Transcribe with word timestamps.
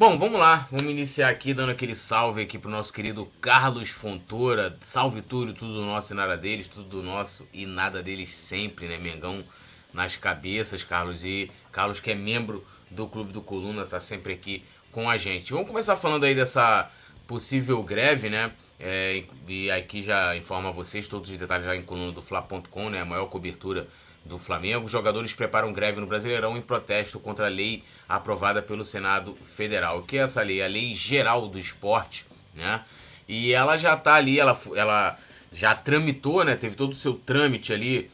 Bom, 0.00 0.16
vamos 0.16 0.40
lá. 0.40 0.66
Vamos 0.70 0.90
iniciar 0.90 1.28
aqui 1.28 1.52
dando 1.52 1.72
aquele 1.72 1.94
salve 1.94 2.42
aqui 2.42 2.58
pro 2.58 2.70
nosso 2.70 2.90
querido 2.90 3.30
Carlos 3.40 3.90
Fontoura. 3.90 4.76
Salve 4.80 5.20
tudo, 5.20 5.52
tudo 5.52 5.84
nosso 5.84 6.14
e 6.14 6.16
nada 6.16 6.36
deles, 6.38 6.68
tudo 6.68 7.02
nosso 7.02 7.46
e 7.52 7.66
nada 7.66 8.02
deles 8.02 8.30
sempre, 8.30 8.88
né? 8.88 8.96
Mengão 8.96 9.44
nas 9.92 10.16
cabeças, 10.16 10.82
Carlos. 10.82 11.22
E 11.22 11.50
Carlos, 11.70 12.00
que 12.00 12.10
é 12.10 12.14
membro 12.14 12.66
do 12.90 13.06
Clube 13.06 13.30
do 13.30 13.42
Coluna, 13.42 13.84
tá 13.84 14.00
sempre 14.00 14.32
aqui 14.32 14.64
com 14.92 15.08
a 15.08 15.16
gente. 15.16 15.52
Vamos 15.52 15.68
começar 15.68 15.96
falando 15.96 16.24
aí 16.24 16.34
dessa 16.34 16.90
possível 17.26 17.82
greve, 17.82 18.28
né? 18.28 18.52
É, 18.78 19.24
e 19.46 19.70
aqui 19.70 20.02
já 20.02 20.34
informa 20.36 20.72
vocês 20.72 21.06
todos 21.06 21.30
os 21.30 21.36
detalhes 21.36 21.66
já 21.66 21.76
em 21.76 21.82
coluna 21.82 22.12
do 22.12 22.22
Fla.com, 22.22 22.90
né? 22.90 23.00
A 23.00 23.04
maior 23.04 23.26
cobertura 23.26 23.86
do 24.24 24.38
Flamengo. 24.38 24.86
Os 24.86 24.90
jogadores 24.90 25.34
preparam 25.34 25.72
greve 25.72 26.00
no 26.00 26.06
Brasileirão 26.06 26.56
em 26.56 26.62
protesto 26.62 27.18
contra 27.20 27.46
a 27.46 27.48
lei 27.48 27.84
aprovada 28.08 28.60
pelo 28.62 28.84
Senado 28.84 29.36
Federal. 29.42 29.98
O 29.98 30.02
que 30.02 30.18
é 30.18 30.22
essa 30.22 30.42
lei? 30.42 30.62
A 30.62 30.66
Lei 30.66 30.94
Geral 30.94 31.48
do 31.48 31.58
Esporte, 31.58 32.26
né? 32.54 32.82
E 33.28 33.52
ela 33.52 33.76
já 33.76 33.94
está 33.94 34.14
ali, 34.14 34.40
ela, 34.40 34.58
ela 34.74 35.18
já 35.52 35.74
tramitou, 35.74 36.44
né? 36.44 36.56
Teve 36.56 36.74
todo 36.74 36.92
o 36.92 36.96
seu 36.96 37.14
trâmite 37.14 37.72
ali, 37.72 38.10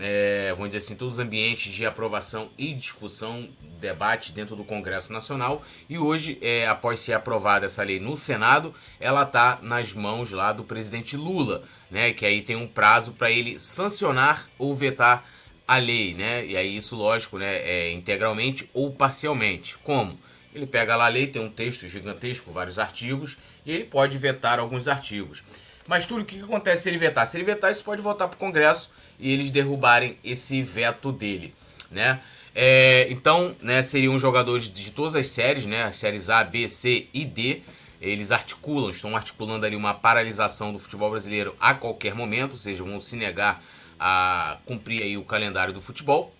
é, 0.00 0.50
vamos 0.50 0.68
dizer 0.68 0.78
assim, 0.78 0.94
todos 0.94 1.14
os 1.14 1.20
ambientes 1.20 1.72
de 1.72 1.86
aprovação 1.86 2.50
e 2.58 2.74
discussão, 2.74 3.48
debate 3.80 4.32
dentro 4.32 4.54
do 4.54 4.64
Congresso 4.64 5.12
Nacional. 5.12 5.62
E 5.88 5.98
hoje, 5.98 6.38
é, 6.42 6.66
após 6.66 7.00
ser 7.00 7.14
aprovada 7.14 7.66
essa 7.66 7.82
lei 7.82 7.98
no 7.98 8.16
Senado, 8.16 8.74
ela 9.00 9.22
está 9.22 9.58
nas 9.62 9.94
mãos 9.94 10.30
lá 10.30 10.52
do 10.52 10.62
presidente 10.62 11.16
Lula, 11.16 11.62
né? 11.90 12.12
Que 12.12 12.26
aí 12.26 12.42
tem 12.42 12.56
um 12.56 12.66
prazo 12.66 13.12
para 13.12 13.30
ele 13.30 13.58
sancionar 13.58 14.48
ou 14.58 14.74
vetar 14.74 15.24
a 15.66 15.78
lei, 15.78 16.14
né? 16.14 16.46
E 16.46 16.56
aí 16.56 16.76
isso, 16.76 16.94
lógico, 16.94 17.38
né? 17.38 17.56
É 17.56 17.92
integralmente 17.92 18.68
ou 18.74 18.92
parcialmente. 18.92 19.76
Como? 19.78 20.18
Ele 20.54 20.66
pega 20.66 20.96
lá 20.96 21.06
a 21.06 21.08
lei, 21.08 21.26
tem 21.26 21.42
um 21.42 21.50
texto 21.50 21.86
gigantesco, 21.88 22.50
vários 22.50 22.78
artigos, 22.78 23.36
e 23.64 23.72
ele 23.72 23.84
pode 23.84 24.16
vetar 24.16 24.58
alguns 24.58 24.88
artigos. 24.88 25.42
Mas 25.86 26.04
tudo 26.04 26.22
o 26.22 26.24
que, 26.24 26.40
acontece 26.40 26.82
se 26.82 26.88
ele 26.88 26.98
vetar? 26.98 27.26
Se 27.26 27.36
ele 27.36 27.44
vetar, 27.44 27.70
isso 27.70 27.82
pode 27.82 28.02
voltar 28.02 28.28
para 28.28 28.36
o 28.36 28.38
Congresso 28.38 28.90
e 29.18 29.32
eles 29.32 29.50
derrubarem 29.50 30.16
esse 30.24 30.62
veto 30.62 31.12
dele, 31.12 31.54
né? 31.90 32.20
É, 32.54 33.06
então, 33.10 33.54
né, 33.62 33.82
seriam 33.82 34.18
jogadores 34.18 34.70
de 34.70 34.90
todas 34.92 35.14
as 35.14 35.28
séries, 35.28 35.64
né? 35.64 35.84
As 35.84 35.96
séries 35.96 36.28
A, 36.28 36.42
B, 36.42 36.68
C 36.68 37.08
e 37.12 37.24
D. 37.24 37.62
Eles 38.00 38.30
articulam, 38.30 38.90
estão 38.90 39.16
articulando 39.16 39.66
ali 39.66 39.74
uma 39.74 39.92
paralisação 39.92 40.72
do 40.72 40.78
futebol 40.78 41.10
brasileiro 41.10 41.54
a 41.60 41.74
qualquer 41.74 42.14
momento, 42.14 42.52
ou 42.52 42.58
seja, 42.58 42.82
vão 42.82 43.00
se 43.00 43.16
negar 43.16 43.62
a 43.98 44.58
cumprir 44.64 45.02
aí 45.02 45.16
o 45.16 45.24
calendário 45.24 45.72
do 45.72 45.80
futebol. 45.80 46.32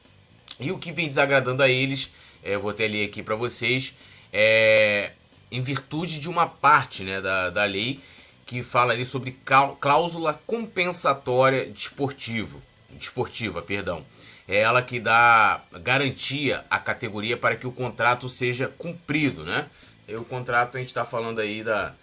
E 0.60 0.70
o 0.70 0.78
que 0.78 0.92
vem 0.92 1.06
desagradando 1.06 1.62
a 1.62 1.68
eles, 1.68 2.10
é, 2.42 2.56
vou 2.56 2.70
até 2.70 2.86
ler 2.86 3.04
aqui 3.04 3.22
para 3.22 3.34
vocês, 3.34 3.94
é 4.32 5.12
em 5.50 5.60
virtude 5.60 6.20
de 6.20 6.28
uma 6.28 6.46
parte 6.46 7.02
né, 7.02 7.20
da, 7.20 7.50
da 7.50 7.64
lei 7.64 8.00
que 8.44 8.62
fala 8.62 8.92
ali 8.92 9.04
sobre 9.04 9.38
cláusula 9.80 10.40
compensatória 10.46 11.66
desportivo, 11.66 12.62
desportiva, 12.90 13.62
perdão. 13.62 14.04
É 14.46 14.58
ela 14.58 14.82
que 14.82 14.98
dá 14.98 15.60
garantia 15.82 16.64
à 16.70 16.78
categoria 16.78 17.36
para 17.36 17.56
que 17.56 17.66
o 17.66 17.72
contrato 17.72 18.28
seja 18.28 18.68
cumprido, 18.68 19.44
né? 19.44 19.66
E 20.06 20.14
o 20.16 20.24
contrato 20.24 20.76
a 20.76 20.80
gente 20.80 20.88
está 20.88 21.04
falando 21.04 21.38
aí 21.38 21.62
da, 21.62 21.94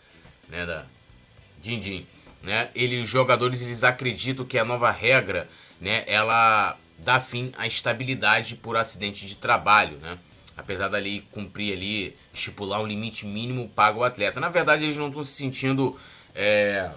né, 0.48 0.66
da 0.66 0.86
Din 1.60 1.80
Din 1.80 2.06
né? 2.46 2.70
Ele, 2.76 3.02
os 3.02 3.10
jogadores 3.10 3.64
eles 3.64 3.84
acreditam 3.84 4.46
que 4.46 4.58
a 4.58 4.64
nova 4.64 4.92
regra, 4.92 5.50
né, 5.82 6.04
ela 6.08 6.78
dá 7.00 7.20
fim 7.20 7.52
à 7.58 7.66
estabilidade 7.66 8.56
por 8.56 8.78
acidente 8.78 9.28
de 9.28 9.36
trabalho, 9.36 9.98
né? 9.98 10.18
Apesar 10.56 10.88
da 10.88 10.98
lei 10.98 11.24
cumprir 11.32 11.74
ali, 11.74 12.16
estipular 12.34 12.80
um 12.80 12.86
limite 12.86 13.26
mínimo 13.26 13.68
pago 13.68 14.00
ao 14.00 14.06
atleta. 14.06 14.40
Na 14.40 14.48
verdade, 14.48 14.86
eles 14.86 14.96
não 14.96 15.08
estão 15.08 15.24
se 15.24 15.34
sentindo 15.34 16.00
é, 16.34 16.92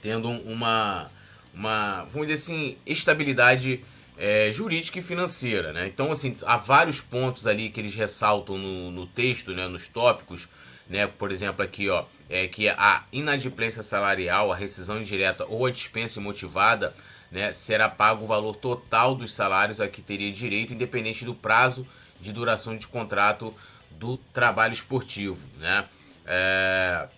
tendo 0.00 0.30
uma, 0.30 1.10
uma, 1.54 2.04
vamos 2.04 2.28
dizer 2.28 2.34
assim, 2.34 2.76
estabilidade 2.86 3.84
é, 4.16 4.50
jurídica 4.52 4.98
e 4.98 5.02
financeira, 5.02 5.72
né? 5.72 5.86
Então, 5.86 6.10
assim, 6.10 6.36
há 6.44 6.56
vários 6.56 7.00
pontos 7.00 7.46
ali 7.46 7.70
que 7.70 7.80
eles 7.80 7.94
ressaltam 7.94 8.58
no, 8.58 8.90
no 8.90 9.06
texto, 9.06 9.52
né, 9.52 9.66
nos 9.68 9.88
tópicos, 9.88 10.48
né? 10.88 11.06
Por 11.06 11.30
exemplo, 11.30 11.62
aqui, 11.64 11.88
ó, 11.88 12.04
é 12.28 12.46
que 12.46 12.68
a 12.68 13.04
inadimplência 13.12 13.82
salarial, 13.82 14.52
a 14.52 14.56
rescisão 14.56 15.00
indireta 15.00 15.44
ou 15.46 15.66
a 15.66 15.70
dispensa 15.70 16.20
imotivada, 16.20 16.94
né, 17.30 17.50
será 17.50 17.88
pago 17.88 18.24
o 18.24 18.26
valor 18.26 18.54
total 18.54 19.14
dos 19.14 19.32
salários 19.34 19.80
a 19.80 19.88
que 19.88 20.02
teria 20.02 20.30
direito, 20.30 20.74
independente 20.74 21.24
do 21.24 21.34
prazo 21.34 21.86
de 22.20 22.32
duração 22.32 22.76
de 22.76 22.86
contrato 22.86 23.54
do 23.90 24.16
trabalho 24.16 24.72
esportivo, 24.72 25.46
né? 25.58 25.84
É... 26.26 27.08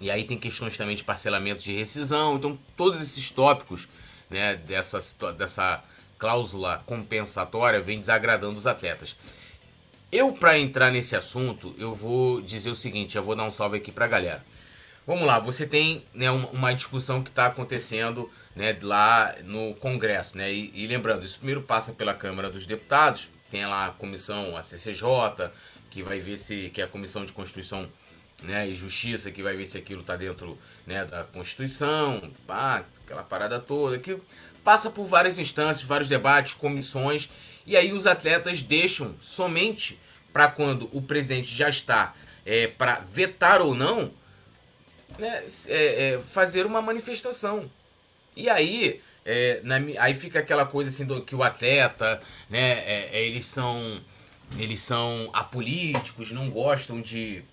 E 0.00 0.10
aí 0.10 0.24
tem 0.24 0.38
questões 0.38 0.76
também 0.76 0.94
de 0.94 1.04
parcelamento 1.04 1.62
de 1.62 1.72
rescisão, 1.72 2.36
então 2.36 2.58
todos 2.76 3.02
esses 3.02 3.30
tópicos, 3.30 3.88
né, 4.30 4.56
dessa, 4.56 4.98
dessa 5.32 5.82
cláusula 6.18 6.82
compensatória 6.86 7.80
vem 7.80 7.98
desagradando 7.98 8.56
os 8.56 8.66
atletas. 8.66 9.16
Eu, 10.10 10.32
para 10.32 10.58
entrar 10.58 10.90
nesse 10.90 11.14
assunto, 11.14 11.74
eu 11.78 11.92
vou 11.92 12.40
dizer 12.40 12.70
o 12.70 12.76
seguinte, 12.76 13.16
eu 13.16 13.22
vou 13.22 13.36
dar 13.36 13.44
um 13.44 13.50
salve 13.50 13.76
aqui 13.76 13.92
para 13.92 14.06
a 14.06 14.08
galera. 14.08 14.44
Vamos 15.06 15.26
lá, 15.26 15.38
você 15.38 15.66
tem 15.66 16.04
né, 16.12 16.30
uma, 16.30 16.74
discussão 16.74 17.22
que 17.22 17.30
está 17.30 17.46
acontecendo 17.46 18.30
né, 18.54 18.76
lá 18.82 19.34
no 19.44 19.74
Congresso, 19.74 20.36
né? 20.36 20.52
E, 20.52 20.70
e, 20.74 20.86
lembrando, 20.86 21.24
isso 21.24 21.38
primeiro 21.38 21.62
passa 21.62 21.92
pela 21.92 22.12
Câmara 22.12 22.50
dos 22.50 22.66
Deputados, 22.66 23.28
tem 23.50 23.64
lá 23.66 23.86
a 23.86 23.90
comissão, 23.92 24.54
a 24.54 24.60
CCJ, 24.60 25.50
que 25.90 26.02
vai 26.02 26.18
ver 26.18 26.36
se 26.36 26.68
que 26.70 26.82
é 26.82 26.84
a 26.84 26.88
Comissão 26.88 27.24
de 27.24 27.32
Constituição 27.32 27.88
né, 28.42 28.68
e 28.68 28.74
Justiça, 28.74 29.30
que 29.30 29.42
vai 29.42 29.56
ver 29.56 29.66
se 29.66 29.78
aquilo 29.78 30.00
está 30.00 30.16
dentro 30.16 30.58
né, 30.86 31.04
da 31.04 31.24
Constituição, 31.24 32.30
pá, 32.46 32.84
aquela 33.04 33.22
parada 33.22 33.58
toda, 33.58 33.98
que 33.98 34.16
passa 34.62 34.90
por 34.90 35.04
várias 35.04 35.38
instâncias, 35.38 35.86
vários 35.86 36.08
debates, 36.08 36.54
comissões, 36.54 37.30
e 37.66 37.76
aí 37.76 37.92
os 37.92 38.06
atletas 38.06 38.62
deixam 38.62 39.14
somente 39.20 39.98
para 40.32 40.48
quando 40.48 40.88
o 40.92 41.02
presidente 41.02 41.54
já 41.54 41.68
está 41.68 42.14
é, 42.44 42.68
para 42.68 43.00
vetar 43.00 43.60
ou 43.60 43.74
não, 43.74 44.12
né, 45.18 45.44
é, 45.66 46.14
é, 46.14 46.20
fazer 46.20 46.64
uma 46.64 46.80
manifestação. 46.80 47.70
E 48.36 48.48
aí, 48.48 49.00
é, 49.24 49.60
na, 49.64 49.76
aí 49.98 50.14
fica 50.14 50.38
aquela 50.38 50.64
coisa 50.64 50.88
assim 50.90 51.04
do 51.04 51.22
que 51.22 51.34
o 51.34 51.42
atleta, 51.42 52.22
né, 52.48 52.78
é, 52.80 53.10
é, 53.12 53.26
eles 53.26 53.46
são 53.46 54.00
eles 54.56 54.80
são 54.80 55.28
apolíticos, 55.34 56.32
não 56.32 56.48
gostam 56.48 57.02
de, 57.02 57.44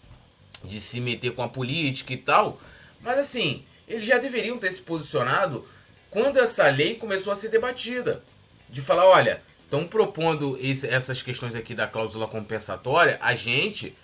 de 0.65 0.81
se 0.81 0.99
meter 0.99 1.33
com 1.33 1.41
a 1.41 1.47
política 1.47 2.13
e 2.13 2.17
tal. 2.17 2.59
Mas 3.01 3.17
assim, 3.19 3.63
eles 3.87 4.05
já 4.05 4.17
deveriam 4.17 4.57
ter 4.57 4.71
se 4.71 4.81
posicionado 4.81 5.67
quando 6.09 6.39
essa 6.39 6.67
lei 6.69 6.95
começou 6.95 7.31
a 7.31 7.35
ser 7.35 7.49
debatida. 7.49 8.23
De 8.69 8.81
falar, 8.81 9.05
olha, 9.05 9.41
estão 9.63 9.85
propondo 9.85 10.57
esse, 10.61 10.87
essas 10.87 11.21
questões 11.21 11.55
aqui 11.55 11.75
da 11.75 11.87
cláusula 11.87 12.27
compensatória, 12.27 13.17
a 13.21 13.35
gente 13.35 13.95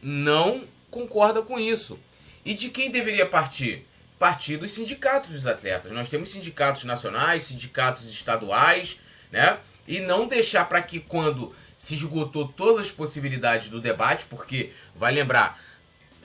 não 0.00 0.64
concorda 0.90 1.42
com 1.42 1.58
isso. 1.58 1.98
E 2.44 2.54
de 2.54 2.70
quem 2.70 2.90
deveria 2.90 3.26
partir? 3.26 3.84
Partir 4.18 4.56
dos 4.56 4.72
sindicatos 4.72 5.30
dos 5.30 5.46
atletas. 5.46 5.92
Nós 5.92 6.08
temos 6.08 6.30
sindicatos 6.30 6.84
nacionais, 6.84 7.44
sindicatos 7.44 8.10
estaduais, 8.10 8.98
né? 9.30 9.58
E 9.86 10.00
não 10.00 10.26
deixar 10.26 10.64
para 10.64 10.82
que 10.82 11.00
quando 11.00 11.54
se 11.76 11.94
esgotou 11.94 12.48
todas 12.48 12.86
as 12.86 12.90
possibilidades 12.90 13.68
do 13.68 13.80
debate, 13.80 14.26
porque 14.26 14.72
vai 14.94 15.12
lembrar, 15.12 15.60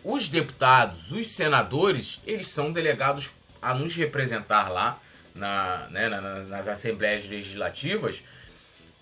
os 0.03 0.29
deputados, 0.29 1.11
os 1.11 1.27
senadores, 1.31 2.19
eles 2.25 2.47
são 2.47 2.71
delegados 2.71 3.31
a 3.61 3.73
nos 3.73 3.95
representar 3.95 4.69
lá 4.69 4.99
na, 5.33 5.87
né, 5.89 6.09
na, 6.09 6.19
nas 6.43 6.67
assembleias 6.67 7.27
legislativas 7.27 8.21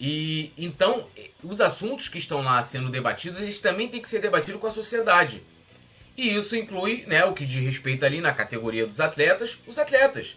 e 0.03 0.51
então, 0.57 1.07
os 1.43 1.61
assuntos 1.61 2.09
que 2.09 2.17
estão 2.17 2.41
lá 2.41 2.59
sendo 2.63 2.89
debatidos, 2.89 3.39
eles 3.39 3.59
também 3.59 3.87
têm 3.87 4.01
que 4.01 4.09
ser 4.09 4.19
debatidos 4.19 4.59
com 4.59 4.65
a 4.65 4.71
sociedade. 4.71 5.43
E 6.17 6.35
isso 6.35 6.55
inclui, 6.55 7.05
né, 7.05 7.23
o 7.23 7.33
que 7.33 7.45
diz 7.45 7.63
respeito 7.63 8.03
ali 8.03 8.19
na 8.19 8.33
categoria 8.33 8.87
dos 8.87 8.99
atletas, 8.99 9.59
os 9.67 9.77
atletas. 9.77 10.35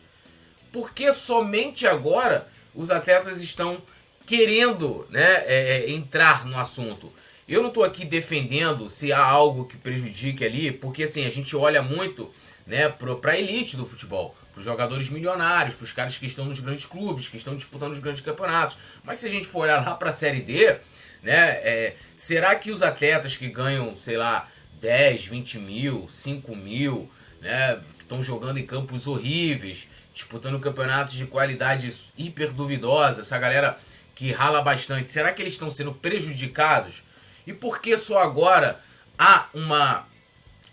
Porque 0.70 1.10
somente 1.14 1.87
agora 1.87 2.46
os 2.75 2.90
atletas 2.90 3.40
estão 3.40 3.82
querendo, 4.26 5.06
né, 5.08 5.43
é, 5.46 5.78
é 5.78 5.90
entrar 5.90 6.44
no 6.44 6.58
assunto. 6.58 7.10
Eu 7.46 7.61
não 7.61 7.69
estou 7.69 7.85
aqui 7.85 8.05
defendendo 8.05 8.88
se 8.88 9.12
há 9.12 9.23
algo 9.23 9.67
que 9.67 9.76
prejudique 9.76 10.44
ali, 10.44 10.73
porque 10.73 11.02
assim, 11.02 11.26
a 11.26 11.31
gente 11.31 11.55
olha 11.55 11.82
muito 11.82 12.31
né, 12.67 12.88
para 12.88 13.32
a 13.32 13.38
elite 13.38 13.76
do 13.76 13.85
futebol 13.85 14.35
para 14.52 14.61
os 14.61 14.64
jogadores 14.64 15.08
milionários, 15.08 15.75
para 15.75 15.85
os 15.85 15.93
caras 15.93 16.17
que 16.17 16.26
estão 16.26 16.44
nos 16.44 16.61
grandes 16.61 16.87
clubes, 16.87 17.29
que 17.29 17.37
estão 17.37 17.56
disputando 17.56 17.93
os 17.93 17.99
grandes 17.99 18.23
campeonatos. 18.23 18.79
Mas 19.02 19.19
se 19.19 19.26
a 19.26 19.29
gente 19.29 19.46
for 19.46 19.62
olhar 19.62 19.85
lá 19.85 19.94
para 19.94 20.11
a 20.11 20.12
Série 20.12 20.41
D, 20.41 20.76
né, 21.23 21.50
é, 21.62 21.96
será 22.14 22.55
que 22.55 22.70
os 22.70 22.81
atletas 22.81 23.37
que 23.37 23.49
ganham, 23.49 23.96
sei 23.96 24.17
lá, 24.17 24.49
10, 24.81 25.26
20 25.26 25.58
mil, 25.58 26.06
5 26.08 26.55
mil, 26.55 27.11
né? 27.41 27.81
Que 27.96 28.05
estão 28.05 28.23
jogando 28.23 28.58
em 28.58 28.67
campos 28.67 29.06
horríveis, 29.06 29.87
disputando 30.12 30.58
campeonatos 30.58 31.14
de 31.14 31.26
qualidade 31.26 31.93
hiper 32.17 32.52
duvidosa, 32.52 33.20
essa 33.20 33.38
galera 33.38 33.79
que 34.14 34.32
rala 34.32 34.62
bastante, 34.62 35.11
será 35.11 35.32
que 35.32 35.43
eles 35.43 35.55
estão 35.55 35.70
sendo 35.70 35.93
prejudicados? 35.93 37.03
E 37.46 37.52
por 37.52 37.81
que 37.81 37.96
só 37.96 38.19
agora 38.19 38.81
há 39.19 39.49
uma, 39.55 40.06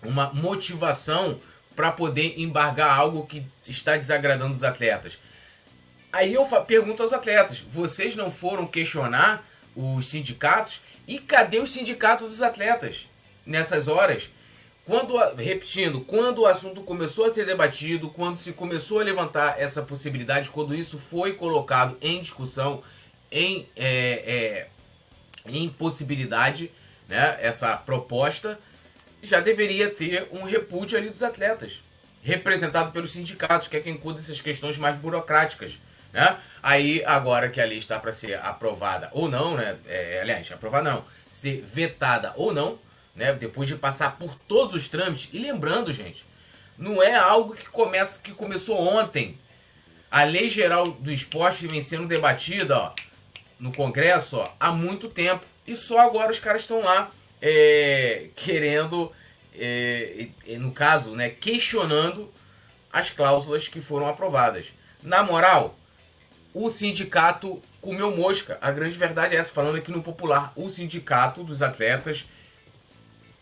uma 0.04 0.32
motivação 0.34 1.40
para 1.76 1.92
poder 1.92 2.40
embargar 2.40 2.98
algo 2.98 3.26
que 3.26 3.46
está 3.68 3.98
desagradando 3.98 4.52
os 4.52 4.64
atletas? 4.64 5.18
Aí 6.12 6.34
eu 6.34 6.46
pergunto 6.66 7.02
aos 7.02 7.14
atletas: 7.14 7.60
vocês 7.60 8.16
não 8.16 8.30
foram 8.30 8.68
questionar 8.68 9.46
os 9.76 10.08
sindicatos? 10.08 10.82
E 11.08 11.20
cadê 11.20 11.60
o 11.60 11.68
sindicato 11.68 12.28
dos 12.28 12.42
atletas 12.42 13.08
nessas 13.46 13.88
horas? 13.88 14.32
Quando, 14.84 15.16
repetindo, 15.36 16.02
quando 16.02 16.40
o 16.40 16.46
assunto 16.46 16.82
começou 16.82 17.26
a 17.26 17.34
ser 17.34 17.46
debatido, 17.46 18.10
quando 18.10 18.38
se 18.38 18.52
começou 18.52 19.00
a 19.00 19.04
levantar 19.04 19.60
essa 19.60 19.82
possibilidade, 19.84 20.50
quando 20.50 20.74
isso 20.74 20.98
foi 20.98 21.34
colocado 21.34 21.98
em 22.02 22.20
discussão, 22.20 22.82
em, 23.32 23.70
é, 23.76 23.88
é, 24.26 24.68
em 25.46 25.70
possibilidade, 25.70 26.72
né, 27.08 27.38
essa 27.42 27.76
proposta, 27.76 28.60
já 29.22 29.40
deveria 29.40 29.90
ter 29.90 30.28
um 30.32 30.44
repúdio 30.44 30.98
ali 30.98 31.10
dos 31.10 31.24
atletas, 31.24 31.82
representado 32.24 32.92
pelos 32.92 33.12
sindicatos, 33.12 33.68
que 33.68 33.78
é 33.78 33.80
quem 33.80 33.98
cuida 33.98 34.20
dessas 34.20 34.42
questões 34.42 34.78
mais 34.78 34.96
burocráticas. 34.96 35.80
Né? 36.12 36.38
Aí, 36.62 37.04
agora 37.06 37.50
que 37.50 37.62
a 37.62 37.66
lei 37.66 37.78
está 37.78 37.98
para 37.98 38.12
ser 38.12 38.38
aprovada 38.40 39.10
ou 39.14 39.30
não, 39.30 39.56
né? 39.56 39.78
É, 39.88 40.20
aliás, 40.22 40.52
aprovada 40.52 40.92
não, 40.92 41.06
ser 41.30 41.62
vetada 41.62 42.34
ou 42.36 42.54
não, 42.54 42.78
né? 43.16 43.32
Depois 43.34 43.68
de 43.68 43.76
passar 43.76 44.18
por 44.18 44.36
todos 44.36 44.74
os 44.74 44.90
trâmites. 44.90 45.30
E 45.32 45.40
lembrando, 45.40 45.94
gente, 45.94 46.26
não 46.78 47.02
é 47.02 47.16
algo 47.16 47.56
que 47.56 47.70
começa 47.70 48.22
que 48.22 48.34
começou 48.34 48.78
ontem. 48.78 49.40
A 50.10 50.24
lei 50.24 50.50
geral 50.50 50.92
do 50.92 51.12
esporte 51.12 51.66
vem 51.66 51.80
sendo 51.80 52.08
debatida 52.08 52.78
ó, 52.78 52.94
no 53.62 53.72
Congresso 53.72 54.38
ó, 54.38 54.52
há 54.60 54.72
muito 54.72 55.08
tempo. 55.08 55.46
E 55.66 55.76
só 55.76 56.00
agora 56.00 56.32
os 56.32 56.40
caras 56.40 56.62
estão 56.62 56.82
lá 56.82 57.12
é, 57.40 58.30
querendo, 58.36 59.12
é, 59.56 60.28
no 60.58 60.72
caso, 60.72 61.12
né, 61.12 61.30
questionando 61.30 62.30
as 62.92 63.12
cláusulas 63.12 63.68
que 63.68 63.80
foram 63.80 64.10
aprovadas. 64.10 64.74
Na 65.02 65.24
moral, 65.24 65.78
o 66.54 66.70
sindicato 66.70 67.62
comeu 67.80 68.16
mosca. 68.16 68.58
A 68.60 68.72
grande 68.72 68.98
verdade 68.98 69.36
é 69.36 69.40
essa, 69.40 69.52
falando 69.52 69.78
aqui 69.78 69.92
no 69.92 70.02
popular. 70.02 70.52
O 70.56 70.68
sindicato 70.68 71.44
dos 71.44 71.62
atletas, 71.62 72.26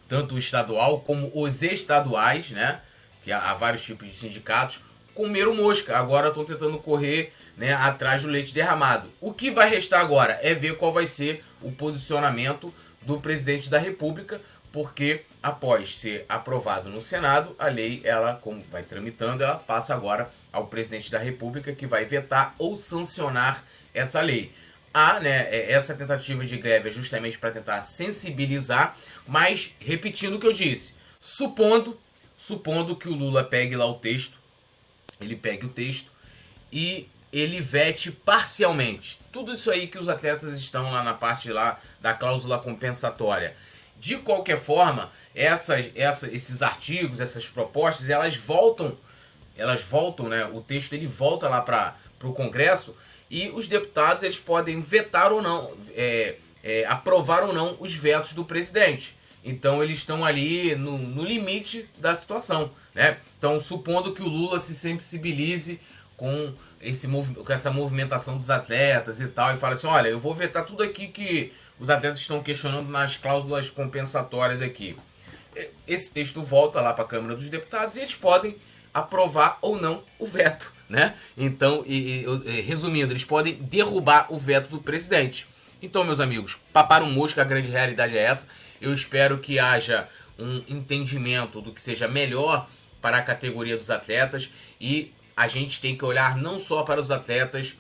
tanto 0.08 0.36
o 0.36 0.38
estadual 0.38 1.00
como 1.00 1.32
os 1.34 1.64
estaduais, 1.64 2.52
né? 2.52 2.82
Que 3.24 3.32
há, 3.32 3.54
vários 3.54 3.84
tipos 3.84 4.08
de 4.08 4.14
sindicatos, 4.14 4.82
comeram 5.16 5.56
mosca. 5.56 5.98
Agora 5.98 6.28
estão 6.28 6.46
tentando 6.46 6.78
correr 6.78 7.34
né, 7.60 7.74
atrás 7.74 8.24
do 8.24 8.30
leite 8.30 8.54
derramado. 8.54 9.12
O 9.20 9.34
que 9.34 9.52
vai 9.52 9.70
restar 9.70 10.00
agora 10.00 10.40
é 10.42 10.54
ver 10.54 10.78
qual 10.78 10.94
vai 10.94 11.06
ser 11.06 11.44
o 11.62 11.70
posicionamento 11.70 12.74
do 13.02 13.20
presidente 13.20 13.70
da 13.70 13.78
República, 13.78 14.40
porque 14.72 15.24
após 15.44 15.98
ser 15.98 16.26
aprovado 16.30 16.90
no 16.90 17.02
Senado, 17.02 17.54
a 17.60 17.68
lei, 17.68 18.00
ela, 18.06 18.36
como 18.36 18.64
vai 18.72 18.82
tramitando, 18.82 19.44
ela 19.44 19.58
passa 19.58 19.94
agora 19.94 20.32
ao 20.54 20.68
presidente 20.68 21.12
da 21.12 21.20
República 21.20 21.74
que 21.74 21.86
vai 21.86 22.06
vetar 22.06 22.56
ou 22.58 22.78
sancionar 22.78 23.62
essa 23.94 24.22
lei. 24.22 24.54
Há, 24.94 25.20
né, 25.20 25.54
é, 25.54 25.74
essa 25.74 25.94
tentativa 25.94 26.46
de 26.46 26.56
greve 26.56 26.88
é 26.88 26.92
justamente 26.92 27.38
para 27.38 27.52
tentar 27.52 27.82
sensibilizar, 27.82 28.96
mas 29.28 29.76
repetindo 29.82 30.36
o 30.36 30.40
que 30.40 30.48
eu 30.48 30.54
disse, 30.54 30.94
supondo, 31.20 32.00
supondo 32.38 32.96
que 32.96 33.10
o 33.10 33.14
Lula 33.14 33.44
pegue 33.44 33.76
lá 33.76 33.86
o 33.86 33.96
texto, 33.96 34.38
ele 35.20 35.36
pegue 35.36 35.66
o 35.66 35.70
texto 35.70 36.10
e 36.72 37.10
ele 37.32 37.60
vete 37.60 38.12
parcialmente. 38.12 39.20
Tudo 39.32 39.54
isso 39.54 39.70
aí 39.70 39.88
que 39.88 40.00
os 40.00 40.10
atletas 40.10 40.54
estão 40.54 40.92
lá 40.92 41.04
na 41.04 41.14
parte 41.14 41.52
lá 41.52 41.80
da 42.02 42.14
cláusula 42.14 42.60
compensatória 42.60 43.56
de 44.00 44.18
qualquer 44.18 44.58
forma, 44.58 45.12
essas, 45.36 45.92
essa, 45.94 46.34
esses 46.34 46.62
artigos, 46.62 47.20
essas 47.20 47.48
propostas, 47.48 48.10
elas 48.10 48.36
voltam, 48.36 48.98
elas 49.58 49.82
voltam, 49.84 50.30
né? 50.30 50.46
O 50.46 50.62
texto 50.62 50.94
ele 50.94 51.06
volta 51.06 51.50
lá 51.50 51.62
para 51.62 51.96
o 52.24 52.32
Congresso 52.32 52.96
e 53.30 53.50
os 53.50 53.68
deputados 53.68 54.24
eles 54.24 54.40
podem 54.40 54.80
vetar 54.80 55.34
ou 55.34 55.42
não, 55.42 55.72
é, 55.94 56.38
é, 56.64 56.86
aprovar 56.86 57.44
ou 57.44 57.54
não 57.54 57.76
os 57.80 57.94
vetos 57.94 58.32
do 58.32 58.46
presidente. 58.46 59.18
Então 59.44 59.84
eles 59.84 59.98
estão 59.98 60.24
ali 60.24 60.76
no, 60.76 60.98
no 60.98 61.24
limite 61.24 61.90
da 61.98 62.16
situação, 62.16 62.72
né? 62.96 63.18
Então 63.38 63.60
supondo 63.60 64.14
que 64.14 64.22
o 64.22 64.28
Lula 64.28 64.60
se 64.60 64.74
sensibilize 64.74 65.80
com 66.16 66.54
esse 66.82 67.08
com 67.08 67.54
essa 67.54 67.72
movimentação 67.72 68.38
dos 68.38 68.50
atletas 68.50 69.20
e 69.20 69.28
tal 69.28 69.54
e 69.54 69.58
fala 69.58 69.74
assim, 69.74 69.88
olha, 69.88 70.08
eu 70.08 70.20
vou 70.20 70.34
vetar 70.34 70.66
tudo 70.66 70.84
aqui 70.84 71.08
que 71.08 71.52
os 71.80 71.90
atletas 71.90 72.20
estão 72.20 72.42
questionando 72.42 72.90
nas 72.90 73.16
cláusulas 73.16 73.70
compensatórias 73.70 74.62
aqui. 74.62 74.96
Esse 75.88 76.12
texto 76.12 76.42
volta 76.42 76.80
lá 76.80 76.94
para 76.94 77.04
a 77.04 77.08
Câmara 77.08 77.36
dos 77.36 77.50
Deputados 77.50 77.96
e 77.96 78.00
eles 78.00 78.16
podem 78.16 78.56
aprovar 78.94 79.58
ou 79.62 79.80
não 79.80 80.04
o 80.18 80.26
veto, 80.26 80.74
né? 80.88 81.16
Então, 81.38 81.84
e, 81.86 82.24
e, 82.24 82.62
resumindo, 82.62 83.12
eles 83.12 83.24
podem 83.24 83.56
derrubar 83.56 84.28
o 84.30 84.38
veto 84.38 84.70
do 84.70 84.80
presidente. 84.80 85.48
Então, 85.82 86.04
meus 86.04 86.20
amigos, 86.20 86.60
papar 86.74 87.02
um 87.02 87.12
mosca, 87.12 87.42
a 87.42 87.46
grande 87.46 87.70
realidade 87.70 88.18
é 88.18 88.24
essa. 88.24 88.48
Eu 88.82 88.94
espero 88.94 89.38
que 89.40 89.60
haja 89.60 90.08
um 90.38 90.64
entendimento 90.68 91.62
do 91.62 91.72
que 91.72 91.82
seja 91.82 92.08
melhor 92.08 92.68
para 93.02 93.18
a 93.18 93.22
categoria 93.22 93.78
dos 93.78 93.90
atletas 93.90 94.52
e 94.80 95.14
a 95.40 95.48
gente 95.48 95.80
tem 95.80 95.96
que 95.96 96.04
olhar 96.04 96.36
não 96.36 96.60
só 96.60 96.84
para 96.84 97.00
os 97.00 97.12
atletas 97.12 97.74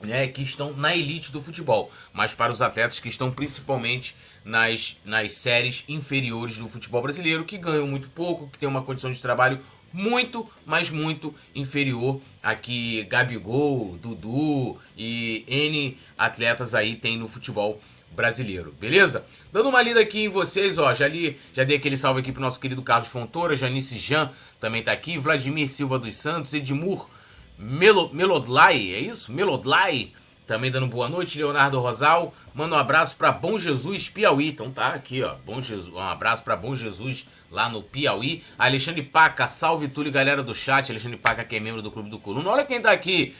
né, 0.00 0.26
que 0.26 0.40
estão 0.40 0.72
na 0.72 0.96
elite 0.96 1.30
do 1.30 1.38
futebol, 1.38 1.92
mas 2.14 2.32
para 2.32 2.50
os 2.50 2.62
atletas 2.62 2.98
que 2.98 3.10
estão 3.10 3.30
principalmente 3.30 4.16
nas, 4.42 4.96
nas 5.04 5.32
séries 5.32 5.84
inferiores 5.86 6.56
do 6.56 6.66
futebol 6.66 7.02
brasileiro, 7.02 7.44
que 7.44 7.58
ganham 7.58 7.86
muito 7.86 8.08
pouco, 8.08 8.48
que 8.48 8.58
tem 8.58 8.66
uma 8.66 8.80
condição 8.80 9.12
de 9.12 9.20
trabalho 9.20 9.60
muito, 9.92 10.48
mas 10.64 10.88
muito 10.88 11.34
inferior 11.54 12.22
a 12.42 12.54
que 12.54 13.04
Gabigol, 13.04 13.98
Dudu 14.00 14.78
e 14.96 15.44
N 15.46 15.98
atletas 16.16 16.74
aí 16.74 16.96
tem 16.96 17.18
no 17.18 17.28
futebol 17.28 17.78
brasileiro, 18.18 18.74
beleza? 18.80 19.24
Dando 19.52 19.68
uma 19.68 19.80
lida 19.80 20.00
aqui 20.00 20.24
em 20.24 20.28
vocês, 20.28 20.76
ó, 20.76 20.92
já 20.92 21.06
li, 21.06 21.38
já 21.54 21.62
dei 21.62 21.76
aquele 21.76 21.96
salve 21.96 22.18
aqui 22.18 22.32
pro 22.32 22.42
nosso 22.42 22.58
querido 22.58 22.82
Carlos 22.82 23.06
Fontoura, 23.06 23.54
Janice 23.54 23.96
Jean 23.96 24.32
também 24.60 24.82
tá 24.82 24.90
aqui, 24.90 25.16
Vladimir 25.16 25.68
Silva 25.68 26.00
dos 26.00 26.16
Santos, 26.16 26.52
Edmur 26.52 27.08
Melo, 27.56 28.12
Melodlai, 28.12 28.74
é 28.92 28.98
isso? 28.98 29.32
Melodlai, 29.32 30.10
também 30.48 30.68
dando 30.68 30.88
boa 30.88 31.08
noite. 31.08 31.38
Leonardo 31.38 31.78
Rosal, 31.78 32.34
manda 32.52 32.74
um 32.74 32.78
abraço 32.78 33.14
para 33.16 33.30
Bom 33.30 33.56
Jesus, 33.56 34.08
Piauí. 34.08 34.48
Então 34.48 34.70
tá 34.70 34.88
aqui, 34.88 35.22
ó. 35.22 35.36
Bom 35.46 35.60
Jesus, 35.60 35.92
um 35.92 36.00
abraço 36.00 36.42
para 36.42 36.56
Bom 36.56 36.74
Jesus 36.74 37.28
lá 37.50 37.68
no 37.68 37.82
Piauí. 37.84 38.42
Alexandre 38.58 39.02
Paca, 39.02 39.46
salve 39.46 39.86
Túlio, 39.86 40.10
galera 40.10 40.42
do 40.42 40.54
chat. 40.54 40.90
Alexandre 40.90 41.18
Paca, 41.18 41.44
que 41.44 41.54
é 41.54 41.60
membro 41.60 41.82
do 41.82 41.90
Clube 41.90 42.10
do 42.10 42.18
Coluna. 42.18 42.50
Olha 42.50 42.64
quem 42.64 42.80
tá 42.80 42.90
aqui. 42.90 43.36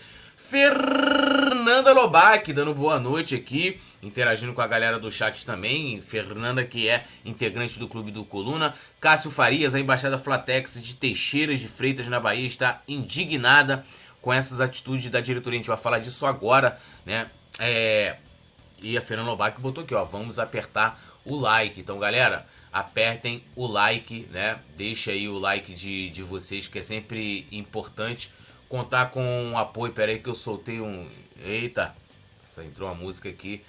Fernanda 0.48 1.92
Lobac, 1.92 2.52
dando 2.54 2.72
boa 2.72 2.98
noite 2.98 3.34
aqui, 3.34 3.78
interagindo 4.02 4.52
com 4.52 4.60
a 4.60 4.66
galera 4.66 4.98
do 4.98 5.10
chat 5.10 5.44
também. 5.44 6.00
Fernanda, 6.00 6.64
que 6.64 6.88
é 6.88 7.04
integrante 7.24 7.78
do 7.78 7.88
Clube 7.88 8.10
do 8.10 8.24
Coluna. 8.24 8.74
Cássio 9.00 9.30
Farias, 9.30 9.74
a 9.74 9.80
embaixada 9.80 10.18
Flatex 10.18 10.82
de 10.82 10.94
Teixeiras 10.94 11.58
de 11.58 11.68
Freitas, 11.68 12.06
na 12.08 12.20
Bahia, 12.20 12.46
está 12.46 12.82
indignada 12.86 13.84
com 14.20 14.32
essas 14.32 14.60
atitudes 14.60 15.08
da 15.10 15.20
diretoria. 15.20 15.58
A 15.58 15.60
gente 15.60 15.68
vai 15.68 15.76
falar 15.76 15.98
disso 15.98 16.26
agora, 16.26 16.78
né? 17.04 17.30
É... 17.58 18.16
E 18.80 18.96
a 18.96 19.00
Fernanda 19.00 19.30
Novak 19.30 19.60
botou 19.60 19.82
aqui, 19.82 19.92
ó, 19.92 20.04
vamos 20.04 20.38
apertar 20.38 21.00
o 21.24 21.34
like. 21.36 21.80
Então, 21.80 21.98
galera, 21.98 22.46
apertem 22.72 23.42
o 23.56 23.66
like, 23.66 24.28
né? 24.30 24.60
Deixa 24.76 25.10
aí 25.10 25.28
o 25.28 25.36
like 25.36 25.74
de, 25.74 26.10
de 26.10 26.22
vocês, 26.22 26.68
que 26.68 26.78
é 26.78 26.82
sempre 26.82 27.46
importante. 27.50 28.30
Contar 28.68 29.06
com 29.10 29.52
o 29.52 29.58
apoio. 29.58 29.92
Pera 29.92 30.12
aí 30.12 30.20
que 30.20 30.28
eu 30.28 30.34
soltei 30.34 30.80
um... 30.80 31.08
Eita, 31.40 31.94
só 32.42 32.62
entrou 32.62 32.88
uma 32.88 32.94
música 32.94 33.28
aqui. 33.28 33.64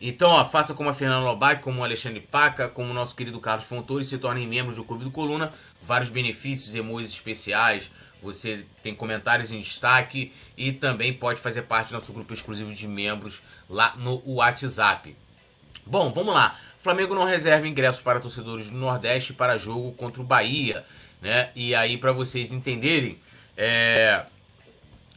Então, 0.00 0.30
ó, 0.30 0.44
faça 0.44 0.74
como 0.74 0.88
a 0.88 0.94
Fernanda 0.94 1.24
Lobac, 1.24 1.60
como 1.62 1.80
o 1.80 1.84
Alexandre 1.84 2.20
Paca, 2.20 2.68
como 2.68 2.90
o 2.90 2.94
nosso 2.94 3.16
querido 3.16 3.40
Carlos 3.40 3.66
Fontoura 3.66 4.02
e 4.02 4.06
se 4.06 4.16
tornem 4.18 4.46
membros 4.46 4.76
do 4.76 4.84
Clube 4.84 5.04
do 5.04 5.10
Coluna. 5.10 5.52
Vários 5.82 6.08
benefícios, 6.08 6.74
emojis 6.74 7.10
especiais, 7.10 7.90
você 8.22 8.64
tem 8.82 8.94
comentários 8.94 9.50
em 9.50 9.60
destaque 9.60 10.32
e 10.56 10.72
também 10.72 11.12
pode 11.12 11.40
fazer 11.40 11.62
parte 11.62 11.88
do 11.88 11.94
nosso 11.94 12.12
grupo 12.12 12.32
exclusivo 12.32 12.72
de 12.74 12.86
membros 12.86 13.42
lá 13.68 13.94
no 13.96 14.22
WhatsApp. 14.24 15.16
Bom, 15.84 16.12
vamos 16.12 16.34
lá. 16.34 16.56
Flamengo 16.80 17.14
não 17.14 17.24
reserva 17.24 17.66
ingressos 17.66 18.00
para 18.00 18.20
torcedores 18.20 18.70
do 18.70 18.76
Nordeste 18.76 19.32
para 19.32 19.56
jogo 19.56 19.92
contra 19.92 20.22
o 20.22 20.24
Bahia, 20.24 20.84
né? 21.20 21.50
E 21.54 21.74
aí 21.74 21.96
para 21.96 22.12
vocês 22.12 22.52
entenderem, 22.52 23.18
é, 23.56 24.24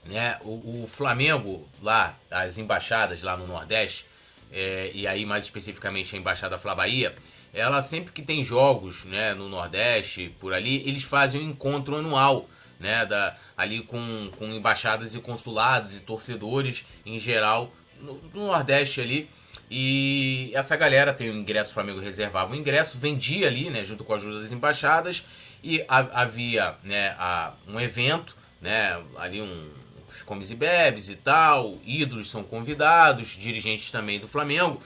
né? 0.05 0.37
O, 0.41 0.83
o, 0.83 0.87
Flamengo 0.87 1.67
lá, 1.81 2.17
as 2.29 2.57
embaixadas 2.57 3.21
lá 3.21 3.37
no 3.37 3.47
Nordeste, 3.47 4.05
é, 4.51 4.91
e 4.93 5.07
aí 5.07 5.25
mais 5.25 5.45
especificamente 5.45 6.15
a 6.15 6.19
embaixada 6.19 6.57
Fla 6.57 6.75
Bahia, 6.75 7.15
ela 7.53 7.81
sempre 7.81 8.11
que 8.11 8.21
tem 8.21 8.43
jogos, 8.43 9.05
né, 9.05 9.33
no 9.33 9.49
Nordeste, 9.49 10.35
por 10.39 10.53
ali, 10.53 10.87
eles 10.87 11.03
fazem 11.03 11.41
um 11.41 11.49
encontro 11.49 11.95
anual, 11.95 12.49
né, 12.79 13.05
da, 13.05 13.35
ali 13.55 13.81
com, 13.81 14.29
com 14.37 14.47
embaixadas 14.47 15.13
e 15.13 15.19
consulados 15.19 15.95
e 15.95 16.01
torcedores 16.01 16.85
em 17.05 17.19
geral 17.19 17.71
no, 17.99 18.19
no 18.33 18.47
Nordeste 18.47 19.01
ali. 19.01 19.29
E 19.69 20.51
essa 20.53 20.75
galera 20.75 21.13
tem 21.13 21.29
o 21.29 21.33
ingresso, 21.33 21.71
o 21.71 21.73
Flamengo 21.73 21.99
reservava 21.99 22.53
o 22.53 22.55
ingresso, 22.55 22.97
vendia 22.97 23.47
ali, 23.47 23.69
né, 23.69 23.83
junto 23.83 24.03
com 24.03 24.13
a 24.13 24.15
ajuda 24.17 24.41
das 24.41 24.51
embaixadas, 24.51 25.23
e 25.63 25.83
a, 25.87 26.21
havia, 26.21 26.75
né, 26.83 27.15
a, 27.17 27.53
um 27.67 27.79
evento, 27.79 28.35
né, 28.59 29.01
ali 29.17 29.41
um, 29.41 29.69
os 30.15 30.23
comes 30.23 30.51
e 30.51 30.55
bebes 30.55 31.09
e 31.09 31.15
tal, 31.15 31.77
ídolos 31.85 32.29
são 32.29 32.43
convidados, 32.43 33.29
dirigentes 33.29 33.91
também 33.91 34.19
do 34.19 34.27
Flamengo, 34.27 34.81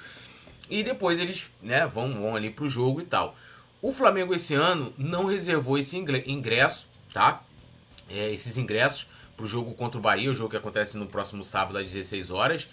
e 0.70 0.84
depois 0.84 1.20
eles 1.20 1.50
né, 1.62 1.86
vão, 1.86 2.13
vão 2.13 2.36
ali 2.36 2.50
pro 2.50 2.67
jogo 2.67 3.01
e 3.01 3.05
tal. 3.05 3.36
O 3.82 3.91
Flamengo 3.91 4.34
esse 4.34 4.53
ano 4.53 4.94
não 4.98 5.25
reservou 5.25 5.77
esse 5.77 5.98
ingresso, 5.98 6.88
tá? 7.13 7.44
É, 8.10 8.32
esses 8.32 8.58
ingressos 8.58 9.08
pro 9.36 9.46
jogo 9.46 9.74
contra 9.74 10.00
o 10.00 10.01
Bahia, 10.01 10.32
o 10.32 10.34
jogo 10.34 10.51
que 10.51 10.58
acontece 10.58 10.98
no 10.98 11.05
próximo 11.05 11.44
sábado 11.44 11.77
às 11.77 11.91
16 11.91 12.32
horas. 12.32 12.67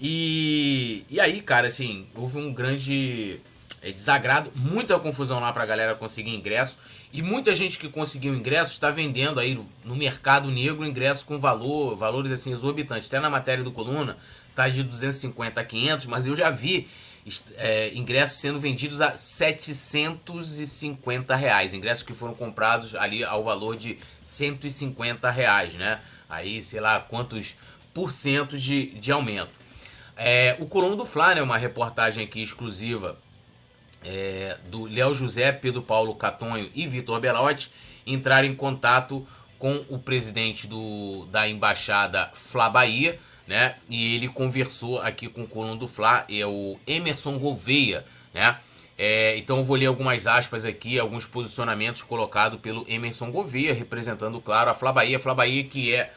E, 0.00 1.04
e 1.08 1.20
aí, 1.20 1.40
cara, 1.40 1.66
assim, 1.66 2.06
houve 2.14 2.38
um 2.38 2.52
grande 2.52 3.40
é, 3.82 3.92
desagrado, 3.92 4.50
muita 4.54 4.98
confusão 4.98 5.40
lá 5.40 5.52
pra 5.52 5.66
galera 5.66 5.94
conseguir 5.94 6.34
ingresso. 6.34 6.78
E 7.12 7.22
muita 7.22 7.54
gente 7.54 7.78
que 7.78 7.88
conseguiu 7.88 8.34
ingresso 8.34 8.72
está 8.72 8.88
vendendo 8.88 9.40
aí 9.40 9.58
no 9.84 9.96
mercado 9.96 10.48
negro 10.48 10.84
ingresso 10.84 11.26
com 11.26 11.38
valor, 11.38 11.96
valores 11.96 12.30
assim 12.30 12.52
exorbitantes. 12.52 13.08
Até 13.08 13.18
na 13.18 13.28
matéria 13.28 13.64
do 13.64 13.72
Coluna 13.72 14.16
tá 14.54 14.68
de 14.68 14.84
250 14.84 15.60
a 15.60 15.64
500, 15.64 16.06
mas 16.06 16.26
eu 16.26 16.36
já 16.36 16.50
vi 16.50 16.86
é, 17.56 17.92
ingressos 17.94 18.40
sendo 18.40 18.60
vendidos 18.60 19.00
a 19.00 19.14
750 19.14 21.34
reais. 21.34 21.74
Ingressos 21.74 22.04
que 22.04 22.12
foram 22.12 22.34
comprados 22.34 22.94
ali 22.94 23.24
ao 23.24 23.42
valor 23.42 23.76
de 23.76 23.98
150 24.22 25.28
reais, 25.30 25.74
né? 25.74 26.00
Aí, 26.28 26.62
sei 26.62 26.80
lá, 26.80 27.00
quantos 27.00 27.56
por 27.92 28.12
cento 28.12 28.56
de, 28.56 28.92
de 28.92 29.10
aumento. 29.10 29.58
É, 30.16 30.56
o 30.60 30.66
Coluna 30.66 30.94
do 30.94 31.04
Fla, 31.04 31.34
né, 31.34 31.42
uma 31.42 31.58
reportagem 31.58 32.24
aqui 32.24 32.40
exclusiva 32.40 33.18
é, 34.04 34.56
do 34.68 34.84
Léo 34.84 35.14
José, 35.14 35.52
Pedro 35.52 35.82
Paulo 35.82 36.14
Catonho 36.14 36.70
e 36.74 36.86
Vitor 36.86 37.20
Belotti, 37.20 37.70
entraram 38.06 38.46
em 38.46 38.54
contato 38.54 39.26
com 39.58 39.84
o 39.88 39.98
presidente 39.98 40.66
do, 40.66 41.26
da 41.26 41.46
embaixada 41.46 42.30
Fla 42.32 42.68
Bahia, 42.70 43.18
né? 43.46 43.76
E 43.88 44.14
ele 44.14 44.28
conversou 44.28 45.00
aqui 45.00 45.28
com 45.28 45.42
o 45.42 45.46
colono 45.46 45.76
do 45.76 45.86
Fla, 45.86 46.24
é 46.30 46.46
o 46.46 46.78
Emerson 46.86 47.38
Gouveia, 47.38 48.04
né? 48.32 48.56
É, 48.96 49.36
então 49.38 49.56
eu 49.58 49.62
vou 49.62 49.76
ler 49.76 49.86
algumas 49.86 50.26
aspas 50.26 50.64
aqui, 50.64 50.98
alguns 50.98 51.24
posicionamentos 51.24 52.02
colocados 52.02 52.60
pelo 52.60 52.84
Emerson 52.86 53.30
Gouveia, 53.30 53.72
representando, 53.72 54.40
claro, 54.40 54.70
a 54.70 54.74
Fla 54.74 54.92
Bahia. 54.92 55.16
A 55.16 55.20
Fla 55.20 55.34
Bahia 55.34 55.64
que 55.64 55.94
é 55.94 56.12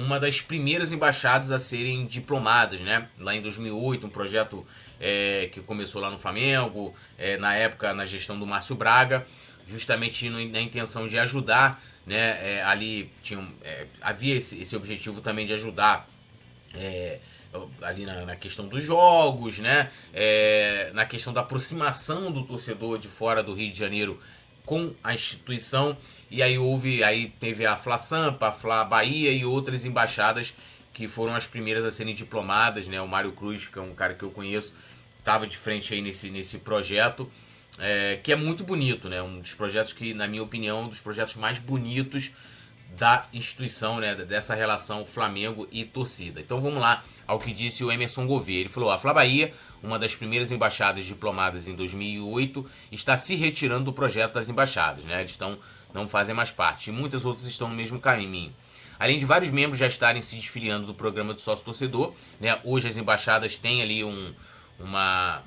uma 0.00 0.18
das 0.18 0.40
primeiras 0.40 0.92
embaixadas 0.92 1.52
a 1.52 1.58
serem 1.58 2.06
diplomadas, 2.06 2.80
né? 2.80 3.08
Lá 3.18 3.34
em 3.34 3.42
2008, 3.42 4.06
um 4.06 4.10
projeto 4.10 4.66
é, 4.98 5.48
que 5.52 5.60
começou 5.60 6.00
lá 6.00 6.10
no 6.10 6.18
Flamengo, 6.18 6.94
é, 7.18 7.36
na 7.36 7.54
época 7.54 7.92
na 7.92 8.04
gestão 8.04 8.38
do 8.38 8.46
Márcio 8.46 8.74
Braga, 8.74 9.26
justamente 9.66 10.28
na 10.28 10.60
intenção 10.60 11.06
de 11.06 11.18
ajudar, 11.18 11.82
né? 12.06 12.56
É, 12.56 12.62
ali 12.64 13.12
tinha, 13.22 13.46
é, 13.62 13.86
havia 14.00 14.34
esse, 14.34 14.60
esse 14.60 14.74
objetivo 14.74 15.20
também 15.20 15.44
de 15.44 15.52
ajudar 15.52 16.08
é, 16.74 17.20
ali 17.82 18.06
na, 18.06 18.24
na, 18.24 18.36
questão 18.36 18.66
dos 18.66 18.82
jogos, 18.82 19.58
né? 19.58 19.90
É, 20.14 20.90
na 20.94 21.04
questão 21.04 21.32
da 21.32 21.42
aproximação 21.42 22.32
do 22.32 22.42
torcedor 22.44 22.98
de 22.98 23.08
fora 23.08 23.42
do 23.42 23.52
Rio 23.52 23.70
de 23.70 23.78
Janeiro 23.78 24.18
com 24.64 24.94
a 25.02 25.12
instituição. 25.12 25.96
E 26.30 26.42
aí 26.42 26.56
houve, 26.58 27.02
aí 27.02 27.28
teve 27.40 27.66
a 27.66 27.74
Fla 27.76 27.98
Sampa, 27.98 28.48
a 28.48 28.52
Fla 28.52 28.84
Bahia 28.84 29.32
e 29.32 29.44
outras 29.44 29.84
embaixadas 29.84 30.54
que 30.92 31.08
foram 31.08 31.34
as 31.34 31.46
primeiras 31.46 31.84
a 31.84 31.90
serem 31.90 32.14
diplomadas, 32.14 32.86
né? 32.86 33.00
O 33.00 33.08
Mário 33.08 33.32
Cruz, 33.32 33.66
que 33.66 33.78
é 33.78 33.82
um 33.82 33.94
cara 33.94 34.14
que 34.14 34.22
eu 34.22 34.30
conheço, 34.30 34.74
estava 35.18 35.46
de 35.46 35.56
frente 35.56 35.94
aí 35.94 36.00
nesse, 36.00 36.30
nesse 36.30 36.58
projeto, 36.58 37.30
é, 37.78 38.18
que 38.22 38.32
é 38.32 38.36
muito 38.36 38.64
bonito, 38.64 39.08
né? 39.08 39.22
Um 39.22 39.40
dos 39.40 39.54
projetos 39.54 39.92
que, 39.92 40.12
na 40.12 40.26
minha 40.28 40.42
opinião, 40.42 40.78
é 40.78 40.82
um 40.82 40.88
dos 40.88 41.00
projetos 41.00 41.36
mais 41.36 41.58
bonitos 41.58 42.32
da 42.96 43.24
instituição, 43.32 44.00
né, 44.00 44.14
dessa 44.16 44.54
relação 44.54 45.06
Flamengo 45.06 45.68
e 45.70 45.84
torcida. 45.84 46.40
Então 46.40 46.60
vamos 46.60 46.80
lá 46.80 47.04
ao 47.26 47.38
que 47.38 47.52
disse 47.52 47.84
o 47.84 47.90
Emerson 47.90 48.26
Gouveia. 48.26 48.60
Ele 48.60 48.68
falou: 48.68 48.90
a 48.90 48.98
Fla 48.98 49.14
Bahia, 49.14 49.54
uma 49.82 49.98
das 49.98 50.14
primeiras 50.14 50.50
embaixadas 50.50 51.04
diplomadas 51.04 51.68
em 51.68 51.74
2008, 51.74 52.68
está 52.90 53.16
se 53.16 53.36
retirando 53.36 53.84
do 53.84 53.92
projeto 53.92 54.34
das 54.34 54.48
embaixadas, 54.48 55.04
né? 55.04 55.20
Eles 55.20 55.30
estão 55.30 55.58
não 55.92 56.06
fazem 56.06 56.34
mais 56.34 56.50
parte. 56.50 56.90
E 56.90 56.92
muitas 56.92 57.24
outras 57.24 57.46
estão 57.46 57.68
no 57.68 57.74
mesmo 57.74 58.00
caminho. 58.00 58.52
Além 58.98 59.18
de 59.18 59.24
vários 59.24 59.50
membros 59.50 59.78
já 59.78 59.86
estarem 59.86 60.20
se 60.20 60.36
desfiliando 60.36 60.86
do 60.86 60.94
programa 60.94 61.32
do 61.32 61.40
sócio 61.40 61.64
torcedor, 61.64 62.12
né? 62.38 62.60
Hoje 62.64 62.86
as 62.86 62.98
embaixadas 62.98 63.56
têm 63.56 63.80
ali 63.80 64.04
um, 64.04 64.34
uma 64.78 65.42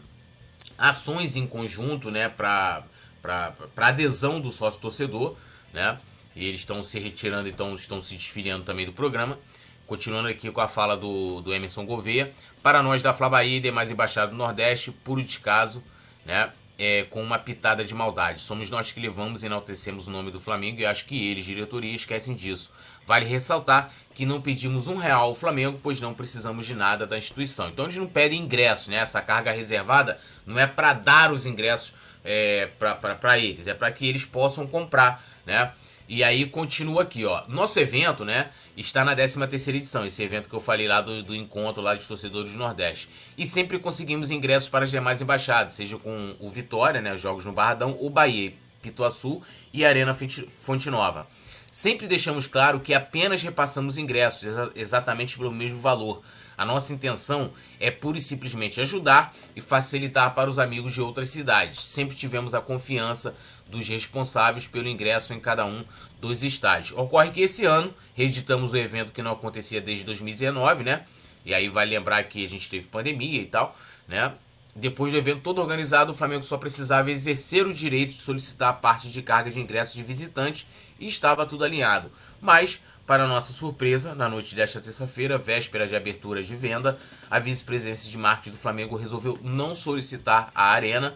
ações 0.77 1.35
em 1.35 1.45
conjunto, 1.45 2.09
né, 2.09 2.29
para 2.29 2.83
para 3.21 3.87
adesão 3.87 4.41
do 4.41 4.51
sócio 4.51 4.81
torcedor, 4.81 5.37
né? 5.71 5.97
E 6.35 6.45
eles 6.45 6.61
estão 6.61 6.83
se 6.83 6.99
retirando, 6.99 7.47
então 7.47 7.73
estão 7.73 8.01
se 8.01 8.15
desfiliando 8.15 8.65
também 8.65 8.85
do 8.85 8.91
programa. 8.91 9.39
Continuando 9.85 10.27
aqui 10.27 10.51
com 10.51 10.59
a 10.59 10.67
fala 10.67 10.97
do, 10.97 11.39
do 11.41 11.53
Emerson 11.53 11.85
Gouveia. 11.85 12.33
Para 12.61 12.81
nós 12.81 13.01
da 13.01 13.13
Fla 13.13 13.29
Bahia 13.29 13.57
e 13.57 13.59
demais 13.61 13.91
embaixadas 13.91 14.31
do 14.31 14.35
Nordeste, 14.35 14.91
puro 14.91 15.21
descaso, 15.21 15.83
né? 16.25 16.51
É, 16.85 17.03
com 17.03 17.23
uma 17.23 17.39
pitada 17.39 17.85
de 17.85 17.95
maldade. 17.95 18.41
Somos 18.41 18.69
nós 18.69 18.91
que 18.91 18.99
levamos 18.99 19.41
e 19.41 19.45
enaltecemos 19.45 20.05
o 20.05 20.11
nome 20.11 20.31
do 20.31 20.39
Flamengo 20.39 20.81
e 20.81 20.85
acho 20.85 21.05
que 21.05 21.29
eles, 21.29 21.45
diretoria, 21.45 21.95
esquecem 21.95 22.35
disso. 22.35 22.71
Vale 23.07 23.25
ressaltar 23.25 23.89
que 24.13 24.25
não 24.25 24.41
pedimos 24.41 24.87
um 24.87 24.97
real 24.97 25.27
ao 25.27 25.35
Flamengo, 25.35 25.79
pois 25.81 26.01
não 26.01 26.13
precisamos 26.13 26.65
de 26.65 26.75
nada 26.75 27.07
da 27.07 27.17
instituição. 27.17 27.69
Então 27.69 27.85
eles 27.85 27.95
não 27.95 28.05
pedem 28.05 28.41
ingresso, 28.41 28.91
né? 28.91 28.97
Essa 28.97 29.21
carga 29.21 29.53
reservada 29.53 30.19
não 30.45 30.59
é 30.59 30.67
para 30.67 30.91
dar 30.91 31.31
os 31.31 31.45
ingressos 31.45 31.93
é, 32.21 32.69
para 32.77 33.39
eles, 33.39 33.65
é 33.65 33.73
para 33.73 33.89
que 33.89 34.05
eles 34.05 34.25
possam 34.25 34.67
comprar, 34.67 35.23
né? 35.45 35.71
E 36.13 36.23
aí 36.23 36.45
continua 36.45 37.01
aqui, 37.01 37.25
ó. 37.25 37.41
Nosso 37.47 37.79
evento, 37.79 38.23
né, 38.23 38.51
está 38.77 39.03
na 39.03 39.15
13 39.15 39.47
terceira 39.47 39.79
edição, 39.79 40.05
esse 40.05 40.21
evento 40.21 40.47
que 40.47 40.53
eu 40.53 40.59
falei 40.59 40.87
lá 40.87 41.01
do, 41.01 41.23
do 41.23 41.35
encontro 41.35 41.81
lá 41.81 41.95
de 41.95 42.05
torcedores 42.05 42.51
do 42.51 42.59
Nordeste. 42.59 43.09
E 43.35 43.47
sempre 43.47 43.79
conseguimos 43.79 44.29
ingressos 44.29 44.69
para 44.69 44.85
as 44.85 44.91
demais 44.91 45.23
embaixadas, 45.23 45.73
seja 45.73 45.97
com 45.97 46.35
o 46.39 46.51
Vitória, 46.51 47.01
né, 47.01 47.17
jogos 47.17 47.45
no 47.45 47.51
Barradão, 47.51 47.97
o 47.99 48.11
Bahia, 48.11 48.53
Pituaçu 48.79 49.41
e 49.73 49.83
Arena 49.83 50.13
Fonte 50.13 50.87
Nova. 50.87 51.25
Sempre 51.71 52.05
deixamos 52.05 52.45
claro 52.45 52.79
que 52.79 52.93
apenas 52.93 53.41
repassamos 53.41 53.97
ingressos 53.97 54.43
exa 54.43 54.71
exatamente 54.75 55.35
pelo 55.35 55.51
mesmo 55.51 55.79
valor. 55.79 56.21
A 56.55 56.63
nossa 56.63 56.93
intenção 56.93 57.49
é 57.79 57.89
pura 57.89 58.19
e 58.19 58.21
simplesmente 58.21 58.79
ajudar 58.79 59.33
e 59.55 59.61
facilitar 59.61 60.35
para 60.35 60.47
os 60.47 60.59
amigos 60.59 60.93
de 60.93 61.01
outras 61.01 61.29
cidades. 61.29 61.83
Sempre 61.83 62.15
tivemos 62.15 62.53
a 62.53 62.61
confiança 62.61 63.35
dos 63.73 63.87
responsáveis 63.87 64.67
pelo 64.67 64.87
ingresso 64.87 65.33
em 65.33 65.39
cada 65.39 65.65
um 65.65 65.83
dos 66.21 66.43
estádios. 66.43 66.97
Ocorre 66.97 67.31
que 67.31 67.41
esse 67.41 67.65
ano 67.65 67.93
reeditamos 68.13 68.71
o 68.71 68.77
evento 68.77 69.11
que 69.11 69.21
não 69.21 69.31
acontecia 69.31 69.81
desde 69.81 70.05
2019, 70.05 70.83
né? 70.83 71.05
E 71.45 71.53
aí 71.53 71.67
vai 71.67 71.85
lembrar 71.85 72.23
que 72.23 72.45
a 72.45 72.47
gente 72.47 72.69
teve 72.69 72.87
pandemia 72.87 73.41
e 73.41 73.45
tal, 73.45 73.75
né? 74.07 74.33
Depois 74.75 75.11
do 75.11 75.17
evento 75.17 75.41
todo 75.41 75.61
organizado, 75.61 76.11
o 76.11 76.15
Flamengo 76.15 76.43
só 76.43 76.57
precisava 76.57 77.11
exercer 77.11 77.67
o 77.67 77.73
direito 77.73 78.15
de 78.15 78.23
solicitar 78.23 78.69
a 78.69 78.73
parte 78.73 79.09
de 79.09 79.21
carga 79.21 79.51
de 79.51 79.59
ingressos 79.59 79.93
de 79.93 80.01
visitantes 80.01 80.65
e 80.99 81.07
estava 81.07 81.45
tudo 81.45 81.63
alinhado. 81.63 82.11
Mas, 82.41 82.81
para 83.05 83.27
nossa 83.27 83.53
surpresa, 83.53 84.15
na 84.15 84.27
noite 84.27 84.55
desta 84.55 84.81
terça-feira, 84.81 85.37
véspera 85.37 85.85
de 85.85 85.95
abertura 85.95 86.41
de 86.41 86.55
venda, 86.55 86.97
a 87.29 87.37
vice-presidência 87.37 88.09
de 88.09 88.17
marketing 88.17 88.51
do 88.51 88.57
Flamengo 88.57 88.95
resolveu 88.95 89.37
não 89.43 89.75
solicitar 89.75 90.51
a 90.55 90.71
arena, 90.71 91.15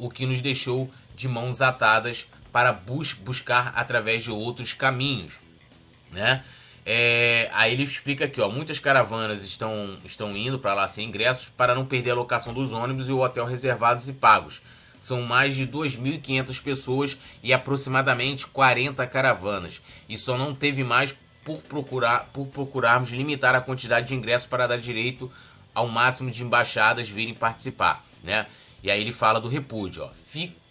o 0.00 0.08
que 0.08 0.24
nos 0.24 0.40
deixou 0.40 0.90
de 1.14 1.28
mãos 1.28 1.60
atadas 1.60 2.26
para 2.50 2.72
bus 2.72 3.12
buscar 3.12 3.70
através 3.76 4.24
de 4.24 4.30
outros 4.30 4.72
caminhos, 4.72 5.38
né? 6.10 6.42
É, 6.86 7.50
aí 7.52 7.74
ele 7.74 7.82
explica 7.82 8.24
aqui, 8.24 8.40
ó, 8.40 8.48
muitas 8.48 8.78
caravanas 8.78 9.44
estão, 9.44 9.98
estão 10.02 10.34
indo 10.34 10.58
para 10.58 10.72
lá 10.72 10.88
sem 10.88 11.06
ingressos 11.06 11.50
para 11.50 11.74
não 11.74 11.84
perder 11.84 12.12
a 12.12 12.14
locação 12.14 12.54
dos 12.54 12.72
ônibus 12.72 13.10
e 13.10 13.12
o 13.12 13.20
hotel 13.20 13.44
reservados 13.44 14.08
e 14.08 14.14
pagos. 14.14 14.62
São 14.98 15.20
mais 15.20 15.54
de 15.54 15.66
2.500 15.66 16.62
pessoas 16.62 17.18
e 17.42 17.52
aproximadamente 17.52 18.46
40 18.46 19.06
caravanas. 19.06 19.82
E 20.08 20.16
só 20.16 20.38
não 20.38 20.54
teve 20.54 20.82
mais 20.82 21.14
por 21.44 21.60
procurar 21.62 22.30
por 22.32 22.46
procurarmos 22.46 23.10
limitar 23.10 23.54
a 23.54 23.60
quantidade 23.60 24.08
de 24.08 24.14
ingressos 24.14 24.48
para 24.48 24.66
dar 24.66 24.78
direito 24.78 25.30
ao 25.74 25.88
máximo 25.88 26.30
de 26.30 26.42
embaixadas 26.42 27.08
virem 27.08 27.34
participar, 27.34 28.04
né? 28.24 28.46
E 28.82 28.90
aí 28.90 29.00
ele 29.00 29.12
fala 29.12 29.40
do 29.40 29.48
repúdio, 29.48 30.04
ó. 30.04 30.10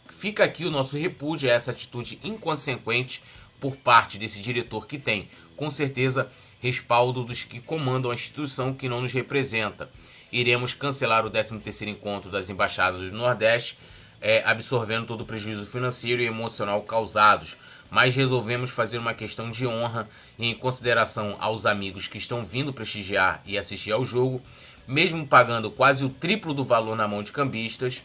Fica 0.09 0.43
aqui 0.43 0.65
o 0.65 0.71
nosso 0.71 0.97
repúdio 0.97 1.49
a 1.49 1.53
essa 1.53 1.71
atitude 1.71 2.19
inconsequente 2.23 3.23
por 3.59 3.75
parte 3.75 4.17
desse 4.17 4.41
diretor 4.41 4.87
que 4.87 4.97
tem, 4.97 5.27
com 5.55 5.69
certeza, 5.69 6.31
respaldo 6.59 7.23
dos 7.23 7.43
que 7.43 7.59
comandam 7.59 8.09
a 8.09 8.13
instituição 8.13 8.73
que 8.73 8.89
não 8.89 9.01
nos 9.01 9.13
representa. 9.13 9.89
Iremos 10.31 10.73
cancelar 10.73 11.25
o 11.25 11.29
13º 11.29 11.87
encontro 11.87 12.31
das 12.31 12.49
embaixadas 12.49 13.11
do 13.11 13.17
Nordeste 13.17 13.77
é, 14.21 14.43
absorvendo 14.45 15.05
todo 15.05 15.21
o 15.21 15.25
prejuízo 15.25 15.65
financeiro 15.65 16.21
e 16.21 16.25
emocional 16.25 16.81
causados, 16.83 17.57
mas 17.89 18.15
resolvemos 18.15 18.69
fazer 18.69 18.97
uma 18.97 19.13
questão 19.13 19.49
de 19.49 19.65
honra 19.65 20.07
e 20.37 20.47
em 20.47 20.55
consideração 20.55 21.35
aos 21.39 21.65
amigos 21.65 22.07
que 22.07 22.17
estão 22.17 22.43
vindo 22.43 22.73
prestigiar 22.73 23.41
e 23.45 23.57
assistir 23.57 23.91
ao 23.91 24.05
jogo, 24.05 24.41
mesmo 24.89 25.25
pagando 25.27 25.69
quase 25.69 26.03
o 26.03 26.09
triplo 26.09 26.51
do 26.51 26.63
valor 26.63 26.95
na 26.95 27.07
mão 27.07 27.21
de 27.21 27.31
cambistas, 27.31 28.03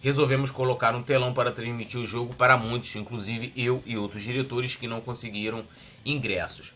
resolvemos 0.00 0.50
colocar 0.50 0.94
um 0.94 1.02
telão 1.02 1.34
para 1.34 1.52
transmitir 1.52 2.00
o 2.00 2.06
jogo 2.06 2.34
para 2.34 2.56
muitos, 2.56 2.96
inclusive 2.96 3.52
eu 3.54 3.82
e 3.84 3.98
outros 3.98 4.22
diretores 4.22 4.74
que 4.74 4.88
não 4.88 5.02
conseguiram 5.02 5.62
ingressos. 6.06 6.72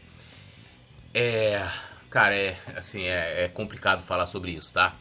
É, 1.14 1.66
cara, 2.10 2.36
é 2.36 2.58
assim, 2.76 3.04
é, 3.04 3.44
é 3.44 3.48
complicado 3.48 4.02
falar 4.02 4.26
sobre 4.26 4.50
isso, 4.50 4.74
tá? 4.74 4.94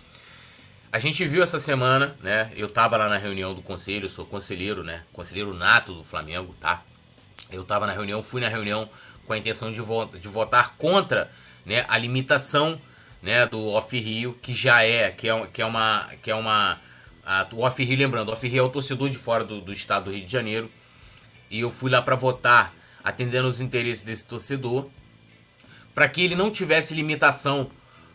A 0.89 0.99
gente 0.99 1.25
viu 1.25 1.43
essa 1.43 1.59
semana, 1.59 2.15
né? 2.21 2.49
Eu 2.55 2.69
tava 2.69 2.95
lá 2.95 3.09
na 3.09 3.17
reunião 3.17 3.53
do 3.53 3.61
conselho, 3.61 4.09
sou 4.09 4.25
conselheiro, 4.25 4.85
né? 4.85 5.03
Conselheiro 5.11 5.53
nato 5.53 5.93
do 5.93 6.03
Flamengo, 6.05 6.55
tá? 6.61 6.81
Eu 7.51 7.65
tava 7.65 7.85
na 7.85 7.91
reunião, 7.91 8.23
fui 8.23 8.39
na 8.39 8.47
reunião 8.47 8.89
com 9.27 9.33
a 9.33 9.37
intenção 9.37 9.73
de, 9.73 9.81
vo 9.81 10.05
de 10.05 10.29
votar 10.29 10.75
contra 10.77 11.29
né, 11.65 11.83
a 11.89 11.97
limitação 11.97 12.79
né, 13.25 13.47
do 13.47 13.59
off-rio, 13.69 14.37
que 14.41 14.53
já 14.53 14.83
é, 14.83 15.09
que 15.09 15.27
é, 15.27 15.47
que 15.47 15.61
é 15.61 15.65
uma. 15.65 16.09
Que 16.21 16.29
é 16.29 16.35
uma 16.35 16.79
a, 17.25 17.47
o 17.53 17.61
off-rio, 17.61 17.97
lembrando, 17.97 18.29
o 18.29 18.31
off-rio 18.31 18.59
é 18.59 18.61
o 18.61 18.69
torcedor 18.69 19.09
de 19.09 19.17
fora 19.17 19.43
do, 19.43 19.59
do 19.59 19.73
estado 19.73 20.05
do 20.05 20.11
Rio 20.11 20.25
de 20.25 20.31
Janeiro. 20.31 20.71
E 21.49 21.59
eu 21.59 21.71
fui 21.71 21.89
lá 21.89 22.01
para 22.01 22.15
votar, 22.15 22.73
atendendo 23.03 23.47
os 23.47 23.59
interesses 23.59 24.03
desse 24.03 24.27
torcedor, 24.27 24.89
para 25.95 26.07
que 26.07 26.21
ele 26.21 26.35
não 26.35 26.51
tivesse 26.51 26.93
limitação 26.93 27.71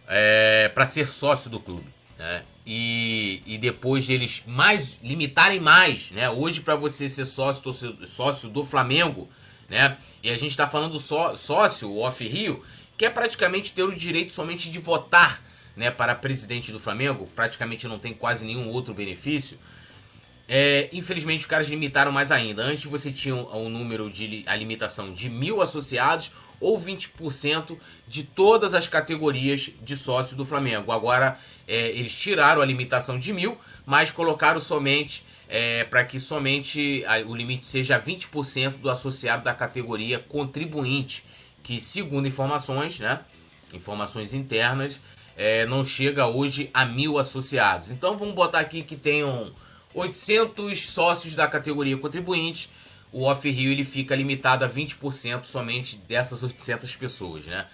é, 0.07 0.69
para 0.69 0.87
ser 0.87 1.07
sócio 1.09 1.51
do 1.51 1.59
clube. 1.59 1.87
Né? 2.17 2.45
e, 2.65 3.43
e 3.47 3.59
depois 3.59 4.09
eles 4.09 4.45
mais 4.47 4.99
limitarem 5.03 5.59
mais, 5.59 6.13
né? 6.13 6.31
Hoje 6.31 6.61
para 6.61 6.77
você 6.77 7.09
ser 7.09 7.25
sócio, 7.25 7.73
sócio 8.07 8.49
do 8.49 8.65
Flamengo, 8.65 9.29
né? 9.69 9.97
E 10.23 10.31
a 10.31 10.37
gente 10.37 10.51
está 10.51 10.69
falando 10.69 10.97
só 11.01 11.35
sócio, 11.35 11.97
Off 11.99 12.27
Rio, 12.27 12.63
que 13.01 13.07
é 13.07 13.09
praticamente 13.09 13.73
ter 13.73 13.83
o 13.83 13.97
direito 13.97 14.31
somente 14.31 14.71
de 14.71 14.79
votar, 14.79 15.43
né, 15.75 15.91
para 15.91 16.15
presidente 16.15 16.71
do 16.71 16.79
Flamengo, 16.79 17.27
praticamente 17.35 17.89
não 17.89 17.99
tem 17.99 18.13
quase 18.13 18.45
nenhum 18.45 18.69
outro 18.69 18.93
benefício. 18.93 19.59
É, 20.47 20.87
infelizmente 20.93 21.41
os 21.41 21.47
caras 21.47 21.67
limitaram 21.71 22.13
mais 22.13 22.31
ainda. 22.31 22.63
Antes 22.63 22.85
você 22.85 23.11
tinha 23.11 23.35
um, 23.35 23.57
um 23.57 23.71
número 23.71 24.11
de 24.11 24.45
a 24.47 24.55
limitação 24.55 25.15
de 25.15 25.31
mil 25.31 25.63
associados 25.63 26.33
ou 26.61 26.79
20% 26.79 27.79
de 28.07 28.23
todas 28.23 28.75
as 28.75 28.87
categorias 28.87 29.71
de 29.81 29.97
sócio 29.97 30.37
do 30.37 30.45
Flamengo. 30.45 30.93
Agora 30.93 31.39
é, 31.67 31.89
eles 31.93 32.15
tiraram 32.15 32.61
a 32.61 32.67
limitação 32.67 33.19
de 33.19 33.33
mil, 33.33 33.57
mas 33.87 34.13
colocaram 34.13 34.61
somente 34.61 35.25
é, 35.49 35.85
para 35.85 36.05
que 36.05 36.21
somente 36.21 37.03
a, 37.07 37.21
o 37.27 37.35
limite 37.35 37.65
seja 37.65 37.99
20% 37.99 38.73
do 38.73 38.91
associado 38.91 39.43
da 39.43 39.55
categoria 39.55 40.19
contribuinte, 40.19 41.25
que 41.63 41.81
segundo 41.81 42.27
informações, 42.27 42.99
né, 43.01 43.21
informações 43.73 44.35
internas, 44.35 45.01
é, 45.37 45.65
não 45.67 45.83
chega 45.83 46.27
hoje 46.27 46.71
a 46.75 46.85
mil 46.85 47.19
associados. 47.19 47.91
Então 47.91 48.19
vamos 48.19 48.35
botar 48.35 48.61
aqui 48.61 48.83
que 48.83 48.97
tenham 48.97 49.53
800 49.95 50.91
sócios 50.91 51.35
da 51.35 51.47
categoria 51.49 51.97
contribuinte, 51.97 52.71
o 53.13 53.25
off-rio 53.25 53.73
ele 53.73 53.85
fica 53.85 54.15
limitado 54.15 54.65
a 54.65 54.69
20% 54.69 55.45
somente 55.45 55.97
dessas 55.97 56.43
800 56.43 56.95
pessoas, 56.97 57.47
né? 57.47 57.67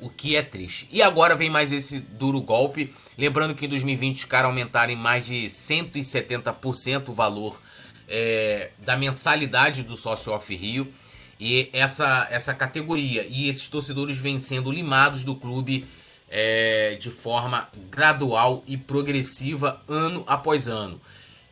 O 0.00 0.08
que 0.08 0.34
é 0.34 0.42
triste. 0.42 0.88
E 0.90 1.02
agora 1.02 1.36
vem 1.36 1.50
mais 1.50 1.72
esse 1.72 2.00
duro 2.00 2.40
golpe. 2.40 2.92
Lembrando 3.18 3.54
que 3.54 3.66
em 3.66 3.68
2020 3.68 4.16
os 4.16 4.24
caras 4.24 4.46
aumentaram 4.46 4.92
em 4.92 4.96
mais 4.96 5.26
de 5.26 5.44
170% 5.44 7.10
o 7.10 7.12
valor 7.12 7.60
é, 8.08 8.70
da 8.78 8.96
mensalidade 8.96 9.82
do 9.82 9.96
sócio 9.96 10.32
off-rio. 10.32 10.92
E 11.40 11.70
essa, 11.72 12.28
essa 12.30 12.52
categoria 12.52 13.26
e 13.26 13.48
esses 13.48 13.66
torcedores 13.66 14.18
vêm 14.18 14.38
sendo 14.38 14.70
limados 14.70 15.24
do 15.24 15.34
clube 15.34 15.86
é, 16.28 16.96
de 17.00 17.10
forma 17.10 17.68
gradual 17.90 18.62
e 18.66 18.76
progressiva 18.76 19.82
ano 19.88 20.22
após 20.26 20.68
ano. 20.68 21.00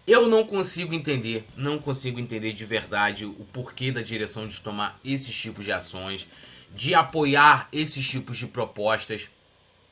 Eu 0.06 0.28
não 0.28 0.44
consigo 0.44 0.94
entender, 0.94 1.46
não 1.56 1.78
consigo 1.78 2.20
entender 2.20 2.52
de 2.52 2.64
verdade 2.64 3.24
o 3.24 3.46
porquê 3.52 3.90
da 3.90 4.02
direção 4.02 4.46
de 4.46 4.60
tomar 4.60 4.98
esses 5.04 5.34
tipos 5.34 5.64
de 5.64 5.72
ações, 5.72 6.28
de 6.74 6.94
apoiar 6.94 7.68
esses 7.72 8.06
tipos 8.06 8.36
de 8.36 8.46
propostas, 8.46 9.28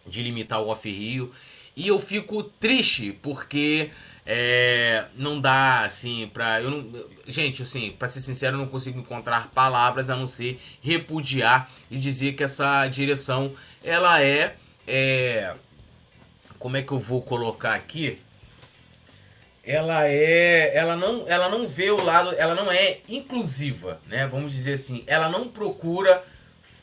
de 0.07 0.23
limitar 0.23 0.61
o 0.61 0.69
off-rio. 0.69 1.33
E 1.75 1.89
eu 1.89 1.99
fico 1.99 2.43
triste 2.43 3.13
porque 3.21 3.91
é, 4.27 5.05
não 5.15 5.41
dá 5.41 5.85
assim 5.85 6.29
pra. 6.35 6.61
Eu 6.61 6.71
não, 6.71 7.05
gente, 7.27 7.63
assim, 7.63 7.93
pra 7.93 8.09
ser 8.09 8.21
sincero, 8.21 8.57
eu 8.57 8.61
não 8.61 8.67
consigo 8.67 8.99
encontrar 8.99 9.51
palavras 9.55 10.11
a 10.11 10.17
não 10.17 10.27
ser 10.27 10.61
repudiar 10.83 11.71
e 11.89 11.97
dizer 11.97 12.33
que 12.33 12.43
essa 12.43 12.87
direção 12.89 13.53
ela 13.85 14.21
é. 14.23 14.57
é 14.87 15.55
como 16.59 16.77
é 16.77 16.83
que 16.83 16.91
eu 16.91 16.99
vou 16.99 17.23
colocar 17.23 17.75
aqui? 17.75 18.19
ela 19.63 20.07
é 20.07 20.77
ela 20.77 20.97
não 20.97 21.25
ela 21.27 21.49
não 21.49 21.67
vê 21.67 21.91
o 21.91 22.03
lado 22.03 22.33
ela 22.39 22.55
não 22.55 22.71
é 22.71 22.99
inclusiva 23.09 24.01
né 24.07 24.25
vamos 24.25 24.53
dizer 24.53 24.75
assim 24.75 25.03
ela 25.09 25.29
não 25.29 25.49
procura 25.49 26.23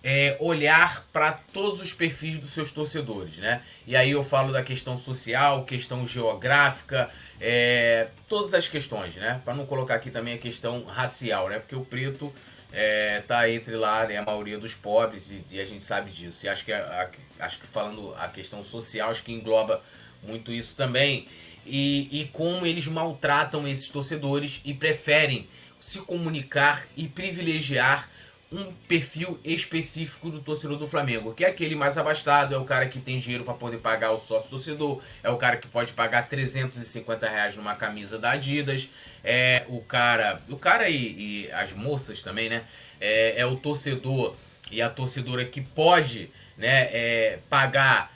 é, 0.03 0.35
olhar 0.39 1.05
para 1.13 1.31
todos 1.31 1.81
os 1.81 1.93
perfis 1.93 2.37
dos 2.37 2.49
seus 2.49 2.71
torcedores 2.71 3.37
né? 3.37 3.61
E 3.87 3.95
aí 3.95 4.11
eu 4.11 4.23
falo 4.23 4.51
da 4.51 4.61
questão 4.61 4.97
social 4.97 5.63
questão 5.63 6.05
geográfica 6.05 7.09
é, 7.39 8.07
todas 8.27 8.53
as 8.53 8.67
questões 8.67 9.15
né? 9.15 9.41
Para 9.45 9.53
não 9.53 9.65
colocar 9.65 9.95
aqui 9.95 10.11
também 10.11 10.33
a 10.33 10.37
questão 10.37 10.83
racial 10.83 11.47
né? 11.49 11.59
Porque 11.59 11.75
o 11.75 11.85
preto 11.85 12.33
é, 12.73 13.21
tá 13.21 13.47
entre 13.49 13.75
lá 13.75 14.05
né, 14.07 14.17
a 14.17 14.23
maioria 14.23 14.57
dos 14.57 14.73
pobres 14.73 15.31
e, 15.31 15.45
e, 15.51 15.61
a 15.61 15.65
gente 15.65 15.85
sabe 15.85 16.09
disso. 16.09 16.45
E 16.45 16.49
acho 16.49 16.65
que 16.65 16.73
a, 16.73 17.07
a, 17.39 17.45
acho 17.45 17.59
que 17.59 17.67
falando 17.67 18.15
a 18.17 18.27
questão 18.27 18.63
social 18.63 19.11
acho 19.11 19.23
que 19.23 19.31
engloba 19.31 19.81
muito 20.23 20.51
isso 20.51 20.75
também. 20.75 21.27
E, 21.65 22.09
e 22.11 22.25
como 22.33 22.65
eles 22.65 22.87
maltratam 22.87 23.67
esses 23.67 23.89
torcedores 23.89 24.59
e 24.65 24.73
preferem 24.73 25.47
se 25.79 25.99
comunicar 25.99 26.85
e 26.97 27.07
privilegiar 27.07 28.09
um 28.53 28.71
perfil 28.87 29.39
específico 29.43 30.29
do 30.29 30.39
torcedor 30.39 30.77
do 30.77 30.87
Flamengo, 30.87 31.33
que 31.33 31.43
é 31.43 31.47
aquele 31.47 31.75
mais 31.75 31.97
abastado, 31.97 32.53
é 32.53 32.57
o 32.57 32.63
cara 32.63 32.87
que 32.87 32.99
tem 32.99 33.17
dinheiro 33.17 33.43
para 33.43 33.55
poder 33.55 33.79
pagar 33.79 34.11
o 34.11 34.17
sócio 34.17 34.47
torcedor, 34.47 35.01
é 35.23 35.29
o 35.31 35.37
cara 35.37 35.57
que 35.57 35.67
pode 35.67 35.91
pagar 35.93 36.29
350 36.29 37.27
reais 37.27 37.57
numa 37.57 37.75
camisa 37.75 38.19
da 38.19 38.31
Adidas, 38.31 38.89
é 39.23 39.65
o 39.67 39.81
cara, 39.81 40.39
o 40.47 40.55
cara 40.55 40.87
e, 40.87 41.45
e 41.47 41.51
as 41.51 41.73
moças 41.73 42.21
também, 42.21 42.47
né? 42.47 42.63
É, 43.01 43.41
é, 43.41 43.45
o 43.45 43.55
torcedor 43.55 44.35
e 44.71 44.83
a 44.83 44.89
torcedora 44.89 45.43
que 45.43 45.59
pode, 45.59 46.29
né, 46.55 46.89
é, 46.91 47.39
pagar 47.49 48.13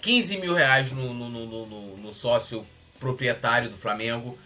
15 0.00 0.38
mil 0.38 0.54
reais 0.54 0.92
no, 0.92 1.12
no, 1.12 1.28
no, 1.28 1.66
no, 1.66 1.96
no 1.96 2.12
sócio 2.12 2.64
proprietário 3.00 3.68
do 3.68 3.76
Flamengo. 3.76 4.38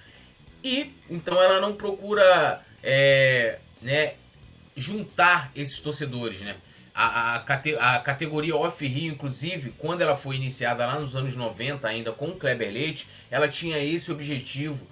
E 0.62 0.90
então 1.10 1.40
ela 1.40 1.60
não 1.60 1.74
procura 1.74 2.62
é, 2.82 3.58
né, 3.82 4.14
juntar 4.76 5.50
esses 5.54 5.78
torcedores. 5.78 6.40
Né? 6.40 6.56
A, 6.94 7.36
a, 7.36 7.96
a 7.96 7.98
categoria 8.00 8.56
Off-Rio, 8.56 9.12
inclusive, 9.12 9.74
quando 9.78 10.00
ela 10.00 10.14
foi 10.14 10.36
iniciada 10.36 10.86
lá 10.86 10.98
nos 10.98 11.16
anos 11.16 11.36
90, 11.36 11.86
ainda 11.86 12.12
com 12.12 12.28
o 12.28 12.36
Kleber 12.36 12.72
Leite, 12.72 13.08
ela 13.30 13.48
tinha 13.48 13.78
esse 13.78 14.12
objetivo 14.12 14.86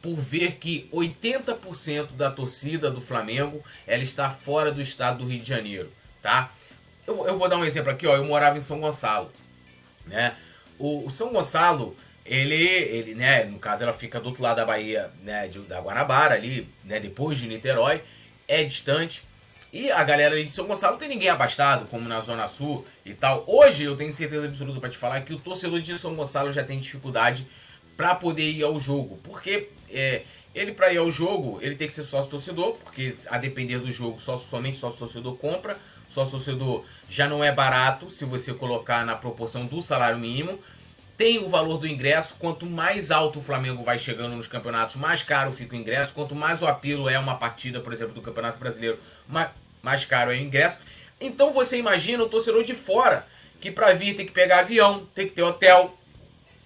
por 0.00 0.16
ver 0.16 0.56
que 0.56 0.88
80% 0.92 2.12
da 2.12 2.30
torcida 2.30 2.90
do 2.90 3.00
Flamengo 3.00 3.62
ela 3.86 4.02
está 4.02 4.30
fora 4.30 4.72
do 4.72 4.80
estado 4.80 5.18
do 5.18 5.26
Rio 5.26 5.40
de 5.40 5.48
Janeiro, 5.48 5.92
tá? 6.20 6.52
Eu, 7.06 7.26
eu 7.26 7.38
vou 7.38 7.48
dar 7.48 7.56
um 7.56 7.64
exemplo 7.64 7.90
aqui, 7.90 8.06
ó. 8.06 8.16
Eu 8.16 8.24
morava 8.24 8.56
em 8.56 8.60
São 8.60 8.80
Gonçalo, 8.80 9.30
né? 10.04 10.34
O, 10.76 11.06
o 11.06 11.10
São 11.10 11.32
Gonçalo 11.32 11.96
ele, 12.24 12.54
ele, 12.54 13.14
né, 13.14 13.44
no 13.44 13.58
caso 13.58 13.82
ela 13.82 13.92
fica 13.92 14.20
do 14.20 14.26
outro 14.26 14.42
lado 14.42 14.56
da 14.56 14.64
Bahia, 14.64 15.10
né, 15.22 15.48
de, 15.48 15.58
da 15.60 15.80
Guanabara 15.80 16.34
ali, 16.34 16.68
né, 16.84 17.00
depois 17.00 17.38
de 17.38 17.46
Niterói, 17.46 18.02
é 18.48 18.62
distante. 18.64 19.22
E 19.72 19.90
a 19.90 20.04
galera 20.04 20.42
de 20.42 20.50
São 20.50 20.66
Gonçalo 20.66 20.92
não 20.92 20.98
tem 20.98 21.08
ninguém 21.08 21.30
abastado, 21.30 21.86
como 21.86 22.06
na 22.06 22.20
Zona 22.20 22.46
Sul 22.46 22.86
e 23.06 23.14
tal. 23.14 23.42
Hoje 23.46 23.84
eu 23.84 23.96
tenho 23.96 24.12
certeza 24.12 24.46
absoluta 24.46 24.78
para 24.80 24.90
te 24.90 24.98
falar 24.98 25.22
que 25.22 25.32
o 25.32 25.38
torcedor 25.38 25.80
de 25.80 25.98
São 25.98 26.14
Gonçalo 26.14 26.52
já 26.52 26.62
tem 26.62 26.78
dificuldade 26.78 27.46
para 27.96 28.14
poder 28.14 28.50
ir 28.50 28.62
ao 28.62 28.78
jogo, 28.78 29.18
porque 29.22 29.70
é, 29.90 30.24
ele 30.54 30.72
para 30.72 30.92
ir 30.92 30.98
ao 30.98 31.10
jogo 31.10 31.58
ele 31.62 31.74
tem 31.74 31.86
que 31.86 31.94
ser 31.94 32.04
sócio 32.04 32.30
torcedor, 32.30 32.74
porque 32.74 33.16
a 33.28 33.38
depender 33.38 33.78
do 33.78 33.90
jogo 33.90 34.18
só 34.18 34.36
somente 34.36 34.76
sócio 34.76 34.98
torcedor 34.98 35.36
compra. 35.36 35.78
Sócio 36.06 36.32
torcedor 36.32 36.84
já 37.08 37.26
não 37.26 37.42
é 37.42 37.50
barato 37.50 38.10
se 38.10 38.26
você 38.26 38.52
colocar 38.52 39.06
na 39.06 39.16
proporção 39.16 39.64
do 39.64 39.80
salário 39.80 40.18
mínimo 40.18 40.58
tem 41.16 41.38
o 41.38 41.48
valor 41.48 41.78
do 41.78 41.86
ingresso. 41.86 42.36
Quanto 42.38 42.66
mais 42.66 43.10
alto 43.10 43.38
o 43.38 43.42
Flamengo 43.42 43.82
vai 43.82 43.98
chegando 43.98 44.36
nos 44.36 44.46
campeonatos, 44.46 44.96
mais 44.96 45.22
caro 45.22 45.52
fica 45.52 45.74
o 45.74 45.78
ingresso. 45.78 46.14
Quanto 46.14 46.34
mais 46.34 46.62
o 46.62 46.66
apelo 46.66 47.08
é 47.08 47.18
uma 47.18 47.36
partida, 47.36 47.80
por 47.80 47.92
exemplo, 47.92 48.14
do 48.14 48.22
Campeonato 48.22 48.58
Brasileiro, 48.58 48.98
mais 49.82 50.04
caro 50.04 50.32
é 50.32 50.34
o 50.34 50.38
ingresso. 50.38 50.78
Então 51.20 51.50
você 51.50 51.78
imagina 51.78 52.22
o 52.22 52.28
torcedor 52.28 52.64
de 52.64 52.74
fora, 52.74 53.26
que 53.60 53.70
para 53.70 53.92
vir 53.92 54.14
tem 54.14 54.26
que 54.26 54.32
pegar 54.32 54.60
avião, 54.60 55.06
tem 55.14 55.26
que 55.26 55.34
ter 55.34 55.42
hotel, 55.42 55.96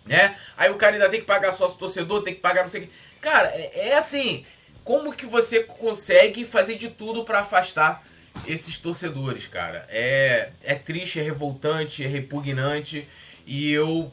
né? 0.05 0.37
Aí 0.57 0.71
o 0.71 0.77
cara 0.77 0.95
ainda 0.95 1.09
tem 1.11 1.21
que 1.21 1.27
pagar 1.27 1.53
sócio 1.53 1.79
torcedor, 1.79 2.23
tem 2.23 2.35
que 2.35 2.41
pagar 2.41 2.63
não 2.63 2.69
sei 2.69 2.83
o 2.83 2.85
que. 2.87 2.93
Cara, 3.21 3.49
é, 3.49 3.89
é 3.91 3.97
assim, 3.97 4.47
como 4.83 5.13
que 5.13 5.27
você 5.27 5.61
consegue 5.65 6.45
fazer 6.45 6.77
de 6.77 6.89
tudo 6.89 7.25
para 7.25 7.41
afastar 7.41 8.07
esses 8.47 8.79
torcedores, 8.79 9.47
cara? 9.47 9.87
É, 9.89 10.51
é 10.63 10.75
triste, 10.75 11.19
é 11.19 11.23
revoltante, 11.23 12.05
é 12.05 12.07
repugnante 12.07 13.07
e 13.47 13.71
eu 13.73 14.13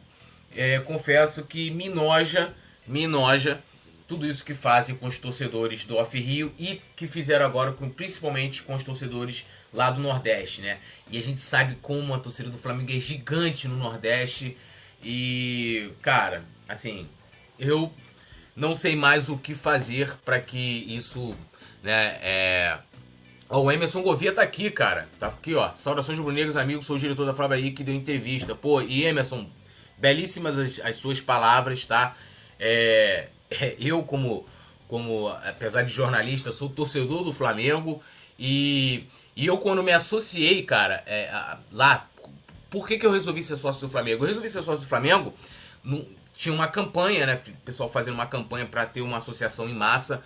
é, 0.56 0.80
confesso 0.80 1.44
que 1.44 1.72
me 1.72 1.90
noja, 1.90 2.54
me 2.88 3.08
noja 3.08 3.62
tudo 4.08 4.26
isso 4.28 4.44
que 4.44 4.54
fazem 4.54 4.96
com 4.96 5.08
os 5.08 5.18
torcedores 5.18 5.86
do 5.86 5.98
Off 5.98 6.20
Rio 6.20 6.54
e 6.60 6.82
que 6.96 7.08
fizeram 7.08 7.46
agora 7.46 7.72
com, 7.72 7.90
principalmente 7.90 8.62
com 8.62 8.76
os 8.76 8.84
torcedores 8.84 9.46
lá 9.74 9.90
do 9.90 10.02
Nordeste, 10.02 10.62
né? 10.62 10.78
E 11.10 11.18
a 11.18 11.22
gente 11.22 11.42
sabe 11.42 11.78
como 11.82 12.14
a 12.14 12.20
torcida 12.20 12.50
do 12.50 12.58
Flamengo 12.58 12.92
é 12.92 13.00
gigante 13.00 13.68
no 13.68 13.76
Nordeste 13.76 14.56
e, 15.04 15.92
cara, 16.02 16.44
assim, 16.68 17.08
eu 17.60 17.92
não 18.56 18.76
sei 18.76 18.96
mais 18.96 19.30
o 19.30 19.38
que 19.38 19.54
fazer 19.54 20.16
para 20.24 20.40
que 20.40 20.58
isso, 20.58 21.36
né, 21.82 22.20
é... 22.22 22.78
o 23.50 23.72
Emerson 23.72 24.02
Govia 24.02 24.34
tá 24.34 24.42
aqui, 24.42 24.70
cara. 24.70 25.10
Tá 25.20 25.28
aqui, 25.28 25.56
ó. 25.56 25.74
Saudações 25.74 26.18
rubro-negros, 26.18 26.56
amigos. 26.56 26.86
Sou 26.86 26.96
o 26.96 27.00
diretor 27.00 27.26
da 27.26 27.34
Flávia 27.34 27.58
aí 27.58 27.72
que 27.72 27.84
deu 27.84 27.96
entrevista. 27.96 28.56
Pô, 28.56 28.82
e 28.82 29.06
Emerson, 29.06 29.50
belíssimas 30.04 30.60
as, 30.60 30.82
as 30.82 30.98
suas 30.98 31.22
palavras, 31.22 31.86
tá? 31.86 32.14
É, 32.60 33.30
é, 33.50 33.78
eu, 33.80 34.04
como, 34.04 34.46
como, 34.86 35.30
apesar 35.30 35.84
de 35.84 35.94
jornalista, 35.94 36.52
sou 36.52 36.68
torcedor 36.70 37.24
do 37.24 37.32
Flamengo. 37.32 38.04
E, 38.38 39.06
e 39.34 39.46
eu, 39.46 39.58
quando 39.58 39.82
me 39.82 39.94
associei, 39.94 40.62
cara, 40.64 41.02
é, 41.08 41.32
lá, 41.72 42.10
por 42.70 42.86
que, 42.86 42.98
que 42.98 43.06
eu 43.06 43.12
resolvi 43.12 43.42
ser 43.42 43.56
sócio 43.56 43.80
do 43.80 43.90
Flamengo? 43.90 44.26
Eu 44.26 44.28
resolvi 44.28 44.50
ser 44.50 44.62
sócio 44.62 44.82
do 44.82 44.90
Flamengo 44.90 45.34
no, 45.82 46.06
tinha 46.36 46.54
uma 46.54 46.68
campanha, 46.68 47.26
né? 47.26 47.42
O 47.48 47.62
pessoal 47.62 47.88
fazendo 47.88 48.16
uma 48.16 48.26
campanha 48.26 48.66
para 48.66 48.86
ter 48.86 49.00
uma 49.02 49.18
associação 49.18 49.70
em 49.70 49.74
massa. 49.74 50.22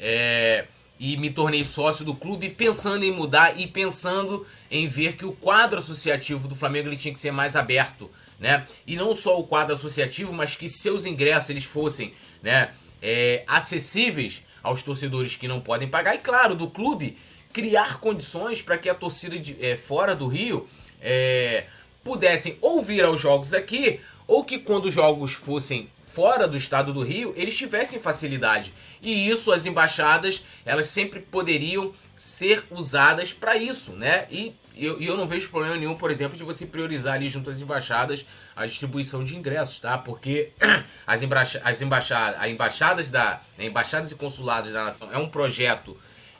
É, 0.00 0.64
e 0.98 1.18
me 1.18 1.30
tornei 1.30 1.66
sócio 1.66 2.02
do 2.02 2.14
clube 2.14 2.48
pensando 2.48 3.04
em 3.04 3.12
mudar 3.12 3.60
e 3.60 3.66
pensando 3.66 4.46
em 4.70 4.88
ver 4.88 5.16
que 5.16 5.26
o 5.26 5.32
quadro 5.32 5.78
associativo 5.78 6.48
do 6.48 6.54
Flamengo 6.54 6.88
ele 6.88 6.96
tinha 6.96 7.12
que 7.12 7.20
ser 7.20 7.30
mais 7.30 7.56
aberto, 7.56 8.10
né? 8.38 8.66
E 8.86 8.96
não 8.96 9.14
só 9.14 9.38
o 9.38 9.44
quadro 9.44 9.74
associativo, 9.74 10.32
mas 10.32 10.56
que 10.56 10.68
seus 10.68 11.04
ingressos 11.04 11.50
eles 11.50 11.64
fossem, 11.64 12.12
né, 12.42 12.70
é, 13.02 13.42
acessíveis 13.46 14.42
aos 14.62 14.82
torcedores 14.82 15.36
que 15.36 15.48
não 15.48 15.60
podem 15.60 15.88
pagar 15.88 16.14
e 16.14 16.18
claro 16.18 16.54
do 16.54 16.68
clube 16.68 17.16
criar 17.52 17.98
condições 17.98 18.62
para 18.62 18.78
que 18.78 18.88
a 18.88 18.94
torcida 18.94 19.38
de, 19.38 19.56
é, 19.64 19.74
fora 19.74 20.14
do 20.14 20.26
Rio 20.26 20.68
é, 21.00 21.66
pudessem 22.04 22.56
ou 22.60 22.82
vir 22.82 23.04
aos 23.04 23.20
jogos 23.20 23.54
aqui 23.54 24.00
ou 24.26 24.44
que 24.44 24.58
quando 24.58 24.86
os 24.86 24.94
jogos 24.94 25.32
fossem 25.32 25.90
fora 26.06 26.48
do 26.48 26.56
estado 26.56 26.92
do 26.92 27.02
Rio, 27.02 27.32
eles 27.36 27.56
tivessem 27.56 28.00
facilidade. 28.00 28.72
E 29.00 29.28
isso 29.28 29.52
as 29.52 29.66
embaixadas, 29.66 30.44
elas 30.64 30.86
sempre 30.86 31.20
poderiam 31.20 31.92
ser 32.14 32.64
usadas 32.70 33.32
para 33.32 33.56
isso, 33.56 33.92
né? 33.92 34.26
E 34.30 34.54
eu, 34.78 35.00
eu 35.00 35.16
não 35.16 35.26
vejo 35.26 35.50
problema 35.50 35.76
nenhum, 35.76 35.94
por 35.94 36.10
exemplo, 36.10 36.36
de 36.36 36.44
você 36.44 36.64
priorizar 36.66 37.14
ali 37.14 37.28
junto 37.28 37.50
às 37.50 37.60
embaixadas 37.60 38.24
a 38.54 38.64
distribuição 38.64 39.24
de 39.24 39.36
ingressos, 39.36 39.78
tá? 39.78 39.98
Porque 39.98 40.52
as, 41.06 41.22
embaixa 41.22 41.60
as 41.64 41.80
embaixadas, 41.82 42.40
as 42.40 42.50
embaixadas 42.50 43.10
da 43.10 43.40
né, 43.56 43.66
embaixadas 43.66 44.10
e 44.10 44.14
consulados 44.14 44.72
da 44.72 44.84
nação 44.84 45.12
é 45.12 45.18
um 45.18 45.28
projeto 45.28 45.96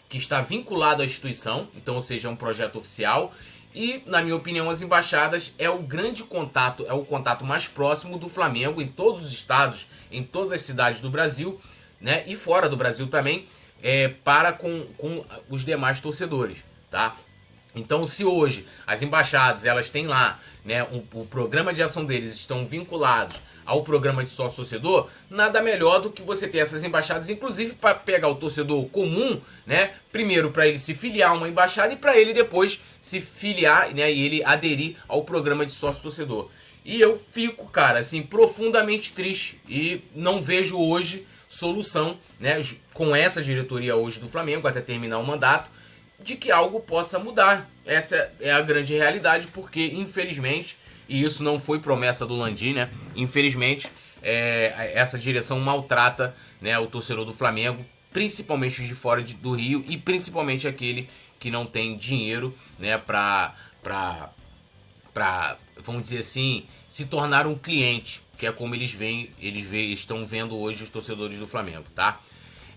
que 0.09 0.17
está 0.17 0.41
vinculado 0.41 1.03
à 1.03 1.05
instituição, 1.05 1.69
então, 1.77 1.97
ou 1.97 2.01
seja, 2.01 2.29
é 2.29 2.31
um 2.31 2.37
projeto 2.37 2.77
oficial 2.77 3.33
e, 3.75 4.03
na 4.07 4.23
minha 4.23 4.35
opinião, 4.35 4.71
as 4.71 4.81
embaixadas 4.81 5.53
é 5.59 5.69
o 5.69 5.79
grande 5.79 6.25
contato, 6.25 6.85
é 6.89 6.93
o 6.93 7.05
contato 7.05 7.45
mais 7.45 7.69
próximo 7.69 8.19
do 8.19 8.29
Flamengo 8.29 8.81
em 8.81 8.89
todos 8.89 9.25
os 9.25 9.33
estados, 9.33 9.89
em 10.11 10.23
todas 10.23 10.53
as 10.53 10.63
cidades 10.63 11.01
do 11.01 11.11
Brasil, 11.11 11.61
né? 12.01 12.25
E 12.27 12.35
fora 12.35 12.69
do 12.69 12.77
Brasil 12.77 13.07
também, 13.09 13.47
é, 13.83 14.09
para 14.09 14.53
com, 14.53 14.87
com 14.97 15.25
os 15.49 15.65
demais 15.65 16.01
torcedores, 16.01 16.65
tá? 16.91 17.15
Então, 17.75 18.07
se 18.07 18.25
hoje 18.25 18.67
as 18.87 19.03
embaixadas 19.03 19.65
elas 19.65 19.91
têm 19.91 20.07
lá, 20.07 20.41
né, 20.65 20.87
o 21.13 21.25
programa 21.25 21.73
de 21.73 21.83
ação 21.83 22.05
deles 22.05 22.35
estão 22.35 22.67
vinculados 22.67 23.41
ao 23.65 23.83
programa 23.83 24.25
de 24.25 24.31
sócio 24.31 24.57
torcedor, 24.57 25.09
nada 25.29 25.63
melhor 25.63 26.01
do 26.01 26.11
que 26.11 26.23
você 26.23 26.49
ter 26.49 26.59
essas 26.59 26.83
embaixadas, 26.83 27.29
inclusive 27.29 27.75
para 27.75 27.95
pegar 27.95 28.29
o 28.29 28.35
torcedor 28.35 28.87
comum, 28.87 29.41
né, 29.67 29.93
primeiro 30.11 30.51
para 30.51 30.67
ele 30.67 30.79
se 30.79 30.95
filiar 30.95 31.31
a 31.31 31.35
uma 31.35 31.49
embaixada 31.49 31.93
e 31.93 31.97
para 31.97 32.19
ele 32.19 32.33
depois 32.33 32.81
se 32.99 33.21
filiar, 33.21 33.95
né, 33.95 34.11
e 34.11 34.25
ele 34.25 34.45
aderir 34.45 34.97
ao 35.07 35.23
programa 35.23 35.67
de 35.67 35.73
sócio 35.73 36.03
torcedor. 36.03 36.49
E 36.85 37.01
eu 37.01 37.15
fico, 37.15 37.67
cara, 37.67 37.99
assim, 37.99 38.23
profundamente 38.23 39.13
triste 39.13 39.61
e 39.69 40.03
não 40.15 40.41
vejo 40.41 40.79
hoje 40.79 41.27
solução, 41.47 42.19
né, 42.41 42.63
com 42.95 43.15
essa 43.15 43.43
diretoria 43.43 43.97
hoje 43.97 44.21
do 44.21 44.29
Flamengo 44.29 44.67
até 44.67 44.81
terminar 44.81 45.19
o 45.19 45.27
mandato 45.27 45.71
de 46.21 46.37
que 46.37 46.51
algo 46.51 46.81
possa 46.81 47.19
mudar. 47.19 47.71
Essa 47.85 48.33
é 48.41 48.53
a 48.53 48.61
grande 48.61 48.95
realidade, 48.95 49.49
porque 49.49 49.87
infelizmente, 49.87 50.77
e 51.09 51.23
isso 51.23 51.43
não 51.43 51.59
foi 51.59 51.79
promessa 51.79 52.27
do 52.27 52.35
Landim, 52.35 52.73
né? 52.75 52.91
Infelizmente, 53.17 53.91
é, 54.23 54.93
essa 54.95 55.19
direção 55.19 55.59
maltrata 55.61 56.35
né, 56.61 56.79
o 56.79 56.87
torcedor 56.87 57.25
do 57.25 57.33
Flamengo, 57.33 57.85
principalmente 58.13 58.85
de 58.85 58.95
fora 58.95 59.23
de, 59.23 59.35
do 59.35 59.53
Rio 59.53 59.85
e 59.89 59.97
principalmente 59.97 60.67
aquele 60.67 61.09
que 61.39 61.51
não 61.51 61.65
tem 61.65 61.97
dinheiro 61.97 62.55
né, 62.79 62.99
para, 62.99 63.55
vamos 65.77 66.03
dizer 66.03 66.19
assim, 66.19 66.67
se 66.89 67.07
tornar 67.07 67.47
um 67.47 67.55
cliente, 67.55 68.23
que 68.37 68.47
é 68.47 68.53
como 68.53 68.75
eles 68.75 68.93
veem, 68.93 69.31
eles 69.39 69.67
veem, 69.67 69.93
estão 69.93 70.25
vendo 70.25 70.57
hoje 70.57 70.83
os 70.83 70.91
torcedores 70.91 71.39
do 71.39 71.47
Flamengo, 71.47 71.85
tá? 71.95 72.21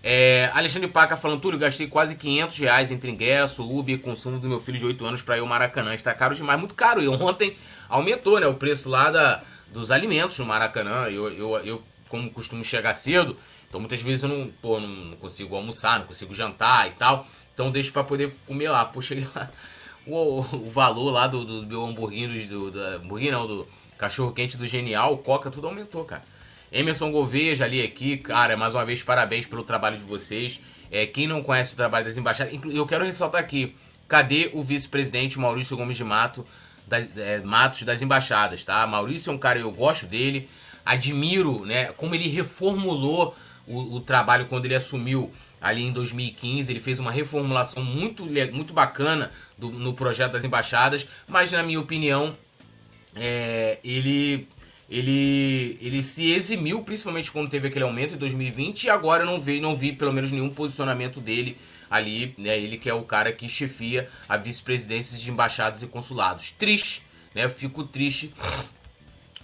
É, 0.02 0.50
Alexandre 0.52 0.88
Paca 0.88 1.16
falando, 1.16 1.40
Túlio, 1.40 1.58
gastei 1.58 1.86
quase 1.86 2.16
500 2.16 2.58
reais 2.58 2.90
entre 2.90 3.10
ingresso, 3.10 3.62
Uber 3.62 3.94
e 3.94 3.98
consumo 3.98 4.38
do 4.38 4.48
meu 4.48 4.58
filho 4.58 4.78
de 4.78 4.84
8 4.84 5.04
anos 5.06 5.22
para 5.22 5.36
ir 5.36 5.40
ao 5.40 5.46
Maracanã. 5.46 5.94
Está 5.94 6.12
caro 6.12 6.34
demais, 6.34 6.58
muito 6.58 6.74
caro. 6.74 7.00
E 7.00 7.08
ontem 7.08 7.56
aumentou 7.88 8.40
né, 8.40 8.46
o 8.46 8.54
preço 8.54 8.88
lá 8.88 9.10
da, 9.10 9.42
dos 9.72 9.92
alimentos 9.92 10.36
no 10.38 10.44
Maracanã. 10.44 11.06
Eu, 11.08 11.30
eu, 11.30 11.58
eu, 11.58 11.82
como 12.08 12.28
costumo 12.30 12.64
chegar 12.64 12.94
cedo, 12.94 13.36
então 13.68 13.80
muitas 13.80 14.02
vezes 14.02 14.24
eu 14.24 14.28
não, 14.28 14.50
pô, 14.60 14.80
não 14.80 15.16
consigo 15.16 15.54
almoçar, 15.54 16.00
não 16.00 16.06
consigo 16.06 16.34
jantar 16.34 16.88
e 16.88 16.92
tal. 16.92 17.26
Então 17.54 17.70
deixo 17.70 17.92
para 17.92 18.02
poder 18.02 18.34
comer 18.44 18.70
lá. 18.70 18.84
Pô, 18.84 19.00
cheguei 19.00 19.28
lá. 19.34 19.50
O, 20.04 20.40
o 20.40 20.68
valor 20.68 21.12
lá 21.12 21.28
do, 21.28 21.44
do 21.44 21.64
meu 21.64 21.84
hambúrguer, 21.84 22.48
do, 22.48 22.72
do, 22.72 22.80
hambúrguer 22.80 23.30
não, 23.30 23.46
do 23.46 23.68
cachorro 23.96 24.32
quente 24.32 24.56
do 24.56 24.66
Genial, 24.66 25.16
Coca, 25.18 25.48
tudo 25.48 25.68
aumentou, 25.68 26.04
cara. 26.04 26.24
Emerson 26.72 27.12
Gouveia, 27.12 27.54
já 27.54 27.66
li 27.66 27.82
aqui, 27.82 28.16
cara, 28.16 28.56
mais 28.56 28.74
uma 28.74 28.84
vez 28.84 29.02
parabéns 29.02 29.44
pelo 29.44 29.62
trabalho 29.62 29.98
de 29.98 30.04
vocês. 30.04 30.60
É, 30.90 31.06
quem 31.06 31.26
não 31.26 31.42
conhece 31.42 31.74
o 31.74 31.76
trabalho 31.76 32.06
das 32.06 32.16
embaixadas, 32.16 32.58
eu 32.72 32.86
quero 32.86 33.04
ressaltar 33.04 33.40
aqui, 33.40 33.76
cadê 34.08 34.50
o 34.54 34.62
vice-presidente 34.62 35.38
Maurício 35.38 35.76
Gomes 35.76 35.96
de 35.96 36.04
Mato, 36.04 36.46
das, 36.86 37.08
é, 37.16 37.40
Matos 37.40 37.82
das 37.82 38.00
embaixadas, 38.00 38.64
tá? 38.64 38.86
Maurício 38.86 39.30
é 39.30 39.34
um 39.34 39.38
cara, 39.38 39.58
eu 39.58 39.70
gosto 39.70 40.06
dele, 40.06 40.48
admiro, 40.84 41.64
né, 41.66 41.86
como 41.92 42.14
ele 42.14 42.28
reformulou 42.28 43.36
o, 43.66 43.96
o 43.96 44.00
trabalho 44.00 44.46
quando 44.46 44.64
ele 44.64 44.74
assumiu 44.74 45.30
ali 45.60 45.82
em 45.82 45.92
2015. 45.92 46.72
Ele 46.72 46.80
fez 46.80 46.98
uma 46.98 47.12
reformulação 47.12 47.84
muito, 47.84 48.24
muito 48.52 48.72
bacana 48.72 49.30
do, 49.56 49.70
no 49.70 49.92
projeto 49.92 50.32
das 50.32 50.44
embaixadas, 50.44 51.06
mas 51.28 51.52
na 51.52 51.62
minha 51.62 51.78
opinião, 51.78 52.36
é, 53.14 53.78
ele 53.84 54.48
ele, 54.92 55.78
ele 55.80 56.02
se 56.02 56.30
eximiu, 56.30 56.82
principalmente 56.82 57.32
quando 57.32 57.48
teve 57.48 57.68
aquele 57.68 57.82
aumento 57.82 58.14
em 58.14 58.18
2020, 58.18 58.84
e 58.84 58.90
agora 58.90 59.24
não 59.24 59.40
vi, 59.40 59.58
não 59.58 59.74
vi 59.74 59.90
pelo 59.90 60.12
menos 60.12 60.30
nenhum 60.30 60.50
posicionamento 60.50 61.18
dele 61.18 61.56
ali, 61.90 62.34
né? 62.36 62.58
Ele 62.58 62.76
que 62.76 62.90
é 62.90 62.94
o 62.94 63.02
cara 63.02 63.32
que 63.32 63.48
chefia 63.48 64.06
a 64.28 64.36
vice-presidência 64.36 65.18
de 65.18 65.30
embaixadas 65.30 65.82
e 65.82 65.86
consulados. 65.86 66.50
Triste, 66.50 67.06
né? 67.34 67.44
Eu 67.44 67.48
fico 67.48 67.84
triste 67.84 68.34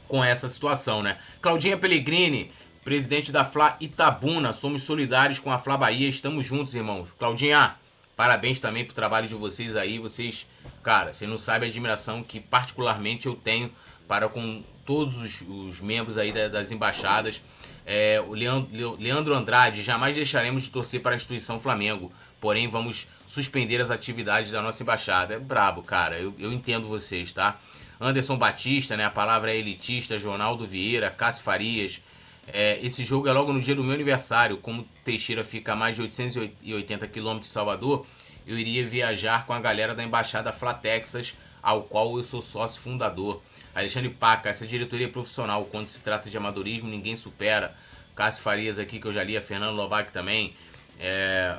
com 0.07 0.23
essa 0.23 0.51
situação, 0.51 1.03
né? 1.03 1.17
Claudinha 1.41 1.79
Pellegrini, 1.79 2.53
presidente 2.85 3.33
da 3.33 3.43
Fla 3.43 3.75
Itabuna, 3.81 4.53
somos 4.53 4.83
solidários 4.83 5.39
com 5.39 5.51
a 5.51 5.57
Fla 5.57 5.79
Bahia, 5.79 6.11
estamos 6.11 6.45
juntos, 6.45 6.75
irmãos. 6.75 7.09
Claudinha, 7.19 7.75
parabéns 8.15 8.61
também 8.61 8.85
pro 8.85 8.95
trabalho 8.95 9.27
de 9.27 9.35
vocês 9.35 9.75
aí, 9.77 9.99
vocês, 9.99 10.47
cara, 10.83 11.15
você 11.15 11.27
não 11.27 11.39
sabe 11.39 11.65
a 11.65 11.69
admiração 11.71 12.23
que 12.23 12.39
particularmente 12.39 13.27
eu 13.27 13.35
tenho 13.35 13.73
para 14.07 14.29
com 14.29 14.63
todos 14.89 15.19
os, 15.19 15.43
os 15.43 15.83
membros 15.83 16.17
aí 16.17 16.33
da, 16.33 16.49
das 16.49 16.73
embaixadas. 16.73 17.43
É, 17.85 18.25
o 18.27 18.33
Leandro, 18.33 18.97
Leandro 18.99 19.35
Andrade, 19.35 19.83
jamais 19.83 20.17
deixaremos 20.17 20.63
de 20.63 20.71
torcer 20.71 21.03
para 21.03 21.13
a 21.13 21.15
instituição 21.15 21.61
Flamengo, 21.61 22.11
porém 22.41 22.69
vamos 22.69 23.07
suspender 23.27 23.83
as 23.83 23.91
atividades 23.91 24.51
da 24.51 24.63
nossa 24.63 24.83
embaixada. 24.83 25.35
É 25.35 25.39
brabo, 25.39 25.83
cara, 25.83 26.19
eu, 26.19 26.35
eu 26.39 26.51
entendo 26.51 26.89
vocês, 26.89 27.35
tá? 27.35 27.59
Anderson 28.01 28.39
Batista, 28.39 28.97
né? 28.97 29.05
A 29.05 29.11
palavra 29.11 29.53
é 29.53 29.59
elitista, 29.59 30.19
Jornaldo 30.19 30.65
Vieira, 30.65 31.11
Cássio 31.11 31.45
Farias. 31.45 32.01
É, 32.47 32.79
esse 32.83 33.05
jogo 33.05 33.29
é 33.29 33.33
logo 33.33 33.53
no 33.53 33.61
dia 33.61 33.75
do 33.75 33.85
meu 33.85 33.93
aniversário. 33.93 34.57
Como 34.57 34.89
Teixeira 35.05 35.45
fica 35.45 35.75
a 35.75 35.77
mais 35.77 35.97
de 35.97 36.01
880 36.01 37.07
quilômetros 37.09 37.49
de 37.49 37.53
Salvador, 37.53 38.07
eu 38.47 38.59
iria 38.59 38.87
viajar 38.87 39.45
com 39.45 39.53
a 39.53 39.61
galera 39.61 39.95
da 39.95 40.03
embaixada 40.03 40.51
Flatexas, 40.51 41.35
ao 41.63 41.83
qual 41.83 42.17
eu 42.17 42.23
sou 42.23 42.41
sócio 42.41 42.81
fundador. 42.81 43.43
Alexandre 43.79 44.11
Paca, 44.11 44.49
essa 44.49 44.67
diretoria 44.67 45.09
profissional, 45.09 45.65
quando 45.67 45.87
se 45.87 46.01
trata 46.01 46.29
de 46.29 46.37
amadorismo, 46.37 46.89
ninguém 46.89 47.15
supera. 47.15 47.75
Cássio 48.15 48.43
Farias 48.43 48.79
aqui, 48.79 48.99
que 48.99 49.07
eu 49.07 49.13
já 49.13 49.23
li, 49.23 49.37
a 49.37 49.41
Fernando 49.41 49.77
Lobac 49.77 50.13
também. 50.13 50.55
É... 50.99 51.59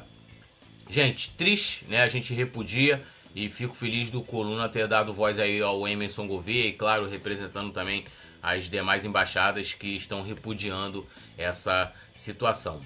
Gente, 0.90 1.32
triste, 1.32 1.86
né? 1.88 2.02
A 2.02 2.08
gente 2.08 2.34
repudia 2.34 3.02
e 3.34 3.48
fico 3.48 3.74
feliz 3.74 4.10
do 4.10 4.22
Coluna 4.22 4.68
ter 4.68 4.88
dado 4.88 5.14
voz 5.14 5.40
aí 5.40 5.62
ao 5.62 5.88
Emerson 5.88 6.28
Gouveia 6.28 6.68
e, 6.68 6.74
claro, 6.74 7.08
representando 7.08 7.72
também 7.72 8.04
as 8.42 8.70
demais 8.70 9.06
embaixadas 9.06 9.74
que 9.74 9.96
estão 9.96 10.22
repudiando 10.22 11.08
essa 11.38 11.94
situação. 12.14 12.82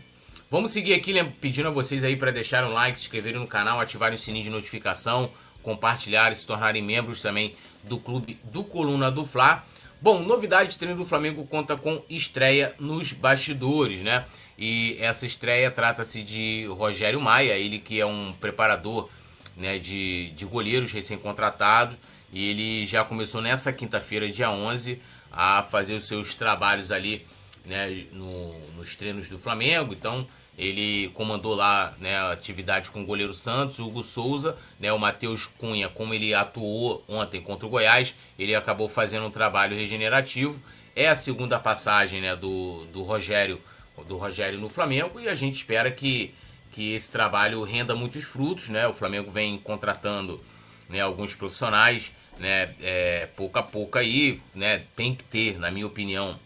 Vamos 0.49 0.69
seguir 0.69 0.93
aqui 0.93 1.13
né, 1.13 1.33
pedindo 1.41 1.69
a 1.69 1.71
vocês 1.71 2.03
aí 2.03 2.15
para 2.15 2.29
deixarem 2.29 2.69
um 2.69 2.73
like, 2.73 2.99
se 2.99 3.05
inscreverem 3.05 3.39
no 3.39 3.47
canal, 3.47 3.79
ativarem 3.79 4.15
o 4.15 4.19
sininho 4.19 4.43
de 4.43 4.49
notificação, 4.51 5.31
compartilharem, 5.63 6.35
se 6.35 6.45
tornarem 6.45 6.83
membros 6.83 7.21
também 7.21 7.55
do 7.83 7.97
clube 7.97 8.37
do 8.43 8.63
Coluna 8.63 9.09
do 9.09 9.25
Fla. 9.25 9.65
Bom, 9.99 10.21
novidade, 10.21 10.77
treino 10.77 10.97
do 10.97 11.05
Flamengo 11.05 11.47
conta 11.47 11.77
com 11.77 12.03
estreia 12.09 12.75
nos 12.77 13.13
bastidores, 13.13 14.01
né? 14.01 14.25
E 14.57 14.97
essa 14.99 15.25
estreia 15.25 15.71
trata-se 15.71 16.21
de 16.21 16.65
Rogério 16.65 17.21
Maia, 17.21 17.53
ele 17.53 17.79
que 17.79 17.99
é 17.99 18.05
um 18.05 18.33
preparador 18.33 19.09
né, 19.55 19.79
de, 19.79 20.31
de 20.31 20.45
goleiros 20.45 20.91
recém-contratado. 20.91 21.97
E 22.31 22.49
ele 22.49 22.85
já 22.85 23.03
começou 23.05 23.41
nessa 23.41 23.71
quinta-feira, 23.71 24.29
dia 24.29 24.51
11, 24.51 25.01
a 25.31 25.63
fazer 25.63 25.95
os 25.95 26.05
seus 26.05 26.35
trabalhos 26.35 26.91
ali 26.91 27.25
né, 27.65 28.05
no, 28.11 28.53
nos 28.75 28.95
treinos 28.95 29.29
do 29.29 29.37
Flamengo. 29.37 29.93
Então, 29.93 30.27
ele 30.57 31.09
comandou 31.09 31.55
lá 31.55 31.95
né, 31.99 32.17
atividade 32.31 32.91
com 32.91 33.01
o 33.01 33.05
goleiro 33.05 33.33
Santos, 33.33 33.79
Hugo 33.79 34.03
Souza, 34.03 34.55
né, 34.79 34.91
o 34.93 34.99
Matheus 34.99 35.47
Cunha, 35.47 35.89
como 35.89 36.13
ele 36.13 36.33
atuou 36.33 37.03
ontem 37.07 37.41
contra 37.41 37.65
o 37.65 37.69
Goiás, 37.69 38.15
ele 38.37 38.53
acabou 38.53 38.87
fazendo 38.87 39.25
um 39.25 39.31
trabalho 39.31 39.75
regenerativo. 39.75 40.61
É 40.95 41.09
a 41.09 41.15
segunda 41.15 41.59
passagem 41.59 42.21
né, 42.21 42.35
do, 42.35 42.85
do 42.85 43.01
Rogério 43.01 43.59
do 44.07 44.17
Rogério 44.17 44.59
no 44.59 44.67
Flamengo 44.67 45.19
e 45.19 45.27
a 45.27 45.35
gente 45.35 45.55
espera 45.55 45.91
que, 45.91 46.33
que 46.71 46.93
esse 46.93 47.11
trabalho 47.11 47.61
renda 47.63 47.95
muitos 47.95 48.23
frutos. 48.23 48.69
Né? 48.69 48.87
O 48.87 48.93
Flamengo 48.93 49.29
vem 49.29 49.57
contratando 49.57 50.43
né, 50.89 50.99
alguns 50.99 51.35
profissionais 51.35 52.11
né, 52.39 52.73
é, 52.81 53.27
pouco 53.35 53.59
a 53.59 53.63
pouco 53.63 53.97
aí, 53.97 54.41
né, 54.53 54.83
tem 54.95 55.13
que 55.13 55.23
ter, 55.23 55.59
na 55.59 55.69
minha 55.69 55.85
opinião, 55.85 56.39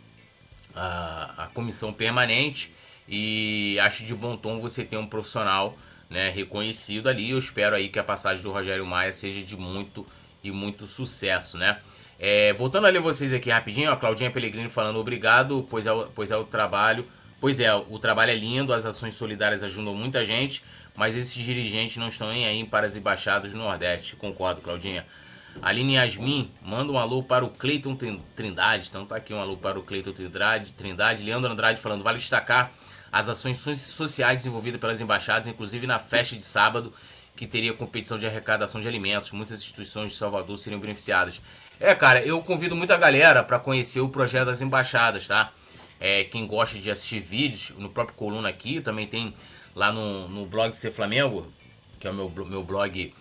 a, 0.75 1.45
a 1.45 1.47
comissão 1.47 1.93
permanente 1.93 2.71
e 3.07 3.79
acho 3.79 4.03
de 4.03 4.13
bom 4.13 4.35
tom 4.35 4.59
você 4.59 4.83
ter 4.83 4.97
um 4.97 5.07
profissional 5.07 5.77
né, 6.09 6.29
reconhecido 6.29 7.07
ali. 7.07 7.31
Eu 7.31 7.37
espero 7.37 7.75
aí 7.75 7.89
que 7.89 7.99
a 7.99 8.03
passagem 8.03 8.43
do 8.43 8.51
Rogério 8.51 8.85
Maia 8.85 9.11
seja 9.11 9.41
de 9.41 9.55
muito 9.55 10.05
e 10.43 10.51
muito 10.51 10.85
sucesso, 10.85 11.57
né? 11.57 11.79
É, 12.19 12.51
voltando 12.53 12.87
a 12.87 12.89
ler 12.89 13.01
vocês 13.01 13.31
aqui 13.31 13.49
rapidinho, 13.49 13.91
a 13.91 13.97
Claudinha 13.97 14.31
Pellegrini 14.31 14.69
falando 14.69 14.97
obrigado, 14.97 15.65
pois 15.69 15.85
é, 15.85 15.91
pois 16.15 16.31
é 16.31 16.37
o 16.37 16.43
trabalho. 16.43 17.05
Pois 17.39 17.59
é, 17.59 17.71
o 17.73 17.99
trabalho 17.99 18.31
é 18.31 18.35
lindo, 18.35 18.73
as 18.73 18.83
ações 18.83 19.13
solidárias 19.13 19.61
ajudam 19.61 19.93
muita 19.93 20.25
gente, 20.25 20.63
mas 20.95 21.15
esses 21.15 21.35
dirigentes 21.43 21.97
não 21.97 22.07
estão 22.07 22.29
nem 22.31 22.47
aí 22.47 22.63
para 22.63 22.87
as 22.87 22.95
embaixadas 22.95 23.51
do 23.51 23.57
Nordeste. 23.59 24.15
Concordo, 24.15 24.59
Claudinha. 24.59 25.05
Aline 25.61 25.95
Yasmin, 25.95 26.51
manda 26.63 26.91
um 26.91 26.97
alô 26.97 27.21
para 27.21 27.45
o 27.45 27.49
Cleiton 27.49 27.95
Trindade. 28.35 28.87
Então 28.89 29.05
tá 29.05 29.17
aqui 29.17 29.35
um 29.35 29.39
alô 29.39 29.55
para 29.55 29.77
o 29.77 29.83
Cleiton 29.83 30.13
Trindade. 30.13 30.71
Trindade. 30.71 31.23
Leandro 31.23 31.51
Andrade 31.51 31.79
falando, 31.79 32.03
vale 32.03 32.17
destacar 32.17 32.71
as 33.11 33.29
ações 33.29 33.57
sociais 33.57 34.41
desenvolvidas 34.41 34.79
pelas 34.79 35.01
embaixadas, 35.01 35.47
inclusive 35.47 35.87
na 35.87 35.99
festa 35.99 36.35
de 36.35 36.43
sábado, 36.43 36.93
que 37.35 37.45
teria 37.45 37.73
competição 37.73 38.17
de 38.17 38.25
arrecadação 38.25 38.81
de 38.81 38.87
alimentos. 38.87 39.31
Muitas 39.31 39.59
instituições 39.59 40.11
de 40.11 40.17
Salvador 40.17 40.57
seriam 40.57 40.79
beneficiadas. 40.79 41.41
É, 41.79 41.93
cara, 41.93 42.21
eu 42.21 42.41
convido 42.41 42.75
muita 42.75 42.97
galera 42.97 43.43
para 43.43 43.59
conhecer 43.59 43.99
o 44.01 44.09
projeto 44.09 44.47
das 44.47 44.61
embaixadas, 44.61 45.27
tá? 45.27 45.51
É, 45.99 46.23
quem 46.25 46.45
gosta 46.45 46.77
de 46.79 46.89
assistir 46.91 47.19
vídeos, 47.19 47.73
no 47.77 47.89
próprio 47.89 48.15
Coluna 48.15 48.49
aqui, 48.49 48.81
também 48.81 49.07
tem 49.07 49.33
lá 49.75 49.91
no, 49.91 50.27
no 50.27 50.45
blog 50.45 50.73
Ser 50.73 50.91
Flamengo, 50.91 51.51
que 51.99 52.07
é 52.07 52.11
o 52.11 52.13
meu, 52.13 52.29
meu 52.45 52.63
blog 52.63 53.13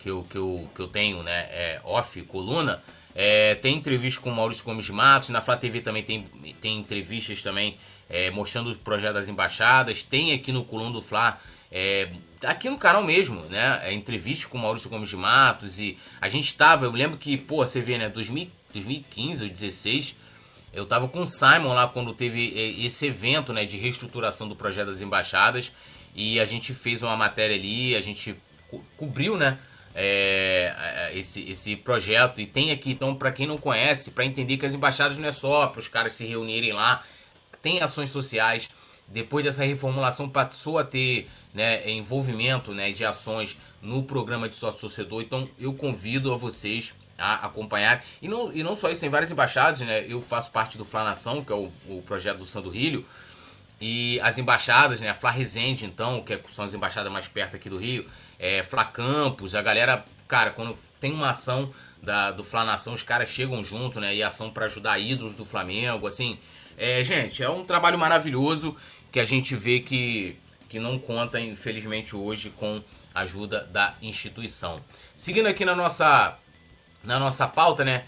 que 0.00 0.10
eu, 0.10 0.24
que, 0.24 0.36
eu, 0.36 0.68
que 0.74 0.80
eu 0.80 0.88
tenho, 0.88 1.22
né? 1.22 1.46
É 1.50 1.80
off, 1.84 2.20
coluna. 2.22 2.82
É, 3.14 3.54
tem 3.56 3.76
entrevista 3.76 4.20
com 4.20 4.30
o 4.30 4.34
Maurício 4.34 4.64
Gomes 4.64 4.88
Matos, 4.88 5.28
na 5.30 5.40
Flá 5.40 5.56
TV 5.56 5.80
também 5.80 6.02
tem, 6.02 6.24
tem 6.60 6.78
entrevistas 6.78 7.42
também 7.42 7.76
é, 8.10 8.30
mostrando 8.30 8.72
o 8.72 8.76
projeto 8.76 9.14
das 9.14 9.28
embaixadas, 9.28 10.02
tem 10.02 10.32
aqui 10.32 10.52
no 10.52 10.64
Coluna 10.64 10.90
do 10.90 11.00
Fla, 11.00 11.40
é, 11.70 12.10
aqui 12.44 12.68
no 12.68 12.76
canal 12.76 13.04
mesmo, 13.04 13.42
né, 13.42 13.80
é, 13.84 13.92
entrevista 13.92 14.48
com 14.48 14.58
Maurício 14.58 14.90
Gomes 14.90 15.08
de 15.08 15.16
Matos 15.16 15.78
e 15.78 15.96
a 16.20 16.28
gente 16.28 16.46
estava, 16.46 16.84
eu 16.84 16.90
lembro 16.90 17.16
que, 17.16 17.36
pô, 17.36 17.64
você 17.64 17.80
vê, 17.80 17.96
né, 17.96 18.08
2000, 18.08 18.50
2015 18.72 19.42
ou 19.42 19.48
2016, 19.48 20.16
eu 20.72 20.84
tava 20.86 21.08
com 21.08 21.20
o 21.20 21.26
Simon 21.26 21.72
lá 21.72 21.88
quando 21.88 22.12
teve 22.12 22.52
é, 22.56 22.84
esse 22.84 23.06
evento, 23.06 23.52
né, 23.52 23.64
de 23.64 23.76
reestruturação 23.76 24.48
do 24.48 24.56
projeto 24.56 24.88
das 24.88 25.00
embaixadas 25.00 25.72
e 26.14 26.40
a 26.40 26.44
gente 26.44 26.74
fez 26.74 27.02
uma 27.02 27.16
matéria 27.16 27.56
ali, 27.56 27.94
a 27.94 28.00
gente 28.00 28.34
co 28.68 28.82
cobriu, 28.96 29.36
né, 29.36 29.58
é, 29.94 30.74
é, 30.78 31.18
esse, 31.18 31.48
esse 31.50 31.76
projeto. 31.76 32.40
E 32.40 32.46
tem 32.46 32.70
aqui, 32.70 32.92
então, 32.92 33.14
para 33.14 33.32
quem 33.32 33.46
não 33.46 33.58
conhece, 33.58 34.12
para 34.12 34.24
entender 34.24 34.56
que 34.56 34.66
as 34.66 34.74
embaixadas 34.74 35.18
não 35.18 35.28
é 35.28 35.32
só 35.32 35.66
para 35.66 35.80
os 35.80 35.88
caras 35.88 36.14
se 36.14 36.24
reunirem 36.24 36.72
lá, 36.72 37.02
tem 37.62 37.80
ações 37.80 38.10
sociais. 38.10 38.70
Depois 39.08 39.44
dessa 39.44 39.64
reformulação, 39.64 40.28
passou 40.28 40.78
a 40.78 40.84
ter 40.84 41.28
né, 41.52 41.90
envolvimento 41.90 42.72
né, 42.72 42.92
de 42.92 43.04
ações 43.04 43.58
no 43.82 44.04
programa 44.04 44.48
de 44.48 44.54
sócio 44.54 44.80
torcedor. 44.80 45.22
Então, 45.22 45.48
eu 45.58 45.74
convido 45.74 46.32
a 46.32 46.36
vocês 46.36 46.94
a 47.20 47.46
acompanhar. 47.46 48.02
E 48.22 48.28
não, 48.28 48.52
e 48.52 48.62
não 48.62 48.74
só 48.74 48.90
isso, 48.90 49.00
tem 49.00 49.10
várias 49.10 49.30
embaixadas, 49.30 49.80
né? 49.80 50.06
Eu 50.08 50.20
faço 50.20 50.50
parte 50.50 50.78
do 50.78 50.84
Flanação, 50.84 51.44
que 51.44 51.52
é 51.52 51.56
o, 51.56 51.70
o 51.88 52.02
projeto 52.02 52.38
do 52.38 52.46
Sandro 52.46 52.70
Rio. 52.70 53.04
E 53.80 54.18
as 54.20 54.38
embaixadas, 54.38 55.00
né? 55.00 55.10
A 55.10 55.14
Fla 55.14 55.30
Resende, 55.30 55.84
então, 55.84 56.22
que 56.22 56.38
são 56.48 56.64
as 56.64 56.72
embaixadas 56.72 57.12
mais 57.12 57.28
perto 57.28 57.56
aqui 57.56 57.68
do 57.68 57.76
Rio, 57.76 58.06
é, 58.38 58.62
Fla 58.62 58.84
Campos, 58.84 59.54
a 59.54 59.62
galera, 59.62 60.04
cara, 60.26 60.50
quando 60.50 60.74
tem 60.98 61.12
uma 61.12 61.30
ação 61.30 61.70
da, 62.02 62.30
do 62.30 62.42
Fla 62.42 62.64
Nação, 62.64 62.94
os 62.94 63.02
caras 63.02 63.28
chegam 63.28 63.62
junto, 63.62 64.00
né? 64.00 64.14
E 64.14 64.22
ação 64.22 64.50
para 64.50 64.64
ajudar 64.66 64.98
ídolos 64.98 65.34
do 65.34 65.44
Flamengo, 65.44 66.06
assim. 66.06 66.38
É, 66.82 67.04
gente, 67.04 67.42
é 67.42 67.50
um 67.50 67.62
trabalho 67.62 67.98
maravilhoso 67.98 68.74
que 69.12 69.20
a 69.20 69.24
gente 69.24 69.54
vê 69.54 69.80
que, 69.80 70.34
que 70.66 70.80
não 70.80 70.98
conta, 70.98 71.38
infelizmente, 71.38 72.16
hoje 72.16 72.48
com 72.48 72.82
a 73.14 73.20
ajuda 73.20 73.68
da 73.70 73.94
instituição. 74.00 74.80
Seguindo 75.14 75.46
aqui 75.46 75.62
na 75.62 75.76
nossa, 75.76 76.38
na 77.04 77.18
nossa 77.18 77.46
pauta, 77.46 77.84
né? 77.84 78.04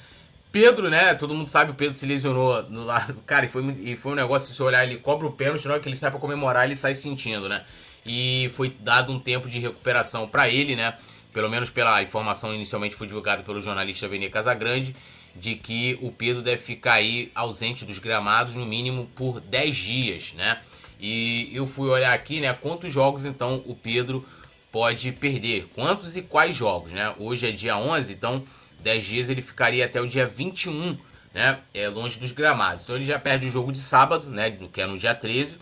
Pedro, 0.50 0.88
né? 0.88 1.14
Todo 1.14 1.34
mundo 1.34 1.48
sabe, 1.48 1.72
o 1.72 1.74
Pedro 1.74 1.92
se 1.92 2.06
lesionou 2.06 2.62
no 2.70 2.82
lado. 2.82 3.14
Cara, 3.26 3.44
e 3.44 3.48
foi, 3.48 3.62
e 3.82 3.94
foi 3.94 4.12
um 4.12 4.14
negócio, 4.14 4.48
se 4.48 4.54
você 4.54 4.62
olhar, 4.62 4.82
ele 4.84 4.96
cobra 4.96 5.26
o 5.26 5.32
pênalti, 5.32 5.66
na 5.66 5.74
hora 5.74 5.82
que 5.82 5.88
ele 5.90 5.96
sai 5.96 6.10
pra 6.10 6.18
comemorar, 6.18 6.64
ele 6.64 6.74
sai 6.74 6.94
sentindo, 6.94 7.50
né? 7.50 7.64
E 8.06 8.50
foi 8.54 8.70
dado 8.80 9.12
um 9.12 9.20
tempo 9.20 9.50
de 9.50 9.58
recuperação 9.58 10.26
para 10.26 10.48
ele, 10.48 10.74
né? 10.74 10.96
Pelo 11.30 11.50
menos 11.50 11.68
pela 11.68 12.02
informação 12.02 12.54
inicialmente 12.54 12.94
foi 12.94 13.06
divulgada 13.06 13.42
pelo 13.42 13.60
jornalista 13.60 14.08
Vene 14.08 14.30
Casagrande, 14.30 14.96
de 15.34 15.54
que 15.54 15.98
o 16.02 16.10
Pedro 16.10 16.42
deve 16.42 16.60
ficar 16.60 16.94
aí 16.94 17.30
ausente 17.34 17.84
dos 17.84 17.98
gramados 17.98 18.54
no 18.54 18.66
mínimo 18.66 19.08
por 19.14 19.40
10 19.40 19.76
dias, 19.76 20.32
né? 20.34 20.60
E 21.00 21.50
eu 21.52 21.66
fui 21.66 21.88
olhar 21.88 22.12
aqui, 22.12 22.40
né? 22.40 22.52
Quantos 22.52 22.92
jogos 22.92 23.24
então 23.24 23.62
o 23.66 23.74
Pedro 23.74 24.24
pode 24.70 25.10
perder? 25.12 25.68
Quantos 25.74 26.16
e 26.16 26.22
quais 26.22 26.54
jogos, 26.54 26.92
né? 26.92 27.14
Hoje 27.18 27.48
é 27.48 27.50
dia 27.50 27.76
11, 27.76 28.12
então 28.12 28.44
10 28.80 29.04
dias 29.04 29.30
ele 29.30 29.42
ficaria 29.42 29.84
até 29.84 30.00
o 30.00 30.06
dia 30.06 30.26
21, 30.26 30.96
né? 31.34 31.58
É 31.72 31.88
longe 31.88 32.18
dos 32.18 32.32
gramados. 32.32 32.84
Então 32.84 32.96
ele 32.96 33.04
já 33.04 33.18
perde 33.18 33.46
o 33.46 33.50
jogo 33.50 33.72
de 33.72 33.78
sábado, 33.78 34.28
né? 34.28 34.56
Que 34.72 34.80
é 34.82 34.86
no 34.86 34.98
dia 34.98 35.14
13. 35.14 35.58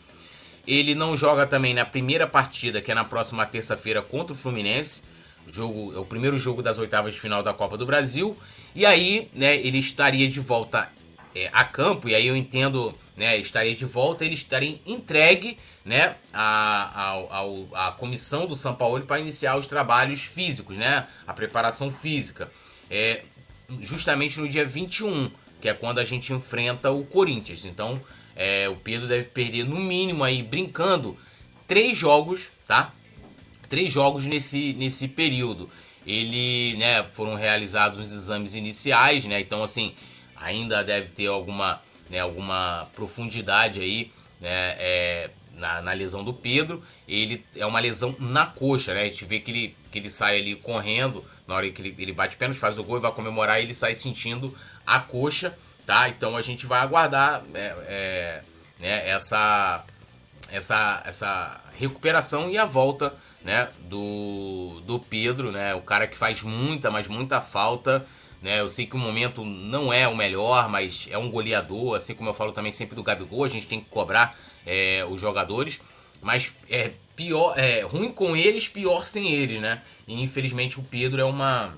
Ele 0.67 0.95
não 0.95 1.17
joga 1.17 1.47
também 1.47 1.73
na 1.73 1.85
primeira 1.85 2.27
partida, 2.27 2.83
que 2.83 2.91
é 2.91 2.95
na 2.95 3.05
próxima 3.05 3.47
terça-feira 3.47 4.03
contra 4.03 4.35
o 4.35 4.37
Fluminense. 4.37 5.03
O 5.49 5.53
jogo, 5.53 5.95
é 5.95 5.99
o 5.99 6.05
primeiro 6.05 6.37
jogo 6.37 6.63
das 6.63 6.79
oitavas 6.79 7.15
de 7.15 7.21
final 7.21 7.43
da 7.43 7.55
Copa 7.55 7.77
do 7.79 7.87
Brasil. 7.87 8.37
E 8.75 8.87
aí, 8.87 9.29
né, 9.35 9.57
ele 9.57 9.79
estaria 9.79 10.29
de 10.29 10.41
volta 10.41 10.91
é, 11.35 11.51
a 11.53 11.65
campo, 11.65 12.09
e 12.09 12.15
aí 12.15 12.27
eu 12.27 12.37
entendo, 12.37 12.95
né, 13.17 13.37
estaria 13.37 13.75
de 13.75 13.85
volta, 13.85 14.25
ele 14.25 14.35
estaria 14.35 14.79
entregue, 14.87 15.59
né, 15.85 16.17
a, 16.33 17.19
a, 17.31 17.89
a 17.89 17.93
comissão 17.93 18.47
do 18.47 18.55
São 18.55 18.75
Paulo 18.75 19.01
para 19.03 19.21
iniciar 19.21 19.57
os 19.57 19.67
trabalhos 19.67 20.23
físicos, 20.23 20.77
né, 20.77 21.07
a 21.27 21.33
preparação 21.33 21.91
física 21.91 22.51
é, 22.91 23.23
justamente 23.81 24.41
no 24.41 24.49
dia 24.49 24.65
21, 24.65 25.31
que 25.61 25.69
é 25.69 25.75
quando 25.75 26.01
a 26.01 26.05
gente 26.05 26.33
enfrenta 26.33 26.91
o 26.91 27.05
Corinthians. 27.05 27.65
Então, 27.65 28.01
é, 28.35 28.69
o 28.69 28.77
Pedro 28.77 29.07
deve 29.07 29.27
perder 29.27 29.65
no 29.65 29.79
mínimo 29.79 30.25
aí, 30.25 30.43
brincando, 30.43 31.17
três 31.69 31.97
jogos, 31.97 32.51
tá? 32.67 32.93
Três 33.69 33.93
jogos 33.93 34.27
nesse, 34.27 34.73
nesse 34.73 35.07
período. 35.07 35.71
Ele, 36.07 36.77
né, 36.77 37.05
foram 37.13 37.35
realizados 37.35 37.99
os 37.99 38.13
exames 38.13 38.55
iniciais, 38.55 39.25
né? 39.25 39.41
Então, 39.41 39.63
assim, 39.63 39.95
ainda 40.37 40.83
deve 40.83 41.09
ter 41.09 41.27
alguma, 41.27 41.81
né, 42.09 42.21
alguma 42.21 42.89
profundidade 42.95 43.81
aí, 43.81 44.11
né, 44.41 44.77
é, 44.79 45.31
na, 45.55 45.83
na, 45.83 45.93
lesão 45.93 46.25
do 46.25 46.33
Pedro. 46.33 46.83
Ele 47.07 47.45
é 47.55 47.67
uma 47.67 47.81
lesão 47.81 48.17
na 48.19 48.47
coxa, 48.47 48.95
né? 48.95 49.03
A 49.03 49.05
gente 49.05 49.25
vê 49.25 49.41
que 49.41 49.51
ele, 49.51 49.77
que 49.91 49.99
ele 49.99 50.11
sai 50.11 50.39
ali 50.39 50.57
correndo, 50.57 51.25
na 51.47 51.55
hora 51.55 51.69
que 51.71 51.83
ele, 51.83 51.95
ele 51.99 52.13
bate 52.13 52.37
pênalti, 52.37 52.59
faz 52.59 52.79
o 52.79 52.85
gol 52.85 52.99
e 52.99 53.01
vai 53.01 53.13
comemorar, 53.13 53.61
ele 53.61 53.75
sai 53.75 53.95
sentindo 53.95 54.57
a 54.87 55.01
coxa, 55.01 55.57
tá? 55.85 56.09
Então 56.09 56.37
a 56.37 56.43
gente 56.43 56.65
vai 56.65 56.81
aguardar 56.81 57.43
é, 57.53 57.75
é, 57.87 58.43
né, 58.81 59.09
essa, 59.09 59.85
essa, 60.51 61.03
essa 61.05 61.61
recuperação 61.79 62.51
e 62.51 62.57
a 62.57 62.65
volta 62.65 63.15
né, 63.45 63.69
do, 63.89 64.81
do 64.87 64.99
Pedro, 64.99 65.51
né, 65.51 65.75
o 65.75 65.81
cara 65.81 66.07
que 66.07 66.17
faz 66.17 66.43
muita, 66.43 66.91
mas 66.91 67.09
muita 67.09 67.41
falta. 67.41 68.07
Né, 68.43 68.61
eu 68.61 68.71
sei 68.71 68.87
que 68.87 68.97
o 68.97 68.99
momento 68.99 69.45
não 69.45 69.93
é 69.93 70.09
o 70.09 70.17
melhor, 70.17 70.69
mas 70.69 71.07
é 71.11 71.19
um 71.19 71.31
goleador, 71.31 71.97
assim 71.97 72.15
como 72.15 72.31
eu 72.31 72.35
falo 72.35 72.53
também 72.53 72.73
sempre 72.73 72.97
do 72.97 73.03
Gabigol, 73.03 73.45
a 73.45 73.49
gente 73.49 73.67
tem 73.67 73.81
que 73.81 73.91
cobrar 73.91 74.39
é, 74.67 75.05
os 75.05 75.21
jogadores, 75.21 75.81
mas 76.23 76.55
é 76.69 76.93
pior, 77.15 77.59
é 77.59 77.83
ruim 77.83 78.11
com 78.11 78.35
eles, 78.35 78.67
pior 78.67 79.05
sem 79.05 79.31
eles, 79.31 79.61
né? 79.61 79.83
E 80.09 80.23
infelizmente 80.23 80.81
o 80.81 80.83
Pedro 80.83 81.21
é 81.21 81.25
uma, 81.25 81.77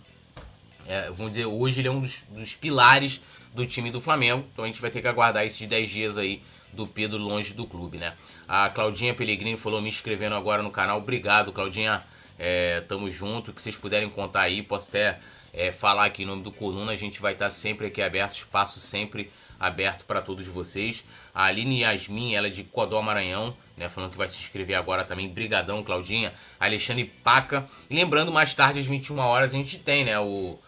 é, 0.87 1.11
vamos 1.11 1.35
dizer, 1.35 1.46
hoje 1.46 1.81
ele 1.81 1.88
é 1.88 1.90
um 1.90 2.01
dos, 2.01 2.22
dos 2.29 2.55
pilares 2.55 3.20
do 3.53 3.66
time 3.66 3.90
do 3.90 4.01
Flamengo, 4.01 4.46
então 4.53 4.64
a 4.64 4.68
gente 4.68 4.81
vai 4.81 4.90
ter 4.90 5.03
que 5.03 5.09
aguardar 5.09 5.44
esses 5.44 5.66
10 5.66 5.90
dias 5.90 6.18
aí 6.18 6.42
do 6.72 6.87
Pedro 6.87 7.18
longe 7.18 7.54
do 7.54 7.66
clube, 7.66 7.98
né? 7.98 8.14
A 8.48 8.70
Claudinha 8.70 9.14
Pellegrini 9.14 9.56
falou 9.56 9.80
me 9.80 9.88
inscrevendo 9.88 10.35
agora 10.35 10.62
no 10.62 10.70
canal. 10.70 10.98
Obrigado, 10.98 11.52
Claudinha. 11.52 12.02
É, 12.38 12.80
tamo 12.82 13.11
junto. 13.11 13.52
Que 13.52 13.61
vocês 13.61 13.76
puderem 13.76 14.08
contar 14.08 14.42
aí, 14.42 14.62
posso 14.62 14.88
até 14.88 15.20
é, 15.52 15.70
falar 15.70 16.06
aqui 16.06 16.22
em 16.22 16.26
nome 16.26 16.42
do 16.42 16.50
Coluna. 16.50 16.92
A 16.92 16.96
gente 16.96 17.20
vai 17.20 17.35
estar 17.35 17.50
sempre 17.50 17.87
aqui 17.87 18.02
aberto, 18.02 18.35
espaço 18.35 18.80
sempre 18.80 19.30
aberto 19.61 20.04
para 20.04 20.20
todos 20.20 20.46
vocês. 20.46 21.04
A 21.35 21.44
Aline 21.44 21.80
Yasmin, 21.82 22.35
ela 22.35 22.48
é 22.48 22.50
de 22.50 22.64
Codó 22.64 23.00
Maranhão, 23.00 23.56
né, 23.76 23.88
falando 23.88 24.11
que 24.11 24.18
vai 24.18 24.26
se 24.26 24.40
inscrever 24.40 24.76
agora 24.76 25.04
também. 25.04 25.28
Brigadão, 25.28 25.82
Claudinha. 25.82 26.32
Alexandre 26.58 27.04
Paca. 27.04 27.66
E 27.88 27.94
lembrando, 27.94 28.32
mais 28.32 28.54
tarde 28.54 28.80
às 28.80 28.87
21 28.87 29.18
horas 29.18 29.54
a 29.54 29.56
gente 29.56 29.78
tem, 29.78 30.04
né, 30.04 30.18
o 30.18 30.58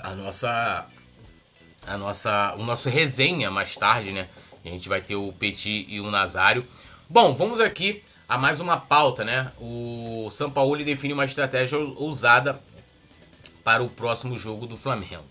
a 0.00 0.14
nossa 0.14 0.86
a 1.86 1.96
nossa 1.96 2.54
o 2.56 2.64
nosso 2.64 2.88
resenha 2.88 3.50
mais 3.50 3.76
tarde, 3.76 4.12
né? 4.12 4.28
A 4.64 4.68
gente 4.68 4.88
vai 4.88 5.00
ter 5.00 5.16
o 5.16 5.32
Petit 5.32 5.86
e 5.88 6.00
o 6.00 6.10
Nazário. 6.10 6.66
Bom, 7.08 7.34
vamos 7.34 7.60
aqui 7.60 8.02
a 8.28 8.36
mais 8.36 8.60
uma 8.60 8.76
pauta, 8.76 9.24
né? 9.24 9.52
O 9.58 10.28
São 10.30 10.50
Paulo 10.50 10.76
define 10.84 11.14
uma 11.14 11.24
estratégia 11.24 11.78
ousada 11.78 12.60
para 13.64 13.82
o 13.82 13.88
próximo 13.88 14.36
jogo 14.36 14.66
do 14.66 14.76
Flamengo. 14.76 15.24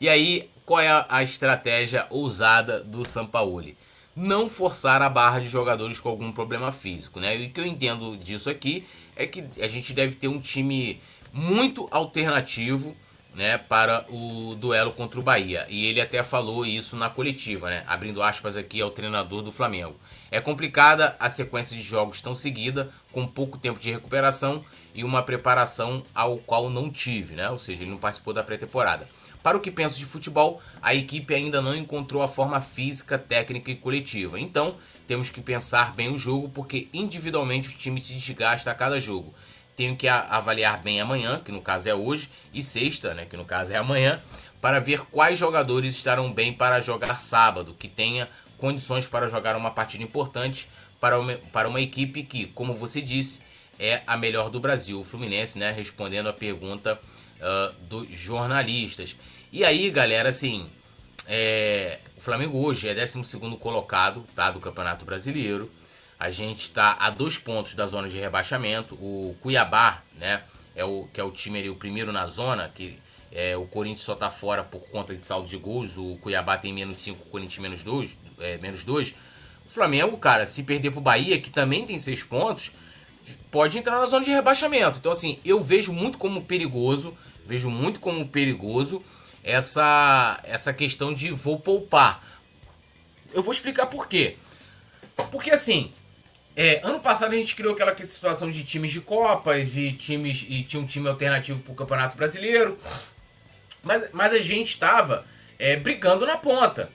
E 0.00 0.08
aí, 0.08 0.48
qual 0.64 0.80
é 0.80 1.06
a 1.08 1.22
estratégia 1.22 2.06
ousada 2.10 2.80
do 2.80 3.04
São 3.04 3.26
Paulo? 3.26 3.72
Não 4.14 4.48
forçar 4.48 5.02
a 5.02 5.08
barra 5.08 5.40
de 5.40 5.48
jogadores 5.48 5.98
com 5.98 6.08
algum 6.08 6.30
problema 6.30 6.70
físico, 6.70 7.18
né? 7.18 7.36
E 7.36 7.46
o 7.46 7.50
que 7.50 7.60
eu 7.60 7.66
entendo 7.66 8.16
disso 8.16 8.48
aqui 8.48 8.86
é 9.16 9.26
que 9.26 9.44
a 9.60 9.66
gente 9.66 9.92
deve 9.92 10.14
ter 10.14 10.28
um 10.28 10.40
time 10.40 11.00
muito 11.32 11.88
alternativo 11.90 12.96
né, 13.34 13.58
para 13.58 14.04
o 14.10 14.54
duelo 14.54 14.92
contra 14.92 15.20
o 15.20 15.22
Bahia. 15.22 15.66
E 15.68 15.86
ele 15.86 16.00
até 16.00 16.22
falou 16.22 16.66
isso 16.66 16.96
na 16.96 17.08
coletiva, 17.08 17.70
né, 17.70 17.84
abrindo 17.86 18.22
aspas 18.22 18.56
aqui 18.56 18.80
ao 18.80 18.90
treinador 18.90 19.42
do 19.42 19.52
Flamengo. 19.52 19.96
É 20.30 20.40
complicada 20.40 21.16
a 21.20 21.28
sequência 21.28 21.76
de 21.76 21.82
jogos 21.82 22.20
tão 22.20 22.34
seguida, 22.34 22.90
com 23.12 23.26
pouco 23.26 23.56
tempo 23.56 23.78
de 23.78 23.90
recuperação 23.90 24.64
e 24.94 25.04
uma 25.04 25.22
preparação 25.22 26.02
ao 26.14 26.38
qual 26.38 26.68
não 26.68 26.90
tive, 26.90 27.34
né? 27.34 27.48
Ou 27.50 27.58
seja, 27.58 27.82
ele 27.82 27.90
não 27.90 27.98
participou 27.98 28.34
da 28.34 28.42
pré-temporada. 28.42 29.06
Para 29.42 29.56
o 29.56 29.60
que 29.60 29.70
penso 29.70 29.98
de 29.98 30.04
futebol, 30.04 30.60
a 30.82 30.94
equipe 30.94 31.32
ainda 31.32 31.62
não 31.62 31.74
encontrou 31.74 32.22
a 32.22 32.28
forma 32.28 32.60
física, 32.60 33.16
técnica 33.16 33.70
e 33.70 33.76
coletiva. 33.76 34.38
Então, 34.38 34.76
temos 35.06 35.30
que 35.30 35.40
pensar 35.40 35.94
bem 35.94 36.12
o 36.12 36.18
jogo, 36.18 36.48
porque 36.50 36.88
individualmente 36.92 37.68
o 37.68 37.78
time 37.78 38.00
se 38.00 38.14
desgasta 38.14 38.70
a 38.70 38.74
cada 38.74 39.00
jogo 39.00 39.32
tenho 39.78 39.96
que 39.96 40.08
avaliar 40.08 40.82
bem 40.82 41.00
amanhã, 41.00 41.38
que 41.38 41.52
no 41.52 41.62
caso 41.62 41.88
é 41.88 41.94
hoje, 41.94 42.28
e 42.52 42.64
sexta, 42.64 43.14
né, 43.14 43.26
que 43.26 43.36
no 43.36 43.44
caso 43.44 43.72
é 43.72 43.76
amanhã, 43.76 44.20
para 44.60 44.80
ver 44.80 45.02
quais 45.02 45.38
jogadores 45.38 45.94
estarão 45.94 46.32
bem 46.32 46.52
para 46.52 46.80
jogar 46.80 47.16
sábado, 47.16 47.76
que 47.78 47.86
tenha 47.86 48.28
condições 48.56 49.06
para 49.06 49.28
jogar 49.28 49.54
uma 49.54 49.70
partida 49.70 50.02
importante 50.02 50.68
para 51.00 51.20
uma, 51.20 51.34
para 51.52 51.68
uma 51.68 51.80
equipe 51.80 52.24
que, 52.24 52.46
como 52.46 52.74
você 52.74 53.00
disse, 53.00 53.40
é 53.78 54.02
a 54.04 54.16
melhor 54.16 54.50
do 54.50 54.58
Brasil, 54.58 54.98
o 54.98 55.04
Fluminense, 55.04 55.60
né, 55.60 55.70
respondendo 55.70 56.28
a 56.28 56.32
pergunta 56.32 57.00
uh, 57.40 57.72
dos 57.84 58.08
jornalistas. 58.10 59.16
E 59.52 59.64
aí, 59.64 59.88
galera, 59.90 60.30
assim, 60.30 60.68
é, 61.24 62.00
o 62.16 62.20
Flamengo 62.20 62.58
hoje 62.58 62.88
é 62.88 62.94
12 62.96 63.22
colocado 63.60 64.26
tá, 64.34 64.50
do 64.50 64.58
Campeonato 64.58 65.04
Brasileiro. 65.04 65.70
A 66.18 66.30
gente 66.30 66.62
está 66.62 66.96
a 66.98 67.10
dois 67.10 67.38
pontos 67.38 67.74
da 67.74 67.86
zona 67.86 68.08
de 68.08 68.18
rebaixamento. 68.18 68.94
O 68.96 69.36
Cuiabá, 69.40 70.02
né, 70.18 70.42
é 70.74 70.84
o 70.84 71.08
que 71.12 71.20
é 71.20 71.24
o 71.24 71.30
time 71.30 71.58
ali, 71.60 71.70
o 71.70 71.76
primeiro 71.76 72.10
na 72.10 72.26
zona, 72.26 72.68
que 72.74 72.98
é, 73.30 73.56
o 73.56 73.66
Corinthians 73.66 74.02
só 74.02 74.14
está 74.14 74.30
fora 74.30 74.64
por 74.64 74.80
conta 74.90 75.14
de 75.14 75.22
saldo 75.22 75.48
de 75.48 75.56
gols. 75.56 75.96
O 75.96 76.16
Cuiabá 76.20 76.56
tem 76.56 76.72
menos 76.72 77.00
5, 77.00 77.22
o 77.22 77.30
Corinthians 77.30 77.58
menos 77.58 77.84
2. 77.84 78.16
É, 78.40 78.58
menos 78.58 78.84
2. 78.84 79.14
O 79.66 79.70
Flamengo, 79.70 80.16
cara, 80.16 80.46
se 80.46 80.62
perder 80.62 80.90
pro 80.90 81.00
Bahia, 81.00 81.38
que 81.40 81.50
também 81.50 81.84
tem 81.84 81.98
seis 81.98 82.24
pontos, 82.24 82.72
pode 83.50 83.78
entrar 83.78 83.98
na 83.98 84.06
zona 84.06 84.24
de 84.24 84.30
rebaixamento. 84.30 84.98
Então, 84.98 85.12
assim, 85.12 85.38
eu 85.44 85.60
vejo 85.60 85.92
muito 85.92 86.16
como 86.16 86.42
perigoso, 86.42 87.14
vejo 87.44 87.68
muito 87.68 88.00
como 88.00 88.26
perigoso 88.26 89.02
essa, 89.44 90.40
essa 90.44 90.72
questão 90.72 91.12
de 91.12 91.30
vou 91.30 91.58
poupar. 91.60 92.24
Eu 93.32 93.42
vou 93.42 93.52
explicar 93.52 93.86
por 93.86 94.08
quê. 94.08 94.36
Porque, 95.30 95.50
assim, 95.50 95.92
é, 96.60 96.80
ano 96.82 96.98
passado 96.98 97.32
a 97.32 97.36
gente 97.36 97.54
criou 97.54 97.72
aquela 97.72 97.96
situação 98.04 98.50
de 98.50 98.64
times 98.64 98.90
de 98.90 99.00
copas 99.00 99.76
e 99.76 99.92
times 99.92 100.44
e 100.48 100.64
tinha 100.64 100.82
um 100.82 100.86
time 100.86 101.08
alternativo 101.08 101.62
para 101.62 101.72
o 101.72 101.76
Campeonato 101.76 102.16
Brasileiro. 102.16 102.76
Mas, 103.80 104.08
mas 104.12 104.32
a 104.32 104.40
gente 104.40 104.70
estava 104.70 105.24
é, 105.56 105.76
brigando 105.76 106.26
na 106.26 106.36
ponta. 106.36 106.90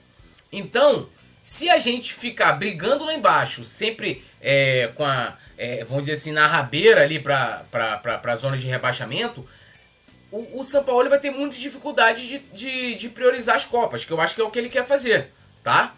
Então, 0.52 1.08
se 1.40 1.70
a 1.70 1.78
gente 1.78 2.12
ficar 2.12 2.52
brigando 2.52 3.06
lá 3.06 3.14
embaixo, 3.14 3.64
sempre 3.64 4.22
é, 4.38 4.90
com 4.94 5.02
a, 5.02 5.38
é, 5.56 5.82
vamos 5.82 6.04
dizer 6.04 6.18
assim, 6.18 6.32
na 6.32 6.46
rabeira 6.46 7.02
ali 7.02 7.18
para 7.18 7.64
a 8.22 8.36
zona 8.36 8.58
de 8.58 8.66
rebaixamento, 8.66 9.48
o, 10.30 10.60
o 10.60 10.62
São 10.64 10.84
Paulo 10.84 11.08
vai 11.08 11.18
ter 11.18 11.30
muita 11.30 11.56
dificuldade 11.56 12.28
de, 12.28 12.38
de, 12.52 12.94
de 12.96 13.08
priorizar 13.08 13.56
as 13.56 13.64
Copas, 13.64 14.04
que 14.04 14.12
eu 14.12 14.20
acho 14.20 14.34
que 14.34 14.42
é 14.42 14.44
o 14.44 14.50
que 14.50 14.58
ele 14.58 14.68
quer 14.68 14.86
fazer, 14.86 15.32
tá? 15.62 15.94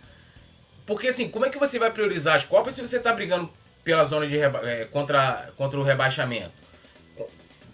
Porque 0.86 1.08
assim, 1.08 1.28
como 1.28 1.44
é 1.44 1.50
que 1.50 1.58
você 1.58 1.78
vai 1.78 1.90
priorizar 1.90 2.36
as 2.36 2.44
Copas 2.44 2.74
se 2.74 2.80
você 2.80 2.96
está 2.96 3.12
brigando 3.12 3.50
pela 3.82 4.04
zona 4.04 4.26
de 4.26 4.36
reba 4.36 4.60
é, 4.62 4.84
contra, 4.84 5.50
contra 5.56 5.78
o 5.78 5.82
rebaixamento? 5.82 6.52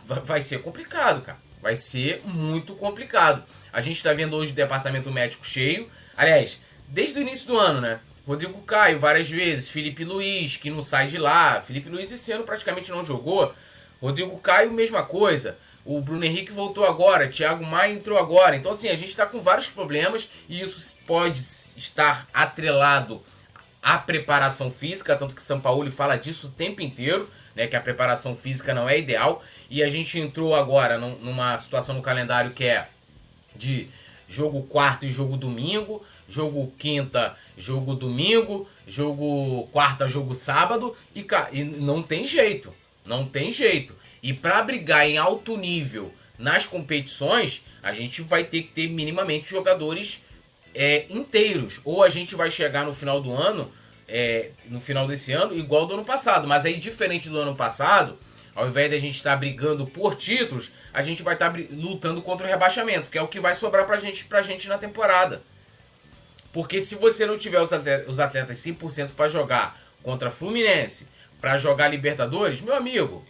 Vai 0.04 0.40
ser 0.40 0.62
complicado, 0.62 1.22
cara. 1.22 1.38
Vai 1.60 1.76
ser 1.76 2.22
muito 2.24 2.74
complicado. 2.74 3.44
A 3.72 3.80
gente 3.80 3.96
está 3.96 4.12
vendo 4.12 4.36
hoje 4.36 4.52
o 4.52 4.54
departamento 4.54 5.12
médico 5.12 5.46
cheio. 5.46 5.88
Aliás, 6.16 6.58
desde 6.88 7.18
o 7.18 7.22
início 7.22 7.46
do 7.46 7.58
ano, 7.58 7.80
né? 7.80 8.00
Rodrigo 8.26 8.60
Caio 8.62 8.98
várias 8.98 9.28
vezes, 9.28 9.68
Felipe 9.68 10.04
Luiz, 10.04 10.56
que 10.56 10.70
não 10.70 10.82
sai 10.82 11.06
de 11.06 11.18
lá. 11.18 11.60
Felipe 11.60 11.88
Luiz 11.88 12.10
esse 12.10 12.30
ano 12.32 12.44
praticamente 12.44 12.90
não 12.90 13.04
jogou. 13.04 13.54
Rodrigo 14.00 14.38
Caio, 14.38 14.72
mesma 14.72 15.02
coisa. 15.02 15.56
O 15.84 16.00
Bruno 16.00 16.24
Henrique 16.24 16.52
voltou 16.52 16.84
agora, 16.84 17.28
Thiago 17.28 17.64
Maia 17.64 17.92
entrou 17.92 18.16
agora. 18.16 18.54
Então, 18.54 18.70
assim, 18.70 18.88
a 18.88 18.96
gente 18.96 19.10
está 19.10 19.26
com 19.26 19.40
vários 19.40 19.68
problemas 19.68 20.28
e 20.48 20.60
isso 20.60 20.96
pode 21.06 21.40
estar 21.40 22.28
atrelado 22.32 23.20
à 23.82 23.98
preparação 23.98 24.70
física, 24.70 25.16
tanto 25.16 25.34
que 25.34 25.42
São 25.42 25.60
Paulo 25.60 25.90
fala 25.90 26.16
disso 26.16 26.46
o 26.46 26.50
tempo 26.50 26.80
inteiro, 26.80 27.28
né? 27.56 27.66
Que 27.66 27.74
a 27.74 27.80
preparação 27.80 28.32
física 28.32 28.72
não 28.72 28.88
é 28.88 28.96
ideal. 28.96 29.42
E 29.68 29.82
a 29.82 29.88
gente 29.88 30.20
entrou 30.20 30.54
agora 30.54 30.98
numa 30.98 31.58
situação 31.58 31.96
no 31.96 32.02
calendário 32.02 32.52
que 32.52 32.64
é 32.64 32.88
de 33.56 33.88
jogo 34.28 34.62
quarto 34.62 35.04
e 35.04 35.10
jogo 35.10 35.36
domingo, 35.36 36.02
jogo 36.28 36.72
quinta, 36.78 37.36
jogo 37.58 37.94
domingo, 37.94 38.68
jogo 38.86 39.68
quarta, 39.72 40.08
jogo 40.08 40.32
sábado, 40.32 40.96
e, 41.14 41.26
e 41.52 41.64
não 41.64 42.02
tem 42.02 42.26
jeito. 42.26 42.72
Não 43.04 43.26
tem 43.26 43.52
jeito. 43.52 43.94
E 44.22 44.32
para 44.32 44.62
brigar 44.62 45.06
em 45.08 45.18
alto 45.18 45.56
nível 45.56 46.12
nas 46.38 46.66
competições, 46.66 47.64
a 47.82 47.92
gente 47.92 48.22
vai 48.22 48.44
ter 48.44 48.62
que 48.62 48.68
ter 48.68 48.88
minimamente 48.88 49.48
jogadores 49.48 50.22
é, 50.74 51.06
inteiros. 51.10 51.80
Ou 51.84 52.02
a 52.02 52.08
gente 52.08 52.34
vai 52.34 52.50
chegar 52.50 52.84
no 52.84 52.92
final 52.92 53.20
do 53.20 53.32
ano, 53.32 53.70
é, 54.08 54.50
no 54.66 54.80
final 54.80 55.06
desse 55.06 55.32
ano, 55.32 55.56
igual 55.56 55.86
do 55.86 55.94
ano 55.94 56.04
passado. 56.04 56.46
Mas 56.46 56.64
aí, 56.64 56.76
diferente 56.76 57.28
do 57.28 57.38
ano 57.38 57.54
passado, 57.54 58.18
ao 58.54 58.66
invés 58.68 58.90
de 58.90 58.96
a 58.96 59.00
gente 59.00 59.16
estar 59.16 59.32
tá 59.32 59.36
brigando 59.36 59.86
por 59.86 60.14
títulos, 60.14 60.70
a 60.92 61.02
gente 61.02 61.22
vai 61.22 61.34
estar 61.34 61.52
tá 61.52 61.58
lutando 61.70 62.22
contra 62.22 62.46
o 62.46 62.50
rebaixamento, 62.50 63.08
que 63.08 63.18
é 63.18 63.22
o 63.22 63.28
que 63.28 63.40
vai 63.40 63.54
sobrar 63.54 63.86
pra 63.86 63.96
gente, 63.96 64.24
pra 64.24 64.42
gente 64.42 64.68
na 64.68 64.78
temporada. 64.78 65.42
Porque 66.52 66.80
se 66.80 66.94
você 66.96 67.24
não 67.24 67.38
tiver 67.38 67.60
os 67.60 67.72
atletas, 67.72 68.08
os 68.08 68.20
atletas 68.20 68.58
100% 68.58 69.12
para 69.16 69.28
jogar 69.28 69.80
contra 70.02 70.30
Fluminense, 70.30 71.08
para 71.42 71.56
jogar 71.56 71.88
Libertadores, 71.88 72.60
meu 72.60 72.76
amigo, 72.76 73.26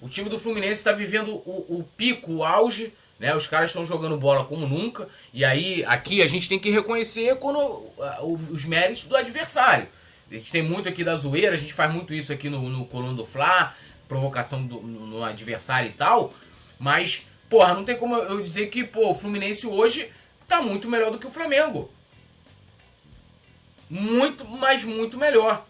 o 0.00 0.08
time 0.08 0.30
do 0.30 0.38
Fluminense 0.38 0.72
está 0.72 0.92
vivendo 0.92 1.34
o, 1.44 1.78
o, 1.78 1.84
pico, 1.94 2.36
o 2.36 2.42
auge, 2.42 2.90
né? 3.18 3.36
Os 3.36 3.46
caras 3.46 3.68
estão 3.68 3.84
jogando 3.84 4.16
bola 4.16 4.46
como 4.46 4.66
nunca. 4.66 5.06
E 5.30 5.44
aí, 5.44 5.84
aqui 5.84 6.22
a 6.22 6.26
gente 6.26 6.48
tem 6.48 6.58
que 6.58 6.70
reconhecer 6.70 7.36
quando, 7.36 7.58
uh, 7.58 8.48
os 8.50 8.64
méritos 8.64 9.04
do 9.04 9.14
adversário. 9.14 9.86
A 10.30 10.34
gente 10.34 10.50
tem 10.50 10.62
muito 10.62 10.88
aqui 10.88 11.04
da 11.04 11.14
zoeira, 11.14 11.52
a 11.52 11.58
gente 11.58 11.74
faz 11.74 11.92
muito 11.92 12.14
isso 12.14 12.32
aqui 12.32 12.48
no, 12.48 12.62
no 12.62 12.86
Coluna 12.86 13.12
do 13.12 13.26
Fla, 13.26 13.74
provocação 14.08 14.66
do, 14.66 14.80
no, 14.80 15.22
adversário 15.22 15.90
e 15.90 15.92
tal. 15.92 16.32
Mas, 16.78 17.26
porra, 17.50 17.74
não 17.74 17.84
tem 17.84 17.94
como 17.94 18.16
eu 18.16 18.42
dizer 18.42 18.68
que, 18.68 18.84
pô, 18.84 19.10
o 19.10 19.14
Fluminense 19.14 19.66
hoje 19.66 20.10
tá 20.48 20.62
muito 20.62 20.88
melhor 20.88 21.10
do 21.10 21.18
que 21.18 21.26
o 21.26 21.30
Flamengo. 21.30 21.92
muito, 23.90 24.48
mas 24.48 24.82
muito 24.82 25.18
melhor. 25.18 25.66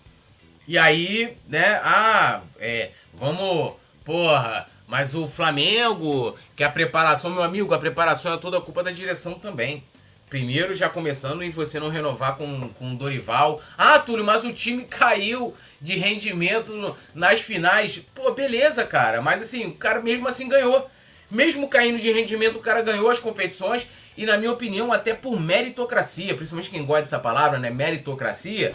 E 0.70 0.78
aí, 0.78 1.36
né, 1.48 1.80
ah, 1.82 2.42
é, 2.60 2.92
vamos, 3.12 3.72
porra, 4.04 4.68
mas 4.86 5.16
o 5.16 5.26
Flamengo, 5.26 6.36
que 6.54 6.62
a 6.62 6.70
preparação, 6.70 7.28
meu 7.28 7.42
amigo, 7.42 7.74
a 7.74 7.78
preparação 7.78 8.34
é 8.34 8.36
toda 8.36 8.60
culpa 8.60 8.80
da 8.80 8.92
direção 8.92 9.34
também. 9.34 9.82
Primeiro 10.28 10.72
já 10.72 10.88
começando 10.88 11.42
e 11.42 11.50
você 11.50 11.80
não 11.80 11.88
renovar 11.88 12.36
com, 12.36 12.68
com 12.68 12.92
o 12.92 12.94
Dorival. 12.94 13.60
Ah, 13.76 13.98
Túlio, 13.98 14.24
mas 14.24 14.44
o 14.44 14.52
time 14.52 14.84
caiu 14.88 15.52
de 15.80 15.96
rendimento 15.96 16.96
nas 17.16 17.40
finais. 17.40 18.00
Pô, 18.14 18.30
beleza, 18.30 18.84
cara. 18.84 19.20
Mas 19.20 19.40
assim, 19.42 19.66
o 19.66 19.74
cara 19.74 20.00
mesmo 20.00 20.28
assim 20.28 20.48
ganhou. 20.48 20.88
Mesmo 21.28 21.66
caindo 21.66 21.98
de 21.98 22.12
rendimento, 22.12 22.60
o 22.60 22.62
cara 22.62 22.80
ganhou 22.80 23.10
as 23.10 23.18
competições. 23.18 23.88
E 24.16 24.24
na 24.24 24.36
minha 24.36 24.52
opinião, 24.52 24.92
até 24.92 25.14
por 25.14 25.40
meritocracia, 25.40 26.32
principalmente 26.36 26.70
quem 26.70 26.86
gosta 26.86 27.02
dessa 27.02 27.18
palavra, 27.18 27.58
né? 27.58 27.70
Meritocracia. 27.70 28.72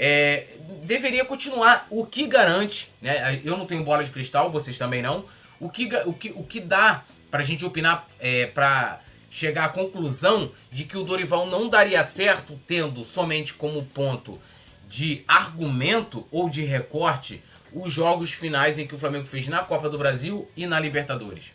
É, 0.00 0.46
deveria 0.84 1.24
continuar. 1.24 1.88
O 1.90 2.06
que 2.06 2.26
garante, 2.28 2.92
né? 3.02 3.40
Eu 3.44 3.56
não 3.58 3.66
tenho 3.66 3.82
bola 3.82 4.04
de 4.04 4.10
cristal, 4.10 4.50
vocês 4.50 4.78
também 4.78 5.02
não. 5.02 5.24
O 5.58 5.68
que, 5.68 5.88
o 6.06 6.12
que, 6.12 6.30
o 6.30 6.44
que 6.44 6.60
dá 6.60 7.04
pra 7.30 7.42
gente 7.42 7.64
opinar, 7.64 8.08
é, 8.20 8.46
pra 8.46 9.00
chegar 9.28 9.64
à 9.64 9.68
conclusão 9.68 10.50
de 10.70 10.84
que 10.84 10.96
o 10.96 11.02
Dorival 11.02 11.46
não 11.46 11.68
daria 11.68 12.02
certo 12.04 12.58
tendo 12.66 13.04
somente 13.04 13.52
como 13.54 13.84
ponto 13.84 14.40
de 14.88 15.22
argumento 15.28 16.26
ou 16.30 16.48
de 16.48 16.64
recorte 16.64 17.42
os 17.72 17.92
jogos 17.92 18.32
finais 18.32 18.78
em 18.78 18.86
que 18.86 18.94
o 18.94 18.98
Flamengo 18.98 19.26
fez 19.26 19.48
na 19.48 19.58
Copa 19.58 19.90
do 19.90 19.98
Brasil 19.98 20.48
e 20.56 20.66
na 20.66 20.80
Libertadores. 20.80 21.52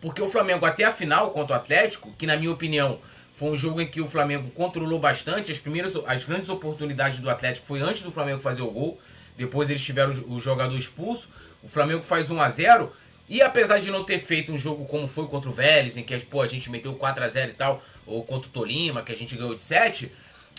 Porque 0.00 0.20
o 0.20 0.28
Flamengo 0.28 0.66
até 0.66 0.84
a 0.84 0.90
final 0.90 1.30
contra 1.30 1.56
o 1.56 1.58
Atlético, 1.58 2.12
que 2.18 2.26
na 2.26 2.36
minha 2.36 2.50
opinião 2.50 2.98
foi 3.32 3.50
um 3.50 3.56
jogo 3.56 3.80
em 3.80 3.86
que 3.86 4.00
o 4.00 4.06
Flamengo 4.06 4.50
controlou 4.50 4.98
bastante, 4.98 5.50
as 5.50 5.58
primeiras 5.58 5.96
as 6.06 6.24
grandes 6.24 6.50
oportunidades 6.50 7.18
do 7.18 7.30
Atlético 7.30 7.66
foi 7.66 7.80
antes 7.80 8.02
do 8.02 8.12
Flamengo 8.12 8.40
fazer 8.40 8.62
o 8.62 8.70
gol, 8.70 9.00
depois 9.36 9.70
eles 9.70 9.82
tiveram 9.82 10.12
o 10.28 10.38
jogador 10.38 10.76
expulso, 10.76 11.30
o 11.62 11.68
Flamengo 11.68 12.02
faz 12.02 12.30
1 12.30 12.40
a 12.40 12.48
0 12.48 12.92
e 13.28 13.40
apesar 13.40 13.78
de 13.78 13.90
não 13.90 14.04
ter 14.04 14.18
feito 14.18 14.52
um 14.52 14.58
jogo 14.58 14.84
como 14.84 15.06
foi 15.06 15.26
contra 15.26 15.48
o 15.48 15.52
Vélez, 15.52 15.96
em 15.96 16.02
que 16.02 16.16
pô, 16.18 16.42
a 16.42 16.46
gente 16.46 16.70
meteu 16.70 16.94
4 16.94 17.24
a 17.24 17.28
0 17.28 17.50
e 17.50 17.54
tal, 17.54 17.82
ou 18.04 18.22
contra 18.22 18.48
o 18.48 18.52
Tolima, 18.52 19.02
que 19.02 19.10
a 19.10 19.16
gente 19.16 19.34
ganhou 19.34 19.54
de 19.54 19.62
7, 19.62 20.12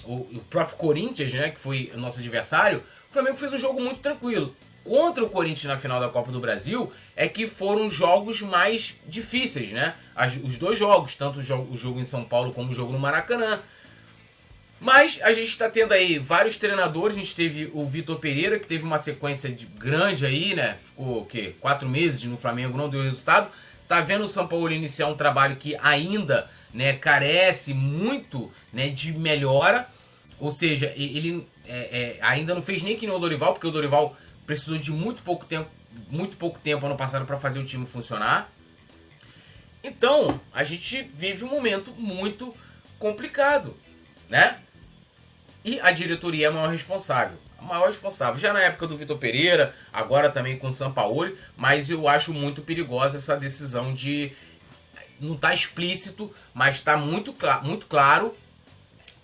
o, 0.06 0.14
o 0.16 0.44
próprio 0.50 0.78
Corinthians, 0.78 1.32
né, 1.34 1.50
que 1.50 1.60
foi 1.60 1.92
nosso 1.96 2.20
adversário, 2.20 2.84
o 3.10 3.14
Flamengo 3.14 3.38
fez 3.38 3.54
um 3.54 3.58
jogo 3.60 3.80
muito 3.80 4.00
tranquilo. 4.00 4.56
Contra 4.84 5.24
o 5.24 5.30
Corinthians 5.30 5.64
na 5.64 5.78
final 5.78 6.00
da 6.00 6.10
Copa 6.10 6.32
do 6.32 6.42
Brasil 6.42 6.92
é 7.16 7.28
que 7.28 7.48
foram 7.48 7.90
jogos 7.90 8.42
mais 8.42 8.96
difíceis, 9.08 9.72
né? 9.72 9.96
As, 10.14 10.36
os 10.36 10.58
dois 10.58 10.78
jogos, 10.78 11.16
tanto 11.16 11.40
o 11.40 11.42
jogo, 11.42 11.74
o 11.74 11.78
jogo 11.78 12.00
em 12.00 12.04
São 12.04 12.24
Paulo 12.24 12.52
como 12.52 12.70
o 12.70 12.74
jogo 12.74 12.92
no 12.92 13.00
Maracanã. 13.00 13.62
Mas 14.82 15.18
a 15.24 15.32
gente 15.32 15.48
está 15.48 15.70
tendo 15.70 15.94
aí 15.94 16.20
vários 16.20 16.58
treinadores. 16.58 17.16
A 17.16 17.20
gente 17.20 17.34
teve 17.34 17.72
o 17.74 17.86
Vitor 17.86 18.20
Pereira, 18.20 18.60
que 18.60 18.68
teve 18.68 18.84
uma 18.84 18.98
sequência 18.98 19.50
de, 19.50 19.66
grande 19.66 20.26
aí, 20.26 20.54
né? 20.54 20.78
Ficou 20.84 21.22
o 21.22 21.26
quê? 21.26 21.56
Quatro 21.62 21.88
meses 21.88 22.22
no 22.26 22.36
Flamengo, 22.36 22.78
não 22.78 22.90
deu 22.90 23.02
resultado. 23.02 23.50
Tá 23.88 24.02
vendo 24.02 24.26
o 24.26 24.28
São 24.28 24.46
Paulo 24.46 24.70
iniciar 24.70 25.08
um 25.08 25.16
trabalho 25.16 25.56
que 25.56 25.78
ainda 25.82 26.50
né, 26.74 26.92
carece 26.92 27.74
muito 27.74 28.52
né, 28.74 28.90
de 28.90 29.14
melhora. 29.14 29.88
Ou 30.38 30.52
seja, 30.52 30.92
ele 30.98 31.48
é, 31.66 32.18
é, 32.18 32.18
ainda 32.22 32.54
não 32.54 32.62
fez 32.62 32.82
nem 32.82 32.98
que 32.98 33.08
nem 33.08 33.16
o 33.16 33.20
Dorival, 33.20 33.54
porque 33.54 33.68
o 33.68 33.72
Dorival 33.72 34.18
precisou 34.46 34.78
de 34.78 34.92
muito 34.92 35.24
pouco 35.24 35.46
tempo, 35.46 35.70
muito 36.10 36.38
pouco 36.38 36.60
tempo 36.60 36.86
ano 36.86 36.98
passado 36.98 37.26
para 37.26 37.40
fazer 37.40 37.60
o 37.60 37.66
time 37.66 37.86
funcionar. 37.86 38.50
Então, 39.84 40.40
a 40.54 40.64
gente 40.64 41.04
vive 41.14 41.44
um 41.44 41.50
momento 41.50 41.92
muito 41.98 42.56
complicado, 42.98 43.76
né? 44.30 44.60
E 45.64 45.80
a 45.82 45.92
diretoria 45.92 46.48
é 46.48 46.50
a 46.50 46.52
maior 46.52 46.70
responsável. 46.70 47.38
A 47.58 47.62
maior 47.62 47.88
responsável. 47.88 48.40
Já 48.40 48.54
na 48.54 48.62
época 48.62 48.88
do 48.88 48.98
Vitor 48.98 49.18
Pereira, 49.18 49.76
agora 49.92 50.30
também 50.30 50.58
com 50.58 50.68
o 50.68 50.72
Sampaoli, 50.72 51.38
mas 51.56 51.90
eu 51.90 52.08
acho 52.08 52.34
muito 52.34 52.62
perigosa 52.62 53.18
essa 53.18 53.36
decisão 53.36 53.94
de. 53.94 54.32
Não 55.20 55.36
está 55.36 55.54
explícito, 55.54 56.34
mas 56.54 56.76
está 56.76 56.98
muito, 56.98 57.34
cl 57.34 57.62
muito 57.64 57.86
claro 57.86 58.36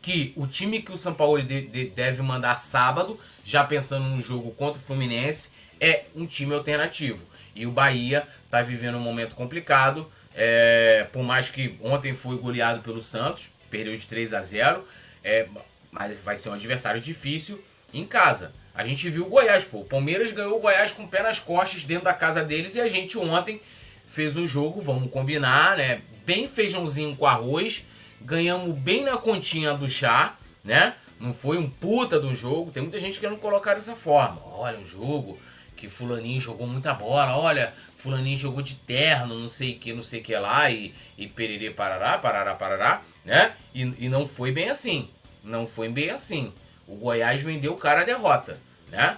que 0.10 0.34
o 0.36 0.48
time 0.48 0.82
que 0.82 0.92
o 0.92 0.98
Sampaoli 0.98 1.44
de 1.44 1.62
de 1.62 1.86
deve 1.86 2.24
mandar 2.24 2.58
sábado, 2.58 3.20
já 3.46 3.64
pensando 3.64 4.06
no 4.06 4.20
jogo 4.20 4.50
contra 4.50 4.82
o 4.82 4.84
Fluminense, 4.84 5.52
é 5.80 6.06
um 6.16 6.26
time 6.26 6.56
alternativo. 6.56 7.28
E 7.54 7.68
o 7.68 7.72
Bahia 7.72 8.28
está 8.44 8.64
vivendo 8.64 8.98
um 8.98 9.02
momento 9.02 9.36
complicado. 9.36 10.12
É, 10.34 11.06
por 11.14 11.22
mais 11.22 11.52
que 11.52 11.78
ontem 11.80 12.16
foi 12.16 12.38
goleado 12.38 12.82
pelo 12.82 13.04
Santos, 13.04 13.52
perdeu 13.70 13.96
de 13.96 14.08
3 14.08 14.34
a 14.34 14.42
0. 14.42 14.84
É, 15.24 15.48
mas 15.92 16.18
vai 16.18 16.36
ser 16.36 16.50
um 16.50 16.54
adversário 16.54 17.00
difícil 17.00 17.64
em 17.94 18.04
casa. 18.04 18.52
A 18.74 18.84
gente 18.88 19.08
viu 19.12 19.28
o 19.28 19.30
Goiás, 19.30 19.64
pô. 19.64 19.82
O 19.82 19.86
Palmeiras 19.86 20.32
ganhou 20.32 20.58
o 20.58 20.60
Goiás 20.60 20.92
com 20.92 21.04
o 21.04 21.08
pé 21.08 21.22
nas 21.22 21.38
costas 21.38 21.84
dentro 21.84 22.06
da 22.06 22.14
casa 22.16 22.44
deles 22.44 22.74
e 22.74 22.82
a 22.82 22.88
gente 22.88 23.16
ontem 23.16 23.62
fez 24.08 24.36
um 24.36 24.48
jogo, 24.48 24.82
vamos 24.82 25.12
combinar, 25.12 25.78
né? 25.78 26.02
Bem 26.26 26.48
feijãozinho 26.48 27.16
com 27.16 27.28
arroz. 27.28 27.86
Ganhamos 28.22 28.78
bem 28.78 29.04
na 29.04 29.18
continha 29.18 29.74
do 29.74 29.90
chá, 29.90 30.36
né? 30.64 30.96
Não 31.20 31.34
foi 31.34 31.58
um 31.58 31.70
puta 31.70 32.20
do 32.20 32.34
jogo. 32.34 32.72
Tem 32.72 32.82
muita 32.82 33.00
gente 33.00 33.20
querendo 33.20 33.40
colocar 33.40 33.74
dessa 33.74 33.96
forma. 33.96 34.42
Olha, 34.46 34.78
um 34.78 34.86
jogo 34.86 35.40
que 35.76 35.88
fulaninho 35.88 36.42
jogou 36.42 36.68
muita 36.68 36.94
bola. 36.94 37.38
Olha, 37.38 37.74
fulaninho 37.96 38.38
jogou 38.38 38.62
de 38.62 38.76
terno, 38.76 39.38
não 39.38 39.48
sei 39.48 39.76
que, 39.76 39.94
não 39.94 40.04
sei 40.04 40.22
que 40.22 40.36
lá. 40.36 40.70
E, 40.70 40.94
e 41.18 41.28
pererê 41.28 41.72
parará, 41.72 42.18
parará, 42.18 42.56
parará, 42.56 43.02
né? 43.24 43.54
E, 43.74 44.06
e 44.06 44.10
não 44.10 44.26
foi 44.26 44.52
bem 44.52 44.70
assim. 44.70 45.10
Não 45.44 45.66
foi 45.66 45.90
bem 45.90 46.10
assim. 46.10 46.54
O 46.88 46.96
Goiás 46.96 47.42
vendeu 47.42 47.74
o 47.74 47.78
cara 47.78 48.02
a 48.02 48.04
derrota, 48.06 48.60
né? 48.90 49.18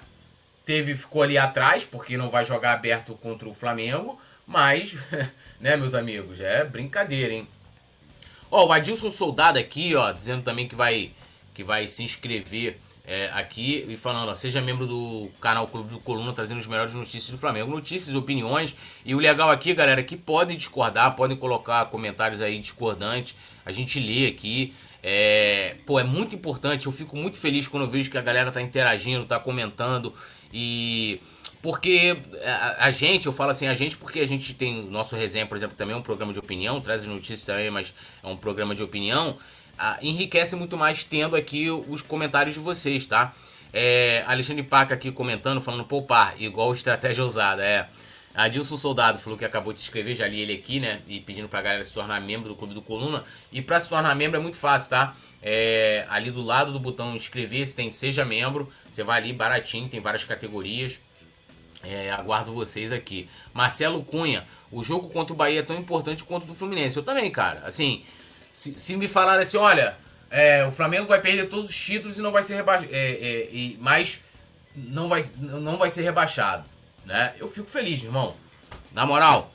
Teve, 0.65 0.93
ficou 0.93 1.23
ali 1.23 1.37
atrás, 1.37 1.83
porque 1.83 2.17
não 2.17 2.29
vai 2.29 2.43
jogar 2.43 2.73
aberto 2.73 3.15
contra 3.15 3.47
o 3.47 3.53
Flamengo, 3.53 4.19
mas, 4.45 4.95
né, 5.59 5.75
meus 5.75 5.93
amigos, 5.93 6.39
é 6.39 6.63
brincadeira, 6.63 7.33
hein? 7.33 7.47
Ó, 8.51 8.67
o 8.67 8.71
Adilson 8.73 9.09
Soldado 9.09 9.57
aqui, 9.57 9.95
ó, 9.95 10.11
dizendo 10.11 10.43
também 10.43 10.67
que 10.67 10.75
vai, 10.75 11.11
que 11.53 11.63
vai 11.63 11.87
se 11.87 12.03
inscrever 12.03 12.77
é, 13.05 13.31
aqui 13.33 13.85
e 13.87 13.95
falando, 13.95 14.29
ó, 14.29 14.35
seja 14.35 14.61
membro 14.61 14.85
do 14.85 15.29
canal 15.39 15.67
Clube 15.67 15.89
do 15.89 15.99
Coluna, 16.01 16.33
trazendo 16.33 16.59
as 16.59 16.67
melhores 16.67 16.93
notícias 16.93 17.29
do 17.29 17.37
Flamengo. 17.37 17.71
Notícias, 17.71 18.13
opiniões. 18.13 18.75
E 19.05 19.15
o 19.15 19.19
legal 19.19 19.49
aqui, 19.49 19.73
galera, 19.73 20.03
que 20.03 20.17
podem 20.17 20.57
discordar, 20.57 21.15
podem 21.15 21.37
colocar 21.37 21.85
comentários 21.85 22.41
aí 22.41 22.59
discordantes. 22.59 23.35
A 23.65 23.71
gente 23.71 23.99
lê 23.99 24.27
aqui. 24.27 24.73
É, 25.01 25.77
pô, 25.85 25.99
é 25.99 26.03
muito 26.03 26.35
importante. 26.35 26.85
Eu 26.85 26.91
fico 26.91 27.15
muito 27.15 27.37
feliz 27.37 27.67
quando 27.67 27.83
eu 27.83 27.89
vejo 27.89 28.11
que 28.11 28.17
a 28.17 28.21
galera 28.21 28.51
tá 28.51 28.61
interagindo, 28.61 29.25
tá 29.25 29.39
comentando 29.39 30.13
e 30.53 31.21
porque 31.61 32.17
a, 32.43 32.87
a, 32.87 32.91
gente, 32.91 33.27
eu 33.27 33.31
falo 33.31 33.51
assim, 33.51 33.67
a 33.67 33.73
gente, 33.73 33.95
porque 33.95 34.19
a 34.19 34.27
gente 34.27 34.53
tem 34.53 34.81
nosso 34.83 35.15
resenha, 35.15 35.45
por 35.45 35.55
exemplo, 35.55 35.75
também 35.75 35.95
é 35.95 35.97
um 35.97 36.01
programa 36.01 36.33
de 36.33 36.39
opinião, 36.39 36.81
traz 36.81 37.01
as 37.01 37.07
notícias 37.07 37.43
também, 37.43 37.69
mas 37.69 37.93
é 38.23 38.27
um 38.27 38.35
programa 38.35 38.73
de 38.73 38.81
opinião. 38.81 39.37
A, 39.77 39.97
enriquece 40.01 40.55
muito 40.55 40.75
mais 40.75 41.03
tendo 41.03 41.35
aqui 41.35 41.69
os 41.69 42.01
comentários 42.01 42.55
de 42.55 42.59
vocês, 42.59 43.05
tá? 43.05 43.33
É, 43.73 44.23
Alexandre 44.27 44.63
Paca 44.63 44.95
aqui 44.95 45.11
comentando, 45.11 45.61
falando 45.61 45.85
poupar, 45.85 46.35
igual 46.41 46.71
estratégia 46.73 47.23
usada, 47.23 47.63
é. 47.63 47.87
Adilson 48.33 48.77
Soldado 48.77 49.19
falou 49.19 49.37
que 49.37 49.43
acabou 49.43 49.73
de 49.73 49.79
se 49.79 49.85
inscrever, 49.85 50.15
já 50.15 50.27
li 50.27 50.41
ele 50.41 50.53
aqui, 50.53 50.79
né? 50.79 51.01
E 51.07 51.19
pedindo 51.19 51.49
pra 51.49 51.61
galera 51.61 51.83
se 51.83 51.93
tornar 51.93 52.19
membro 52.21 52.47
do 52.47 52.55
Clube 52.55 52.73
do 52.73 52.81
Coluna. 52.81 53.23
E 53.51 53.61
pra 53.61 53.79
se 53.79 53.89
tornar 53.89 54.15
membro 54.15 54.39
é 54.39 54.41
muito 54.41 54.55
fácil, 54.55 54.89
tá? 54.89 55.15
É, 55.41 56.05
ali 56.09 56.31
do 56.31 56.41
lado 56.41 56.71
do 56.71 56.79
botão 56.79 57.15
inscrever-se 57.15 57.75
tem 57.75 57.89
Seja 57.91 58.23
Membro. 58.23 58.71
Você 58.89 59.03
vai 59.03 59.19
ali 59.19 59.33
baratinho, 59.33 59.89
tem 59.89 59.99
várias 59.99 60.23
categorias. 60.23 60.99
É, 61.83 62.11
aguardo 62.11 62.53
vocês 62.53 62.91
aqui. 62.91 63.29
Marcelo 63.53 64.03
Cunha, 64.03 64.47
o 64.71 64.83
jogo 64.83 65.09
contra 65.09 65.33
o 65.33 65.35
Bahia 65.35 65.59
é 65.59 65.63
tão 65.63 65.75
importante 65.75 66.23
quanto 66.23 66.43
o 66.43 66.47
do 66.47 66.53
Fluminense. 66.53 66.97
Eu 66.97 67.03
também, 67.03 67.29
cara. 67.31 67.61
Assim, 67.65 68.03
se, 68.53 68.79
se 68.79 68.95
me 68.95 69.07
falarem 69.07 69.41
assim, 69.41 69.57
olha, 69.57 69.97
é, 70.29 70.65
o 70.65 70.71
Flamengo 70.71 71.07
vai 71.07 71.19
perder 71.19 71.49
todos 71.49 71.69
os 71.69 71.75
títulos 71.75 72.19
e 72.19 72.21
não 72.21 72.31
vai 72.31 72.43
ser 72.43 72.55
rebaixado. 72.55 72.91
É, 72.93 73.49
é 73.49 73.73
mas 73.79 74.21
não 74.75 75.07
vai, 75.07 75.23
não 75.37 75.77
vai 75.77 75.89
ser 75.89 76.03
rebaixado 76.03 76.65
né? 77.05 77.33
Eu 77.39 77.47
fico 77.47 77.69
feliz, 77.69 78.03
irmão. 78.03 78.35
Na 78.91 79.05
moral, 79.05 79.53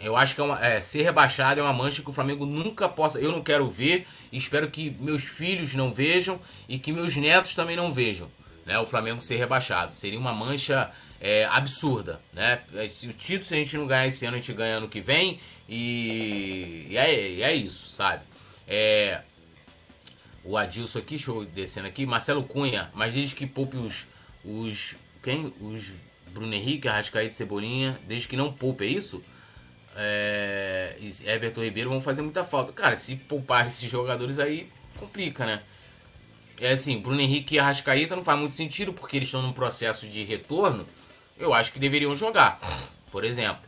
eu 0.00 0.16
acho 0.16 0.34
que 0.34 0.40
é, 0.40 0.44
uma, 0.44 0.64
é, 0.64 0.80
ser 0.80 1.02
rebaixado 1.02 1.60
é 1.60 1.62
uma 1.62 1.72
mancha 1.72 2.02
que 2.02 2.08
o 2.08 2.12
Flamengo 2.12 2.46
nunca 2.46 2.88
possa. 2.88 3.18
Eu 3.18 3.32
não 3.32 3.42
quero 3.42 3.66
ver. 3.68 4.06
Espero 4.32 4.70
que 4.70 4.90
meus 5.00 5.22
filhos 5.22 5.74
não 5.74 5.92
vejam 5.92 6.40
e 6.68 6.78
que 6.78 6.92
meus 6.92 7.16
netos 7.16 7.54
também 7.54 7.76
não 7.76 7.92
vejam. 7.92 8.28
Né, 8.64 8.78
o 8.78 8.84
Flamengo 8.84 9.20
ser 9.20 9.36
rebaixado. 9.36 9.92
Seria 9.92 10.18
uma 10.18 10.32
mancha 10.32 10.90
é, 11.20 11.44
absurda. 11.44 12.20
Né? 12.32 12.60
Se 12.88 13.08
o 13.08 13.12
título, 13.12 13.44
se 13.44 13.54
a 13.54 13.58
gente 13.58 13.76
não 13.76 13.86
ganhar 13.86 14.06
esse 14.06 14.24
ano, 14.26 14.36
a 14.36 14.38
gente 14.38 14.52
ganha 14.52 14.76
ano 14.76 14.88
que 14.88 15.00
vem. 15.00 15.40
E, 15.68 16.86
e 16.90 16.96
é, 16.96 17.40
é 17.40 17.54
isso, 17.54 17.90
sabe? 17.90 18.24
É, 18.66 19.22
o 20.44 20.56
Adilson 20.56 20.98
aqui, 20.98 21.18
eu 21.26 21.44
descendo 21.44 21.88
aqui. 21.88 22.06
Marcelo 22.06 22.42
Cunha, 22.42 22.90
mas 22.94 23.12
diz 23.12 23.32
que 23.32 23.46
poupe 23.46 23.76
os. 23.76 24.06
os 24.44 24.96
quem? 25.22 25.52
Os 25.60 25.92
Bruno 26.28 26.54
Henrique, 26.54 26.86
Arrascaeta 26.86 27.30
e 27.30 27.34
Cebolinha, 27.34 27.98
desde 28.06 28.28
que 28.28 28.36
não 28.36 28.52
poupe, 28.52 28.84
é 28.84 28.88
isso? 28.88 29.24
É, 29.96 30.94
Everton 31.24 31.62
Ribeiro 31.62 31.88
vão 31.88 32.00
fazer 32.00 32.20
muita 32.20 32.44
falta. 32.44 32.72
Cara, 32.72 32.94
se 32.94 33.16
poupar 33.16 33.64
esses 33.66 33.90
jogadores 33.90 34.38
aí, 34.38 34.68
complica, 34.98 35.46
né? 35.46 35.62
é 36.60 36.72
assim, 36.72 36.98
Bruno 36.98 37.20
Henrique 37.20 37.56
e 37.56 37.58
Arrascaeta 37.58 38.16
não 38.16 38.22
faz 38.22 38.38
muito 38.38 38.56
sentido 38.56 38.92
porque 38.92 39.16
eles 39.16 39.28
estão 39.28 39.42
num 39.42 39.52
processo 39.52 40.06
de 40.06 40.24
retorno. 40.24 40.86
Eu 41.38 41.52
acho 41.52 41.72
que 41.72 41.78
deveriam 41.78 42.14
jogar, 42.16 42.58
por 43.10 43.24
exemplo. 43.24 43.62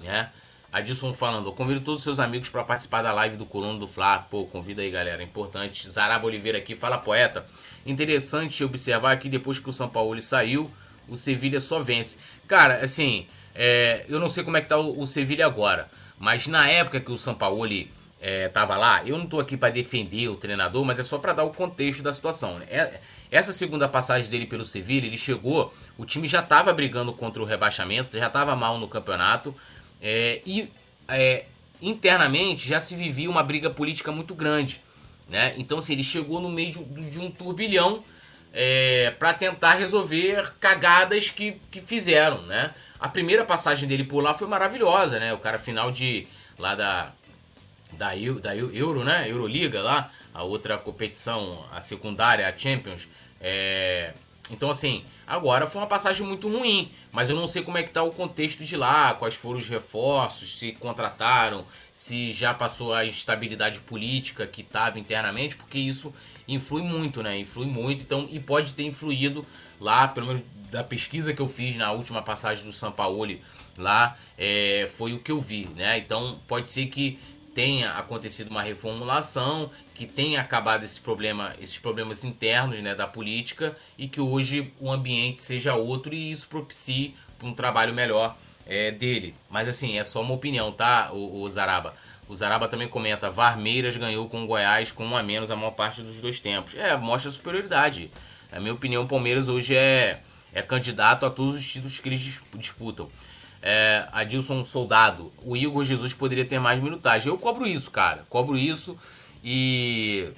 Né? 0.00 0.30
Adilson 0.72 1.14
falando, 1.14 1.46
eu 1.46 1.52
convido 1.52 1.80
todos 1.80 2.00
os 2.00 2.04
seus 2.04 2.18
amigos 2.18 2.48
para 2.48 2.64
participar 2.64 3.00
da 3.00 3.12
live 3.12 3.36
do 3.36 3.46
Colono 3.46 3.78
do 3.78 3.86
Fla. 3.86 4.18
Pô, 4.18 4.44
convida 4.46 4.82
aí, 4.82 4.90
galera, 4.90 5.22
é 5.22 5.24
importante. 5.24 5.88
Zaraba 5.88 6.26
Oliveira 6.26 6.58
aqui, 6.58 6.74
fala 6.74 6.98
poeta. 6.98 7.46
Interessante 7.86 8.64
observar 8.64 9.16
que 9.20 9.28
depois 9.28 9.60
que 9.60 9.70
o 9.70 9.72
São 9.72 9.88
Paulo 9.88 10.20
saiu, 10.20 10.68
o 11.08 11.16
Sevilha 11.16 11.60
só 11.60 11.80
vence. 11.80 12.18
Cara, 12.48 12.80
assim, 12.84 13.28
é, 13.54 14.04
eu 14.08 14.18
não 14.18 14.28
sei 14.28 14.42
como 14.42 14.56
é 14.56 14.60
que 14.60 14.68
tá 14.68 14.76
o, 14.76 15.00
o 15.00 15.06
Sevilha 15.06 15.46
agora, 15.46 15.88
mas 16.18 16.48
na 16.48 16.68
época 16.68 17.00
que 17.00 17.12
o 17.12 17.18
São 17.18 17.34
Paulo 17.34 17.64
é, 18.26 18.48
tava 18.48 18.74
lá, 18.74 19.04
eu 19.04 19.18
não 19.18 19.26
tô 19.26 19.38
aqui 19.38 19.54
para 19.54 19.68
defender 19.68 20.30
o 20.30 20.34
treinador, 20.34 20.82
mas 20.82 20.98
é 20.98 21.02
só 21.02 21.18
para 21.18 21.34
dar 21.34 21.44
o 21.44 21.50
contexto 21.50 22.02
da 22.02 22.10
situação. 22.10 22.58
Né? 22.58 22.66
É, 22.70 23.00
essa 23.30 23.52
segunda 23.52 23.86
passagem 23.86 24.30
dele 24.30 24.46
pelo 24.46 24.64
Sevilha, 24.64 25.04
ele 25.04 25.18
chegou, 25.18 25.74
o 25.98 26.06
time 26.06 26.26
já 26.26 26.40
tava 26.40 26.72
brigando 26.72 27.12
contra 27.12 27.42
o 27.42 27.44
rebaixamento, 27.44 28.18
já 28.18 28.30
tava 28.30 28.56
mal 28.56 28.78
no 28.78 28.88
campeonato, 28.88 29.54
é, 30.00 30.40
e 30.46 30.72
é, 31.06 31.44
internamente 31.82 32.66
já 32.66 32.80
se 32.80 32.96
vivia 32.96 33.28
uma 33.28 33.42
briga 33.42 33.68
política 33.68 34.10
muito 34.10 34.34
grande. 34.34 34.80
Né? 35.28 35.52
Então, 35.58 35.76
assim, 35.76 35.92
ele 35.92 36.02
chegou 36.02 36.40
no 36.40 36.48
meio 36.48 36.70
de, 36.70 37.10
de 37.10 37.20
um 37.20 37.30
turbilhão 37.30 38.02
é, 38.54 39.10
para 39.18 39.34
tentar 39.34 39.74
resolver 39.74 40.50
cagadas 40.58 41.28
que, 41.28 41.60
que 41.70 41.78
fizeram. 41.78 42.40
Né? 42.46 42.72
A 42.98 43.06
primeira 43.06 43.44
passagem 43.44 43.86
dele 43.86 44.04
por 44.04 44.22
lá 44.22 44.32
foi 44.32 44.48
maravilhosa, 44.48 45.20
né? 45.20 45.34
O 45.34 45.38
cara 45.38 45.58
final 45.58 45.90
de 45.90 46.26
lá 46.58 46.74
da 46.74 47.12
da, 47.94 48.10
da 48.40 48.56
Euro, 48.56 49.04
né? 49.04 49.30
Euroliga 49.30 49.82
lá, 49.82 50.10
a 50.32 50.42
outra 50.42 50.76
competição, 50.78 51.64
a 51.70 51.80
secundária, 51.80 52.48
a 52.48 52.56
Champions. 52.56 53.08
É, 53.40 54.14
então, 54.50 54.70
assim, 54.70 55.04
agora 55.26 55.66
foi 55.66 55.80
uma 55.80 55.86
passagem 55.86 56.26
muito 56.26 56.48
ruim, 56.48 56.90
mas 57.10 57.30
eu 57.30 57.36
não 57.36 57.48
sei 57.48 57.62
como 57.62 57.78
é 57.78 57.82
que 57.82 57.90
tá 57.90 58.02
o 58.02 58.10
contexto 58.10 58.62
de 58.64 58.76
lá, 58.76 59.14
quais 59.14 59.34
foram 59.34 59.58
os 59.58 59.68
reforços, 59.68 60.58
se 60.58 60.72
contrataram, 60.72 61.64
se 61.92 62.30
já 62.30 62.52
passou 62.52 62.92
a 62.92 63.06
instabilidade 63.06 63.80
política 63.80 64.46
que 64.46 64.60
estava 64.60 64.98
internamente, 64.98 65.56
porque 65.56 65.78
isso 65.78 66.12
influi 66.46 66.82
muito, 66.82 67.22
né? 67.22 67.38
Influi 67.38 67.66
muito, 67.66 68.02
então, 68.02 68.28
e 68.30 68.38
pode 68.38 68.74
ter 68.74 68.82
influído 68.82 69.46
lá, 69.80 70.08
pelo 70.08 70.26
menos 70.26 70.42
da 70.70 70.84
pesquisa 70.84 71.32
que 71.32 71.40
eu 71.40 71.48
fiz 71.48 71.76
na 71.76 71.92
última 71.92 72.20
passagem 72.20 72.64
do 72.64 72.72
Sampaoli 72.72 73.40
lá, 73.78 74.16
é, 74.36 74.86
foi 74.90 75.12
o 75.14 75.18
que 75.18 75.32
eu 75.32 75.40
vi, 75.40 75.66
né? 75.74 75.98
Então, 75.98 76.38
pode 76.46 76.68
ser 76.68 76.86
que 76.86 77.18
tenha 77.54 77.92
acontecido 77.92 78.50
uma 78.50 78.62
reformulação, 78.62 79.70
que 79.94 80.06
tenha 80.06 80.40
acabado 80.40 80.84
esse 80.84 81.00
problema, 81.00 81.54
esses 81.60 81.78
problemas 81.78 82.24
internos 82.24 82.80
né, 82.80 82.94
da 82.94 83.06
política 83.06 83.76
e 83.96 84.08
que 84.08 84.20
hoje 84.20 84.72
o 84.80 84.90
ambiente 84.90 85.40
seja 85.40 85.74
outro 85.74 86.12
e 86.12 86.32
isso 86.32 86.48
propicie 86.48 87.14
um 87.42 87.54
trabalho 87.54 87.94
melhor 87.94 88.36
é, 88.66 88.90
dele. 88.90 89.34
Mas 89.48 89.68
assim, 89.68 89.98
é 89.98 90.04
só 90.04 90.20
uma 90.20 90.34
opinião, 90.34 90.72
tá, 90.72 91.10
o, 91.12 91.42
o 91.42 91.48
Zaraba? 91.48 91.94
O 92.28 92.34
Zaraba 92.34 92.66
também 92.66 92.88
comenta: 92.88 93.30
Varmeiras 93.30 93.96
ganhou 93.96 94.28
com 94.28 94.44
o 94.44 94.46
Goiás 94.46 94.90
com 94.90 95.04
um 95.04 95.16
a 95.16 95.22
menos 95.22 95.50
a 95.50 95.56
maior 95.56 95.72
parte 95.72 96.02
dos 96.02 96.20
dois 96.20 96.40
tempos. 96.40 96.74
É, 96.74 96.96
mostra 96.96 97.30
superioridade. 97.30 98.10
Na 98.50 98.58
minha 98.58 98.72
opinião, 98.72 99.02
o 99.02 99.08
Palmeiras 99.08 99.46
hoje 99.46 99.76
é, 99.76 100.20
é 100.52 100.62
candidato 100.62 101.26
a 101.26 101.30
todos 101.30 101.54
os 101.56 101.70
títulos 101.70 101.98
que 102.00 102.08
eles 102.08 102.40
disputam 102.56 103.10
é, 103.66 104.06
Adilson 104.12 104.62
Soldado, 104.62 105.32
o 105.42 105.56
Igor 105.56 105.82
Jesus 105.84 106.12
poderia 106.12 106.44
ter 106.44 106.58
mais 106.58 106.82
minutagem. 106.82 107.32
Eu 107.32 107.38
cobro 107.38 107.66
isso, 107.66 107.90
cara. 107.90 108.26
Cobro 108.28 108.58
isso 108.58 108.94
e, 109.42 110.28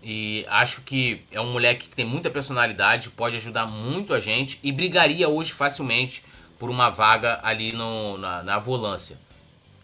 e 0.00 0.46
acho 0.48 0.82
que 0.82 1.24
é 1.32 1.40
um 1.40 1.52
moleque 1.52 1.88
que 1.88 1.96
tem 1.96 2.06
muita 2.06 2.30
personalidade, 2.30 3.10
pode 3.10 3.34
ajudar 3.34 3.66
muito 3.66 4.14
a 4.14 4.20
gente 4.20 4.60
e 4.62 4.70
brigaria 4.70 5.28
hoje 5.28 5.52
facilmente 5.52 6.24
por 6.60 6.70
uma 6.70 6.90
vaga 6.90 7.40
ali 7.42 7.72
no, 7.72 8.16
na, 8.18 8.44
na 8.44 8.58
volância. 8.60 9.18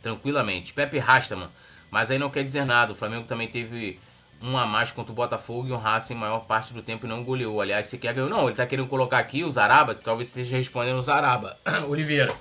Tranquilamente. 0.01 0.73
Pepe 0.73 0.99
Rastaman, 0.99 1.51
mas 1.91 2.13
aí 2.13 2.21
não 2.21 2.31
quer 2.31 2.45
dizer 2.45 2.65
nada. 2.65 2.93
O 2.93 2.95
Flamengo 2.95 3.27
também 3.27 3.49
teve 3.49 3.99
um 4.41 4.57
a 4.57 4.65
mais 4.65 4.93
contra 4.93 5.11
o 5.11 5.15
Botafogo 5.17 5.67
e 5.67 5.73
o 5.73 5.77
Racing 5.77 6.15
maior 6.15 6.45
parte 6.45 6.73
do 6.73 6.83
tempo 6.83 7.05
não 7.09 7.25
goleou. 7.25 7.61
Aliás, 7.61 7.87
você 7.87 7.99
quer 7.99 8.15
ganhar? 8.15 8.29
Não, 8.29 8.47
ele 8.47 8.55
tá 8.55 8.65
querendo 8.65 8.87
colocar 8.87 9.19
aqui 9.19 9.43
os 9.43 9.59
Arabas, 9.59 9.99
talvez 9.99 10.29
esteja 10.29 10.57
respondendo 10.57 11.01
os 11.01 11.09
Araba. 11.09 11.59
Oliveira. 11.89 12.33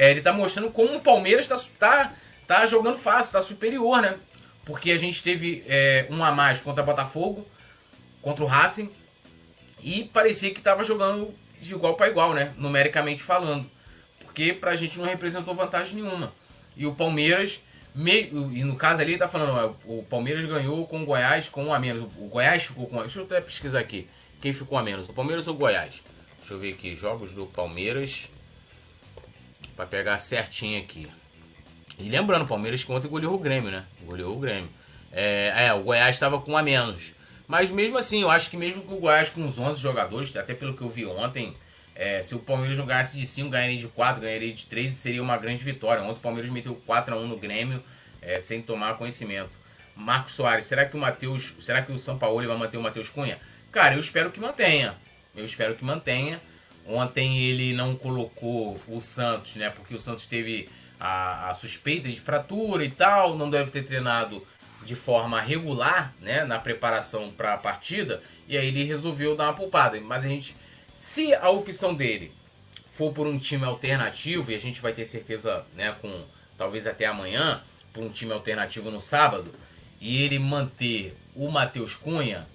É, 0.00 0.10
ele 0.10 0.22
tá 0.22 0.32
mostrando 0.32 0.70
como 0.70 0.96
o 0.96 1.00
Palmeiras 1.02 1.46
tá, 1.46 1.60
tá, 1.78 2.14
tá 2.46 2.64
jogando 2.64 2.96
fácil, 2.96 3.32
tá 3.32 3.42
superior, 3.42 4.00
né? 4.00 4.16
Porque 4.64 4.92
a 4.92 4.96
gente 4.96 5.22
teve 5.22 5.62
é, 5.68 6.06
um 6.08 6.24
a 6.24 6.32
mais 6.32 6.58
contra 6.58 6.82
o 6.82 6.86
Botafogo, 6.86 7.46
contra 8.22 8.42
o 8.42 8.46
Racing, 8.46 8.90
e 9.82 10.04
parecia 10.04 10.54
que 10.54 10.62
tava 10.62 10.82
jogando 10.84 11.34
de 11.60 11.74
igual 11.74 11.96
para 11.96 12.08
igual, 12.08 12.32
né? 12.32 12.54
Numericamente 12.56 13.22
falando. 13.22 13.70
Porque 14.20 14.54
pra 14.54 14.74
gente 14.74 14.98
não 14.98 15.04
representou 15.04 15.54
vantagem 15.54 15.96
nenhuma. 15.96 16.32
E 16.74 16.86
o 16.86 16.94
Palmeiras, 16.94 17.60
e 17.94 18.64
no 18.64 18.76
caso 18.76 19.02
ali, 19.02 19.18
tá 19.18 19.28
falando, 19.28 19.76
ó, 19.86 19.98
o 19.98 20.02
Palmeiras 20.02 20.42
ganhou 20.46 20.86
com 20.86 21.02
o 21.02 21.04
Goiás 21.04 21.46
com 21.46 21.64
um 21.64 21.74
a 21.74 21.78
menos. 21.78 22.00
O 22.00 22.26
Goiás 22.26 22.62
ficou 22.62 22.86
com. 22.86 23.00
Deixa 23.00 23.18
eu 23.18 23.24
até 23.24 23.38
pesquisar 23.42 23.80
aqui. 23.80 24.08
Quem 24.40 24.50
ficou 24.50 24.78
a 24.78 24.82
menos? 24.82 25.10
O 25.10 25.12
Palmeiras 25.12 25.46
ou 25.46 25.54
o 25.54 25.58
Goiás? 25.58 26.02
Deixa 26.38 26.54
eu 26.54 26.58
ver 26.58 26.72
aqui. 26.72 26.96
Jogos 26.96 27.32
do 27.32 27.44
Palmeiras. 27.44 28.30
Pra 29.80 29.86
pegar 29.86 30.18
certinho 30.18 30.78
aqui. 30.78 31.08
E 31.98 32.06
lembrando, 32.10 32.42
o 32.42 32.46
Palmeiras 32.46 32.84
que 32.84 32.92
ontem 32.92 33.08
goleou 33.08 33.34
o 33.34 33.38
Grêmio, 33.38 33.70
né? 33.70 33.86
Goleou 34.02 34.36
o 34.36 34.38
Grêmio. 34.38 34.68
É, 35.10 35.68
é 35.68 35.72
o 35.72 35.82
Goiás 35.82 36.16
estava 36.16 36.38
com 36.38 36.54
a 36.54 36.62
menos. 36.62 37.14
Mas 37.48 37.70
mesmo 37.70 37.96
assim, 37.96 38.20
eu 38.20 38.30
acho 38.30 38.50
que 38.50 38.58
mesmo 38.58 38.82
com 38.82 38.96
o 38.96 39.00
Goiás 39.00 39.30
com 39.30 39.42
os 39.42 39.58
11 39.58 39.80
jogadores, 39.80 40.36
até 40.36 40.52
pelo 40.52 40.76
que 40.76 40.82
eu 40.82 40.90
vi 40.90 41.06
ontem, 41.06 41.56
é, 41.94 42.20
se 42.20 42.34
o 42.34 42.40
Palmeiras 42.40 42.76
não 42.76 42.84
ganhasse 42.84 43.16
de 43.16 43.24
5, 43.24 43.48
ganharia 43.48 43.78
de 43.78 43.88
4, 43.88 44.20
ganharia 44.20 44.52
de 44.52 44.66
3 44.66 44.94
seria 44.94 45.22
uma 45.22 45.38
grande 45.38 45.64
vitória. 45.64 46.02
Ontem 46.02 46.18
o 46.18 46.20
Palmeiras 46.20 46.50
meteu 46.50 46.74
4 46.84 47.14
a 47.14 47.18
1 47.18 47.26
no 47.26 47.38
Grêmio, 47.38 47.82
é, 48.20 48.38
sem 48.38 48.60
tomar 48.60 48.98
conhecimento. 48.98 49.52
Marcos 49.96 50.34
Soares, 50.34 50.66
será 50.66 50.84
que 50.84 50.94
o 50.94 51.00
Matheus. 51.00 51.54
Será 51.58 51.80
que 51.80 51.90
o 51.90 51.98
São 51.98 52.18
Paulo 52.18 52.46
vai 52.46 52.58
manter 52.58 52.76
o 52.76 52.82
Matheus 52.82 53.08
Cunha? 53.08 53.38
Cara, 53.72 53.94
eu 53.94 54.00
espero 54.00 54.30
que 54.30 54.40
mantenha. 54.40 54.94
Eu 55.34 55.46
espero 55.46 55.74
que 55.74 55.82
mantenha. 55.82 56.38
Ontem 56.86 57.38
ele 57.38 57.72
não 57.72 57.94
colocou 57.94 58.80
o 58.88 59.00
Santos, 59.00 59.56
né? 59.56 59.70
Porque 59.70 59.94
o 59.94 60.00
Santos 60.00 60.26
teve 60.26 60.68
a, 60.98 61.50
a, 61.50 61.54
suspeita 61.54 62.08
de 62.08 62.20
fratura 62.20 62.84
e 62.84 62.90
tal, 62.90 63.36
não 63.36 63.48
deve 63.48 63.70
ter 63.70 63.82
treinado 63.82 64.44
de 64.84 64.94
forma 64.94 65.40
regular, 65.40 66.14
né? 66.20 66.44
Na 66.44 66.58
preparação 66.58 67.30
para 67.30 67.54
a 67.54 67.58
partida. 67.58 68.22
E 68.48 68.56
aí 68.56 68.68
ele 68.68 68.84
resolveu 68.84 69.36
dar 69.36 69.44
uma 69.44 69.54
poupada. 69.54 70.00
Mas 70.00 70.24
a 70.24 70.28
gente, 70.28 70.56
se 70.92 71.34
a 71.34 71.48
opção 71.50 71.94
dele 71.94 72.32
for 72.92 73.12
por 73.12 73.26
um 73.26 73.38
time 73.38 73.64
alternativo, 73.64 74.50
e 74.50 74.54
a 74.54 74.58
gente 74.58 74.80
vai 74.80 74.92
ter 74.92 75.04
certeza, 75.04 75.64
né? 75.74 75.94
Com 76.00 76.24
talvez 76.56 76.86
até 76.86 77.06
amanhã, 77.06 77.62
por 77.92 78.02
um 78.02 78.08
time 78.10 78.32
alternativo 78.32 78.90
no 78.90 79.00
sábado, 79.00 79.54
e 80.00 80.22
ele 80.22 80.38
manter 80.38 81.16
o 81.34 81.50
Matheus 81.50 81.94
Cunha 81.94 82.46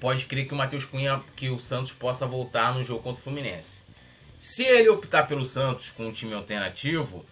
pode 0.00 0.24
crer 0.24 0.46
que 0.46 0.54
o 0.54 0.56
Matheus 0.56 0.84
Cunha, 0.84 1.22
que 1.36 1.50
o 1.50 1.58
Santos 1.58 1.92
possa 1.92 2.26
voltar 2.26 2.74
no 2.74 2.82
jogo 2.82 3.02
contra 3.02 3.20
o 3.20 3.22
Fluminense. 3.22 3.84
Se 4.38 4.64
ele 4.64 4.88
optar 4.88 5.24
pelo 5.24 5.44
Santos 5.44 5.90
com 5.90 6.06
um 6.06 6.12
time 6.12 6.32
alternativo, 6.32 7.24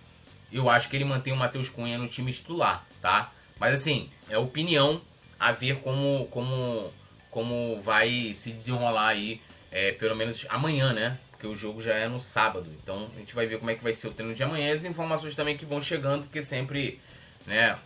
eu 0.52 0.68
acho 0.68 0.88
que 0.90 0.96
ele 0.96 1.06
mantém 1.06 1.32
o 1.32 1.36
Matheus 1.36 1.70
Cunha 1.70 1.96
no 1.96 2.06
time 2.06 2.30
titular, 2.30 2.86
tá? 3.00 3.32
Mas 3.58 3.80
assim, 3.80 4.10
é 4.28 4.36
opinião 4.36 5.00
a 5.40 5.50
ver 5.52 5.76
como, 5.80 6.26
como, 6.26 6.92
como 7.30 7.80
vai 7.80 8.34
se 8.34 8.52
desenrolar 8.52 9.08
aí, 9.08 9.40
é, 9.70 9.92
pelo 9.92 10.14
menos 10.14 10.46
amanhã, 10.50 10.92
né? 10.92 11.18
Porque 11.30 11.46
o 11.46 11.54
jogo 11.54 11.80
já 11.80 11.94
é 11.94 12.08
no 12.08 12.20
sábado. 12.20 12.68
Então 12.82 13.10
a 13.14 13.18
gente 13.18 13.34
vai 13.34 13.46
ver 13.46 13.58
como 13.58 13.70
é 13.70 13.74
que 13.74 13.82
vai 13.82 13.94
ser 13.94 14.08
o 14.08 14.12
treino 14.12 14.34
de 14.34 14.42
amanhã. 14.42 14.74
As 14.74 14.84
informações 14.84 15.34
também 15.34 15.56
que 15.56 15.64
vão 15.64 15.80
chegando, 15.80 16.24
porque 16.24 16.42
sempre, 16.42 17.00
né? 17.46 17.78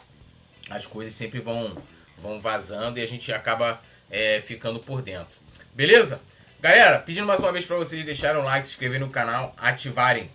As 0.70 0.87
coisas 0.87 1.14
sempre 1.14 1.39
vão, 1.39 1.76
vão 2.18 2.41
vazando 2.41 2.99
e 2.99 3.03
a 3.03 3.07
gente 3.07 3.33
acaba 3.33 3.80
é, 4.12 4.40
ficando 4.42 4.78
por 4.78 5.00
dentro. 5.00 5.40
Beleza? 5.74 6.20
Galera, 6.60 6.98
pedindo 6.98 7.26
mais 7.26 7.40
uma 7.40 7.50
vez 7.50 7.64
para 7.64 7.76
vocês 7.76 8.04
deixarem 8.04 8.40
o 8.40 8.44
like, 8.44 8.66
se 8.66 8.74
inscreverem 8.74 9.04
no 9.04 9.10
canal, 9.10 9.54
ativarem 9.56 10.30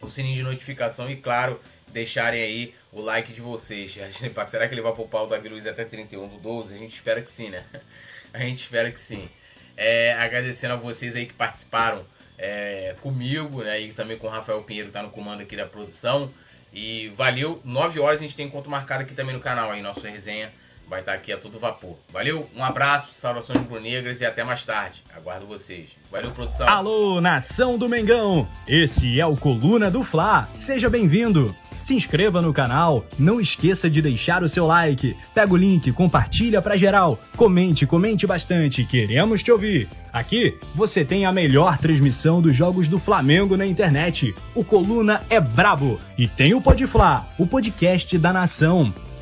o 0.00 0.08
sininho 0.08 0.34
de 0.34 0.42
notificação 0.42 1.08
e, 1.10 1.16
claro, 1.16 1.60
deixarem 1.88 2.42
aí 2.42 2.74
o 2.90 3.00
like 3.00 3.32
de 3.32 3.40
vocês. 3.40 3.94
Será 4.48 4.66
que 4.66 4.74
ele 4.74 4.80
vai 4.80 4.92
poupar 4.94 5.22
o 5.22 5.26
Davi 5.26 5.48
Luiz 5.50 5.66
até 5.66 5.84
31 5.84 6.26
do 6.28 6.38
12? 6.38 6.74
A 6.74 6.78
gente 6.78 6.94
espera 6.94 7.20
que 7.20 7.30
sim, 7.30 7.50
né? 7.50 7.62
A 8.32 8.40
gente 8.40 8.62
espera 8.62 8.90
que 8.90 8.98
sim. 8.98 9.28
É, 9.76 10.12
agradecendo 10.14 10.74
a 10.74 10.76
vocês 10.76 11.14
aí 11.14 11.24
que 11.24 11.34
participaram 11.34 12.04
é, 12.36 12.96
comigo, 13.00 13.62
né? 13.62 13.80
E 13.80 13.92
também 13.92 14.18
com 14.18 14.26
o 14.26 14.30
Rafael 14.30 14.60
Pinheiro, 14.64 14.88
que 14.88 14.92
tá 14.92 15.04
no 15.04 15.10
comando 15.10 15.42
aqui 15.42 15.54
da 15.54 15.66
produção. 15.66 16.34
E 16.72 17.12
valeu. 17.16 17.60
9 17.64 18.00
horas 18.00 18.18
a 18.18 18.22
gente 18.22 18.34
tem 18.34 18.46
encontro 18.46 18.68
marcado 18.68 19.04
aqui 19.04 19.14
também 19.14 19.32
no 19.32 19.40
canal 19.40 19.70
aí, 19.70 19.80
nossa 19.80 20.08
resenha 20.08 20.52
vai 20.94 21.00
estar 21.00 21.12
aqui 21.12 21.32
a 21.32 21.36
todo 21.36 21.58
vapor. 21.58 21.96
Valeu, 22.12 22.48
um 22.56 22.64
abraço, 22.64 23.12
saudações 23.12 23.58
rubro-negras 23.58 24.20
e 24.20 24.24
até 24.24 24.44
mais 24.44 24.64
tarde. 24.64 25.02
Aguardo 25.14 25.44
vocês. 25.44 25.90
Valeu, 26.10 26.30
produção. 26.30 26.68
Alô, 26.68 27.20
nação 27.20 27.76
do 27.76 27.88
Mengão! 27.88 28.48
Esse 28.66 29.20
é 29.20 29.26
o 29.26 29.36
Coluna 29.36 29.90
do 29.90 30.04
Fla. 30.04 30.48
Seja 30.54 30.88
bem-vindo. 30.88 31.54
Se 31.80 31.94
inscreva 31.94 32.40
no 32.40 32.52
canal, 32.52 33.04
não 33.18 33.40
esqueça 33.40 33.90
de 33.90 34.00
deixar 34.00 34.42
o 34.42 34.48
seu 34.48 34.66
like. 34.66 35.14
Pega 35.34 35.52
o 35.52 35.56
link, 35.56 35.92
compartilha 35.92 36.62
pra 36.62 36.76
geral. 36.76 37.18
Comente, 37.36 37.84
comente 37.84 38.26
bastante, 38.26 38.84
queremos 38.84 39.42
te 39.42 39.50
ouvir. 39.50 39.88
Aqui 40.12 40.56
você 40.74 41.04
tem 41.04 41.26
a 41.26 41.32
melhor 41.32 41.76
transmissão 41.76 42.40
dos 42.40 42.56
jogos 42.56 42.86
do 42.88 42.98
Flamengo 43.00 43.56
na 43.56 43.66
internet. 43.66 44.34
O 44.54 44.64
Coluna 44.64 45.24
é 45.28 45.40
brabo 45.40 45.98
e 46.16 46.28
tem 46.28 46.54
o 46.54 46.60
Podfla, 46.60 47.28
o 47.36 47.46
podcast 47.46 48.16
da 48.16 48.32
nação. 48.32 48.94